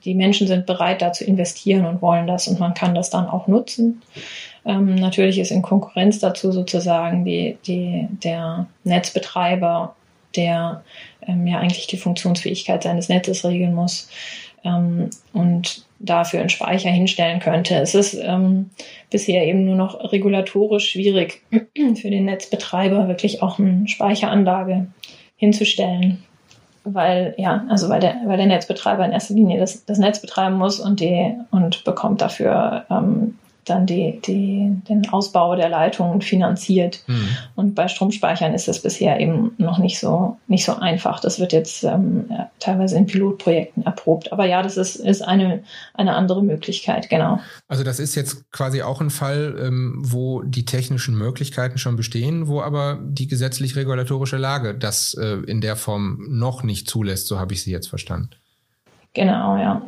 die 0.05 0.15
Menschen 0.15 0.47
sind 0.47 0.65
bereit, 0.65 1.01
da 1.01 1.13
zu 1.13 1.23
investieren 1.23 1.85
und 1.85 2.01
wollen 2.01 2.25
das 2.25 2.47
und 2.47 2.59
man 2.59 2.73
kann 2.73 2.95
das 2.95 3.09
dann 3.09 3.27
auch 3.27 3.47
nutzen. 3.47 4.01
Ähm, 4.65 4.95
natürlich 4.95 5.39
ist 5.39 5.51
in 5.51 5.61
Konkurrenz 5.61 6.19
dazu 6.19 6.51
sozusagen 6.51 7.25
die, 7.25 7.57
die, 7.65 8.07
der 8.23 8.67
Netzbetreiber, 8.83 9.95
der 10.35 10.83
ähm, 11.27 11.45
ja 11.45 11.59
eigentlich 11.59 11.87
die 11.87 11.97
Funktionsfähigkeit 11.97 12.83
seines 12.83 13.09
Netzes 13.09 13.43
regeln 13.45 13.75
muss 13.75 14.09
ähm, 14.63 15.09
und 15.33 15.85
dafür 16.03 16.39
einen 16.39 16.49
Speicher 16.49 16.89
hinstellen 16.89 17.39
könnte. 17.39 17.75
Es 17.75 17.95
ist 17.95 18.13
ähm, 18.13 18.69
bisher 19.09 19.45
eben 19.45 19.65
nur 19.65 19.75
noch 19.75 20.11
regulatorisch 20.11 20.89
schwierig 20.89 21.41
für 21.95 22.09
den 22.09 22.25
Netzbetreiber 22.25 23.07
wirklich 23.07 23.41
auch 23.41 23.59
eine 23.59 23.87
Speicheranlage 23.87 24.87
hinzustellen. 25.37 26.23
Weil, 26.83 27.35
ja, 27.37 27.65
also 27.69 27.89
weil 27.89 27.99
der, 27.99 28.15
weil 28.25 28.37
der 28.37 28.47
Netzbetreiber 28.47 29.05
in 29.05 29.11
erster 29.11 29.35
Linie 29.35 29.59
das, 29.59 29.85
das 29.85 29.99
Netz 29.99 30.19
betreiben 30.19 30.57
muss 30.57 30.79
und 30.79 30.99
die 30.99 31.35
und 31.51 31.83
bekommt 31.83 32.21
dafür 32.21 32.85
ähm, 32.89 33.37
dann 33.65 33.85
die, 33.85 34.19
die, 34.25 34.71
den 34.89 35.07
Ausbau 35.09 35.55
der 35.55 35.69
Leitungen 35.69 36.21
finanziert. 36.21 37.03
Mhm. 37.07 37.27
Und 37.55 37.75
bei 37.75 37.87
Stromspeichern 37.87 38.53
ist 38.53 38.67
das 38.67 38.81
bisher 38.81 39.19
eben 39.19 39.51
noch 39.57 39.77
nicht 39.77 39.99
so, 39.99 40.37
nicht 40.47 40.65
so 40.65 40.75
einfach. 40.75 41.19
Das 41.19 41.39
wird 41.39 41.53
jetzt 41.53 41.83
ähm, 41.83 42.29
teilweise 42.59 42.97
in 42.97 43.05
Pilotprojekten 43.05 43.83
erprobt. 43.83 44.31
Aber 44.31 44.45
ja, 44.45 44.63
das 44.63 44.77
ist, 44.77 44.95
ist 44.95 45.21
eine, 45.21 45.63
eine 45.93 46.15
andere 46.15 46.43
Möglichkeit, 46.43 47.09
genau. 47.09 47.39
Also 47.67 47.83
das 47.83 47.99
ist 47.99 48.15
jetzt 48.15 48.51
quasi 48.51 48.81
auch 48.81 48.99
ein 48.99 49.11
Fall, 49.11 49.55
ähm, 49.59 50.01
wo 50.03 50.41
die 50.41 50.65
technischen 50.65 51.15
Möglichkeiten 51.15 51.77
schon 51.77 51.95
bestehen, 51.95 52.47
wo 52.47 52.61
aber 52.61 52.99
die 53.03 53.27
gesetzlich-regulatorische 53.27 54.37
Lage 54.37 54.73
das 54.73 55.13
äh, 55.13 55.37
in 55.45 55.61
der 55.61 55.75
Form 55.75 56.25
noch 56.29 56.63
nicht 56.63 56.89
zulässt, 56.89 57.27
so 57.27 57.39
habe 57.39 57.53
ich 57.53 57.61
Sie 57.61 57.71
jetzt 57.71 57.87
verstanden. 57.87 58.31
Genau, 59.13 59.57
ja. 59.57 59.81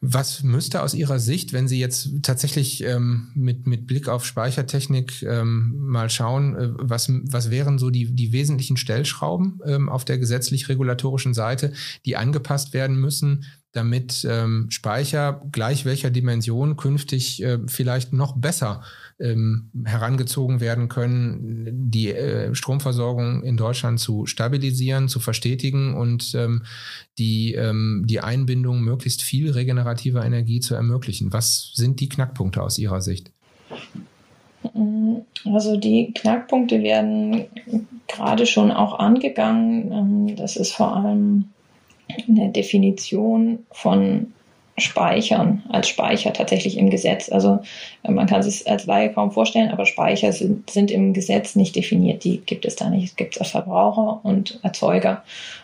Was 0.00 0.44
müsste 0.44 0.82
aus 0.82 0.94
Ihrer 0.94 1.18
Sicht, 1.18 1.52
wenn 1.52 1.66
Sie 1.66 1.80
jetzt 1.80 2.10
tatsächlich 2.22 2.84
ähm, 2.84 3.32
mit, 3.34 3.66
mit 3.66 3.88
Blick 3.88 4.08
auf 4.08 4.24
Speichertechnik 4.24 5.22
ähm, 5.22 5.74
mal 5.76 6.08
schauen, 6.08 6.54
äh, 6.56 6.68
was, 6.74 7.10
was 7.10 7.50
wären 7.50 7.78
so 7.78 7.90
die, 7.90 8.14
die 8.14 8.32
wesentlichen 8.32 8.76
Stellschrauben 8.76 9.60
ähm, 9.66 9.88
auf 9.88 10.04
der 10.04 10.18
gesetzlich-regulatorischen 10.18 11.34
Seite, 11.34 11.72
die 12.06 12.16
angepasst 12.16 12.72
werden 12.74 13.00
müssen, 13.00 13.44
damit 13.78 14.26
ähm, 14.28 14.66
Speicher 14.70 15.40
gleich 15.52 15.84
welcher 15.84 16.10
Dimension 16.10 16.76
künftig 16.76 17.42
äh, 17.42 17.58
vielleicht 17.66 18.12
noch 18.12 18.36
besser 18.36 18.82
ähm, 19.20 19.70
herangezogen 19.84 20.60
werden 20.60 20.88
können, 20.88 21.90
die 21.90 22.12
äh, 22.12 22.54
Stromversorgung 22.54 23.44
in 23.44 23.56
Deutschland 23.56 24.00
zu 24.00 24.26
stabilisieren, 24.26 25.08
zu 25.08 25.20
verstetigen 25.20 25.94
und 25.94 26.34
ähm, 26.34 26.64
die, 27.18 27.54
ähm, 27.54 28.04
die 28.06 28.20
Einbindung 28.20 28.82
möglichst 28.82 29.22
viel 29.22 29.50
regenerativer 29.50 30.24
Energie 30.24 30.60
zu 30.60 30.74
ermöglichen. 30.74 31.32
Was 31.32 31.72
sind 31.74 32.00
die 32.00 32.08
Knackpunkte 32.08 32.62
aus 32.62 32.78
Ihrer 32.78 33.00
Sicht? 33.00 33.30
Also 35.44 35.76
die 35.76 36.12
Knackpunkte 36.14 36.82
werden 36.82 37.46
gerade 38.08 38.46
schon 38.46 38.70
auch 38.72 38.98
angegangen. 38.98 39.92
Ähm, 39.92 40.36
das 40.36 40.56
ist 40.56 40.72
vor 40.72 40.96
allem 40.96 41.50
eine 42.28 42.50
Definition 42.50 43.66
von 43.70 44.32
Speichern 44.80 45.62
als 45.68 45.88
Speicher 45.88 46.32
tatsächlich 46.32 46.78
im 46.78 46.90
Gesetz. 46.90 47.30
Also 47.30 47.60
äh, 48.02 48.10
man 48.10 48.26
kann 48.26 48.40
es 48.40 48.66
als 48.66 48.86
Laie 48.86 49.12
kaum 49.12 49.32
vorstellen, 49.32 49.70
aber 49.70 49.86
Speicher 49.86 50.32
sind, 50.32 50.70
sind 50.70 50.90
im 50.90 51.12
Gesetz 51.12 51.56
nicht 51.56 51.76
definiert. 51.76 52.24
Die 52.24 52.38
gibt 52.38 52.64
es 52.64 52.76
da 52.76 52.88
nicht. 52.88 53.04
Es 53.04 53.16
gibt 53.16 53.40
als 53.40 53.50
Verbraucher 53.50 54.20
und 54.22 54.60
Erzeuger. 54.62 55.22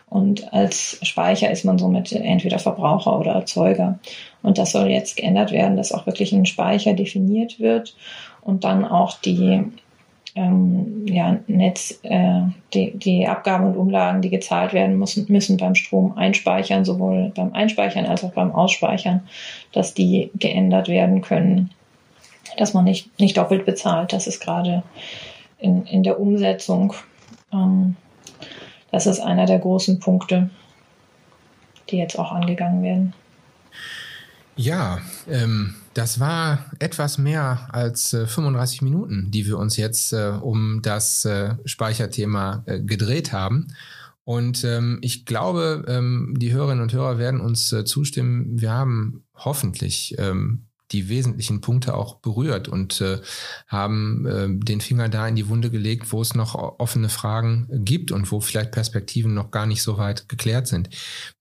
Und 0.09 0.53
als 0.53 0.99
Speicher 1.03 1.51
ist 1.51 1.65
man 1.65 1.79
somit 1.79 2.13
entweder 2.13 2.59
Verbraucher 2.59 3.19
oder 3.19 3.33
Erzeuger. 3.33 3.99
Und 4.43 4.59
das 4.59 4.73
soll 4.73 4.89
jetzt 4.91 5.17
geändert 5.17 5.51
werden, 5.51 5.77
dass 5.77 5.93
auch 5.93 6.07
wirklich 6.07 6.33
ein 6.33 6.47
Speicher 6.47 6.93
definiert 6.93 7.59
wird 7.59 7.97
und 8.43 8.65
dann 8.65 8.85
auch 8.85 9.19
die 9.21 9.65
ähm, 10.35 11.07
ja, 11.07 11.39
Netz, 11.47 12.01
äh, 12.03 12.43
die, 12.73 12.97
die 12.97 13.27
Abgaben 13.27 13.67
und 13.67 13.77
Umlagen, 13.77 14.21
die 14.21 14.31
gezahlt 14.31 14.73
werden 14.73 14.99
müssen, 14.99 15.27
müssen 15.29 15.57
beim 15.57 15.75
Strom 15.75 16.17
einspeichern, 16.17 16.85
sowohl 16.85 17.33
beim 17.35 17.53
Einspeichern 17.53 18.07
als 18.07 18.25
auch 18.25 18.33
beim 18.33 18.53
Ausspeichern, 18.53 19.29
dass 19.73 19.95
die 19.95 20.31
geändert 20.35 20.89
werden 20.89 21.21
können, 21.21 21.71
dass 22.57 22.75
man 22.75 22.85
nicht, 22.85 23.19
nicht 23.21 23.37
doppelt 23.37 23.65
bezahlt. 23.65 24.13
Das 24.13 24.27
ist 24.27 24.41
gerade 24.41 24.83
in, 25.59 25.87
in 25.87 26.03
der 26.03 26.19
Umsetzung, 26.19 26.95
ähm, 27.53 27.97
das 28.91 29.07
ist 29.07 29.21
einer 29.21 29.47
der 29.47 29.59
großen 29.59 29.99
Punkte, 30.01 30.51
die 31.91 31.97
jetzt 31.97 32.19
auch 32.19 32.33
angegangen 32.33 32.83
werden. 32.83 33.15
Ja, 34.57 34.99
ähm, 35.29 35.75
das 35.95 36.21
war 36.21 36.71
etwas 36.81 37.19
mehr 37.19 37.69
als 37.73 38.13
äh, 38.13 38.27
35 38.27 38.83
Minuten, 38.83 39.31
die 39.31 39.47
wir 39.47 39.59
uns 39.59 39.77
jetzt 39.77 40.13
äh, 40.13 40.33
um 40.41 40.81
das 40.83 41.25
äh, 41.25 41.55
Speicherthema 41.65 42.65
äh, 42.67 42.81
gedreht 42.81 43.33
haben. 43.33 43.69
Und 44.25 44.65
ähm, 44.65 44.99
ich 45.03 45.27
glaube, 45.27 45.85
ähm, 45.87 46.35
die 46.39 46.53
Hörerinnen 46.53 46.83
und 46.83 46.93
Hörer 46.93 47.19
werden 47.19 47.41
uns 47.41 47.73
äh, 47.73 47.85
zustimmen. 47.85 48.61
Wir 48.61 48.73
haben 48.73 49.25
hoffentlich 49.35 50.17
ähm, 50.19 50.67
die 50.93 51.09
wesentlichen 51.09 51.61
Punkte 51.61 51.95
auch 51.95 52.17
berührt 52.17 52.69
und 52.69 53.01
äh, 53.01 53.21
haben 53.67 54.27
äh, 54.27 54.49
den 54.49 54.81
Finger 54.81 55.09
da 55.09 55.27
in 55.27 55.37
die 55.37 55.49
Wunde 55.49 55.71
gelegt, 55.71 56.13
wo 56.13 56.21
es 56.21 56.35
noch 56.35 56.55
offene 56.55 57.09
Fragen 57.09 57.69
gibt 57.85 58.13
und 58.13 58.31
wo 58.31 58.41
vielleicht 58.41 58.73
Perspektiven 58.73 59.35
noch 59.35 59.51
gar 59.51 59.67
nicht 59.67 59.83
so 59.83 59.99
weit 59.99 60.29
geklärt 60.29 60.67
sind. 60.67 60.91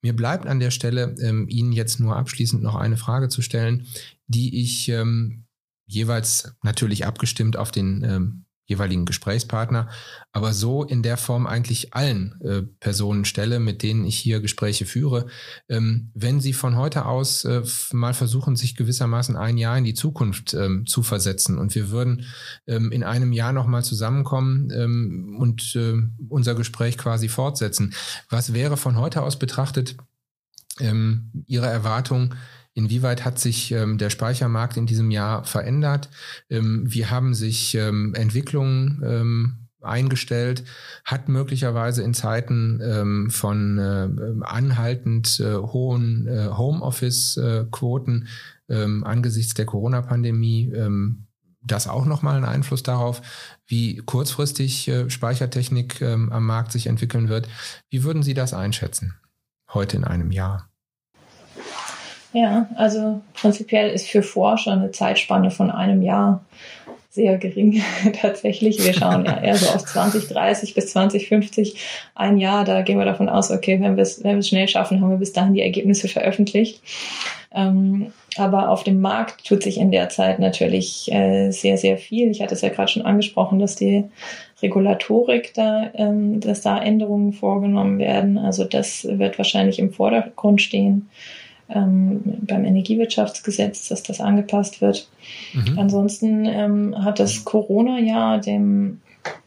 Mir 0.01 0.15
bleibt 0.15 0.47
an 0.47 0.59
der 0.59 0.71
Stelle 0.71 1.15
ähm, 1.21 1.47
Ihnen 1.49 1.73
jetzt 1.73 1.99
nur 1.99 2.15
abschließend 2.15 2.63
noch 2.63 2.75
eine 2.75 2.97
Frage 2.97 3.29
zu 3.29 3.41
stellen, 3.41 3.87
die 4.27 4.61
ich 4.61 4.89
ähm, 4.89 5.45
jeweils 5.85 6.55
natürlich 6.63 7.05
abgestimmt 7.05 7.57
auf 7.57 7.71
den 7.71 8.03
ähm, 8.03 8.45
jeweiligen 8.73 9.05
Gesprächspartner, 9.05 9.89
aber 10.31 10.53
so 10.53 10.83
in 10.83 11.03
der 11.03 11.17
Form 11.17 11.47
eigentlich 11.47 11.93
allen 11.93 12.39
äh, 12.41 12.61
Personen 12.79 13.25
stelle, 13.25 13.59
mit 13.59 13.83
denen 13.83 14.05
ich 14.05 14.17
hier 14.17 14.41
Gespräche 14.41 14.85
führe. 14.85 15.27
Ähm, 15.69 16.11
wenn 16.13 16.41
Sie 16.41 16.53
von 16.53 16.75
heute 16.75 17.05
aus 17.05 17.45
äh, 17.45 17.61
mal 17.91 18.13
versuchen, 18.13 18.55
sich 18.55 18.75
gewissermaßen 18.75 19.35
ein 19.35 19.57
Jahr 19.57 19.77
in 19.77 19.83
die 19.83 19.93
Zukunft 19.93 20.53
ähm, 20.53 20.85
zu 20.85 21.03
versetzen 21.03 21.57
und 21.57 21.75
wir 21.75 21.91
würden 21.91 22.25
ähm, 22.67 22.91
in 22.91 23.03
einem 23.03 23.31
Jahr 23.31 23.53
nochmal 23.53 23.83
zusammenkommen 23.83 24.71
ähm, 24.71 25.37
und 25.39 25.75
äh, 25.75 26.01
unser 26.29 26.55
Gespräch 26.55 26.97
quasi 26.97 27.29
fortsetzen, 27.29 27.93
was 28.29 28.53
wäre 28.53 28.77
von 28.77 28.97
heute 28.97 29.21
aus 29.21 29.37
betrachtet 29.37 29.95
ähm, 30.79 31.31
Ihre 31.45 31.67
Erwartung, 31.67 32.33
Inwieweit 32.73 33.23
hat 33.25 33.39
sich 33.39 33.71
ähm, 33.71 33.97
der 33.97 34.09
Speichermarkt 34.09 34.77
in 34.77 34.85
diesem 34.85 35.11
Jahr 35.11 35.43
verändert? 35.43 36.09
Ähm, 36.49 36.83
wie 36.87 37.05
haben 37.05 37.33
sich 37.33 37.75
ähm, 37.75 38.13
Entwicklungen 38.15 39.01
ähm, 39.05 39.67
eingestellt? 39.81 40.63
Hat 41.05 41.29
möglicherweise 41.29 42.03
in 42.03 42.13
Zeiten 42.13 42.79
ähm, 42.83 43.29
von 43.29 43.77
äh, 43.77 44.45
anhaltend 44.45 45.39
äh, 45.39 45.55
hohen 45.55 46.27
äh, 46.27 46.49
Homeoffice-Quoten 46.49 48.27
ähm, 48.69 49.03
angesichts 49.03 49.53
der 49.53 49.65
Corona-Pandemie 49.65 50.73
das 51.65 51.87
auch 51.87 52.05
nochmal 52.05 52.35
einen 52.35 52.43
Einfluss 52.43 52.83
darauf, 52.83 53.21
wie 53.65 53.95
kurzfristig 53.95 54.89
äh, 54.89 55.09
Speichertechnik 55.09 56.01
ähm, 56.01 56.29
am 56.29 56.45
Markt 56.45 56.73
sich 56.73 56.87
entwickeln 56.87 57.29
wird. 57.29 57.47
Wie 57.89 58.03
würden 58.03 58.21
Sie 58.21 58.33
das 58.33 58.53
einschätzen? 58.53 59.15
heute 59.73 59.97
in 59.97 60.03
einem 60.03 60.31
Jahr? 60.31 60.72
Ja, 62.33 62.67
also 62.75 63.21
prinzipiell 63.33 63.91
ist 63.91 64.07
für 64.07 64.23
Forscher 64.23 64.73
eine 64.73 64.91
Zeitspanne 64.91 65.51
von 65.51 65.69
einem 65.69 66.01
Jahr 66.01 66.43
sehr 67.13 67.37
gering 67.37 67.83
tatsächlich. 68.21 68.83
Wir 68.83 68.93
schauen 68.93 69.23
ja 69.25 69.37
eher 69.43 69.55
so 69.55 69.67
auf 69.67 69.85
2030 69.85 70.73
bis 70.73 70.87
2050 70.87 71.75
ein 72.15 72.39
Jahr. 72.39 72.65
Da 72.65 72.81
gehen 72.81 72.97
wir 72.97 73.05
davon 73.05 73.29
aus, 73.29 73.51
okay, 73.51 73.79
wenn 73.79 73.95
wir 73.95 74.01
es 74.01 74.23
wenn 74.23 74.31
wir 74.31 74.39
es 74.39 74.47
schnell 74.47 74.67
schaffen, 74.67 74.99
haben 74.99 75.11
wir 75.11 75.17
bis 75.17 75.31
dahin 75.31 75.53
die 75.53 75.61
Ergebnisse 75.61 76.07
veröffentlicht. 76.07 76.81
Ähm, 77.53 78.11
aber 78.35 78.69
auf 78.69 78.83
dem 78.83 78.99
Markt 78.99 79.45
tut 79.45 79.61
sich 79.61 79.77
in 79.77 79.91
der 79.91 80.09
Zeit 80.09 80.39
natürlich 80.39 81.11
äh, 81.11 81.51
sehr, 81.51 81.77
sehr 81.77 81.99
viel. 81.99 82.31
Ich 82.31 82.41
hatte 82.41 82.55
es 82.55 82.61
ja 82.61 82.69
gerade 82.69 82.91
schon 82.91 83.05
angesprochen, 83.05 83.59
dass 83.59 83.75
die 83.75 84.05
Regulatorik 84.63 85.53
da, 85.53 85.91
ähm, 85.93 86.39
dass 86.39 86.61
da 86.61 86.81
Änderungen 86.81 87.31
vorgenommen 87.31 87.99
werden. 87.99 88.39
Also 88.39 88.63
das 88.63 89.03
wird 89.07 89.37
wahrscheinlich 89.37 89.77
im 89.77 89.93
Vordergrund 89.93 90.63
stehen 90.63 91.09
ähm, 91.73 92.21
beim 92.41 92.65
Energiewirtschaftsgesetz, 92.65 93.89
dass 93.89 94.03
das 94.03 94.21
angepasst 94.21 94.81
wird. 94.81 95.09
Mhm. 95.53 95.79
Ansonsten 95.79 96.45
ähm, 96.45 97.03
hat 97.03 97.19
das 97.19 97.45
Corona-Jahr 97.45 98.39
dem 98.39 98.99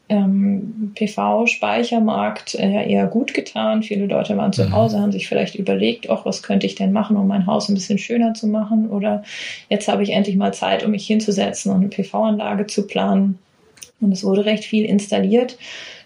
ähm, 0.09 0.93
PV-Speichermarkt 0.95 2.55
äh, 2.55 2.89
eher 2.89 3.07
gut 3.07 3.35
getan. 3.35 3.83
Viele 3.83 4.07
Leute 4.07 4.37
waren 4.37 4.53
zu 4.53 4.65
mhm. 4.65 4.73
Hause, 4.73 5.01
haben 5.01 5.13
sich 5.13 5.29
vielleicht 5.29 5.57
überlegt, 5.57 6.09
ach, 6.11 6.25
was 6.25 6.43
könnte 6.43 6.67
ich 6.67 6.77
denn 6.77 6.93
machen, 6.93 7.17
um 7.17 7.27
mein 7.27 7.47
Haus 7.47 7.69
ein 7.69 7.75
bisschen 7.75 7.99
schöner 7.99 8.35
zu 8.35 8.47
machen? 8.47 8.89
Oder 8.89 9.25
jetzt 9.69 9.89
habe 9.89 10.03
ich 10.03 10.11
endlich 10.11 10.37
mal 10.37 10.55
Zeit, 10.55 10.85
um 10.85 10.93
mich 10.93 11.07
hinzusetzen 11.07 11.73
und 11.73 11.79
eine 11.79 11.89
PV-Anlage 11.89 12.67
zu 12.67 12.87
planen. 12.87 13.39
Und 14.01 14.13
es 14.13 14.23
wurde 14.23 14.45
recht 14.45 14.65
viel 14.65 14.85
installiert. 14.85 15.59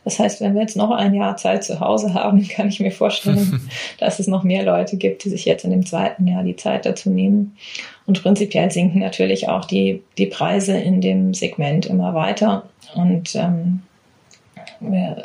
Das 0.04 0.18
heißt, 0.18 0.40
wenn 0.40 0.54
wir 0.54 0.62
jetzt 0.62 0.76
noch 0.76 0.90
ein 0.90 1.14
Jahr 1.14 1.36
Zeit 1.36 1.62
zu 1.62 1.80
Hause 1.80 2.14
haben, 2.14 2.46
kann 2.48 2.68
ich 2.68 2.80
mir 2.80 2.90
vorstellen, 2.90 3.68
dass 3.98 4.18
es 4.18 4.26
noch 4.26 4.42
mehr 4.42 4.64
Leute 4.64 4.96
gibt, 4.96 5.24
die 5.24 5.30
sich 5.30 5.44
jetzt 5.44 5.64
in 5.64 5.70
dem 5.70 5.84
zweiten 5.84 6.26
Jahr 6.26 6.42
die 6.42 6.56
Zeit 6.56 6.86
dazu 6.86 7.10
nehmen. 7.10 7.56
Und 8.06 8.22
prinzipiell 8.22 8.70
sinken 8.70 9.00
natürlich 9.00 9.48
auch 9.48 9.64
die, 9.64 10.02
die 10.16 10.26
Preise 10.26 10.76
in 10.76 11.00
dem 11.00 11.34
Segment 11.34 11.86
immer 11.86 12.14
weiter. 12.14 12.64
Und 12.94 13.34
ähm, 13.34 13.82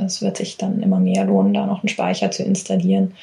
es 0.06 0.22
wird 0.22 0.38
sich 0.38 0.58
dann 0.58 0.82
immer 0.82 1.00
mehr 1.00 1.24
lohnen, 1.24 1.54
da 1.54 1.66
noch 1.66 1.82
einen 1.82 1.90
Speicher 1.90 2.32
zu 2.32 2.44
installieren. 2.44 3.14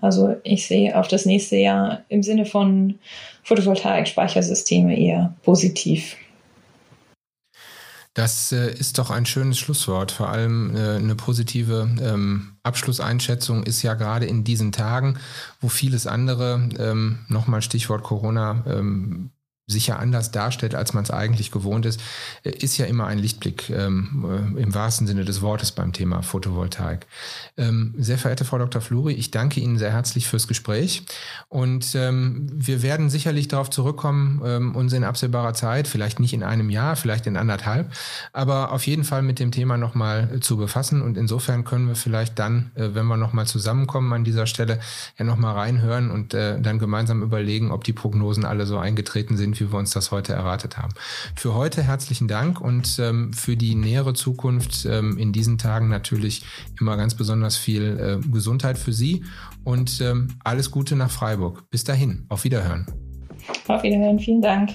Also 0.00 0.36
ich 0.44 0.66
sehe 0.66 0.96
auf 0.96 1.08
das 1.08 1.24
nächste 1.24 1.56
Jahr 1.56 2.02
im 2.08 2.22
Sinne 2.22 2.44
von 2.44 2.98
Photovoltaik-Speichersysteme 3.44 4.96
eher 4.96 5.34
positiv. 5.42 6.16
Das 8.18 8.50
äh, 8.50 8.72
ist 8.72 8.98
doch 8.98 9.10
ein 9.10 9.26
schönes 9.26 9.60
Schlusswort. 9.60 10.10
Vor 10.10 10.28
allem 10.28 10.74
äh, 10.74 10.96
eine 10.96 11.14
positive 11.14 11.88
ähm, 12.02 12.56
Abschlusseinschätzung 12.64 13.62
ist 13.62 13.82
ja 13.82 13.94
gerade 13.94 14.26
in 14.26 14.42
diesen 14.42 14.72
Tagen, 14.72 15.20
wo 15.60 15.68
vieles 15.68 16.08
andere, 16.08 16.68
ähm, 16.80 17.20
nochmal 17.28 17.62
Stichwort 17.62 18.02
Corona, 18.02 18.64
sich 19.68 19.86
ja 19.86 19.96
anders 19.96 20.30
darstellt, 20.30 20.74
als 20.74 20.94
man 20.94 21.04
es 21.04 21.10
eigentlich 21.10 21.52
gewohnt 21.52 21.86
ist, 21.86 22.00
äh, 22.42 22.50
ist 22.50 22.78
ja 22.78 22.86
immer 22.86 23.06
ein 23.06 23.18
Lichtblick 23.18 23.68
ähm, 23.70 24.54
äh, 24.56 24.62
im 24.62 24.74
wahrsten 24.74 25.06
Sinne 25.06 25.24
des 25.24 25.42
Wortes 25.42 25.72
beim 25.72 25.92
Thema 25.92 26.22
Photovoltaik. 26.22 27.06
Ähm, 27.56 27.94
sehr 27.98 28.18
verehrte 28.18 28.46
Frau 28.46 28.58
Dr. 28.58 28.80
Fluri, 28.80 29.12
ich 29.12 29.30
danke 29.30 29.60
Ihnen 29.60 29.78
sehr 29.78 29.92
herzlich 29.92 30.26
fürs 30.26 30.48
Gespräch 30.48 31.02
und 31.48 31.94
ähm, 31.94 32.48
wir 32.52 32.82
werden 32.82 33.10
sicherlich 33.10 33.48
darauf 33.48 33.68
zurückkommen, 33.68 34.40
ähm, 34.44 34.74
uns 34.74 34.92
in 34.94 35.04
absehbarer 35.04 35.52
Zeit, 35.52 35.86
vielleicht 35.86 36.18
nicht 36.18 36.32
in 36.32 36.42
einem 36.42 36.70
Jahr, 36.70 36.96
vielleicht 36.96 37.26
in 37.26 37.36
anderthalb, 37.36 37.92
aber 38.32 38.72
auf 38.72 38.86
jeden 38.86 39.04
Fall 39.04 39.20
mit 39.20 39.38
dem 39.38 39.52
Thema 39.52 39.76
nochmal 39.76 40.40
zu 40.40 40.56
befassen 40.56 41.02
und 41.02 41.18
insofern 41.18 41.64
können 41.64 41.88
wir 41.88 41.94
vielleicht 41.94 42.38
dann, 42.38 42.70
äh, 42.74 42.94
wenn 42.94 43.06
wir 43.06 43.18
nochmal 43.18 43.46
zusammenkommen 43.46 44.14
an 44.14 44.24
dieser 44.24 44.46
Stelle, 44.46 44.80
ja 45.18 45.26
nochmal 45.26 45.54
reinhören 45.54 46.10
und 46.10 46.32
äh, 46.32 46.58
dann 46.58 46.78
gemeinsam 46.78 47.22
überlegen, 47.22 47.70
ob 47.70 47.84
die 47.84 47.92
Prognosen 47.92 48.46
alle 48.46 48.64
so 48.64 48.78
eingetreten 48.78 49.36
wie 49.60 49.72
wir 49.72 49.78
uns 49.78 49.90
das 49.90 50.10
heute 50.10 50.32
erwartet 50.32 50.78
haben. 50.78 50.92
Für 51.36 51.54
heute 51.54 51.82
herzlichen 51.82 52.28
Dank 52.28 52.60
und 52.60 52.98
ähm, 52.98 53.32
für 53.32 53.56
die 53.56 53.74
nähere 53.74 54.14
Zukunft 54.14 54.84
ähm, 54.84 55.18
in 55.18 55.32
diesen 55.32 55.58
Tagen 55.58 55.88
natürlich 55.88 56.44
immer 56.80 56.96
ganz 56.96 57.14
besonders 57.14 57.56
viel 57.56 58.20
äh, 58.24 58.28
Gesundheit 58.28 58.78
für 58.78 58.92
Sie 58.92 59.24
und 59.64 60.00
ähm, 60.00 60.28
alles 60.44 60.70
Gute 60.70 60.96
nach 60.96 61.10
Freiburg. 61.10 61.68
Bis 61.70 61.84
dahin, 61.84 62.26
auf 62.28 62.44
Wiederhören. 62.44 62.86
Auf 63.66 63.82
Wiederhören, 63.82 64.18
vielen 64.18 64.42
Dank. 64.42 64.70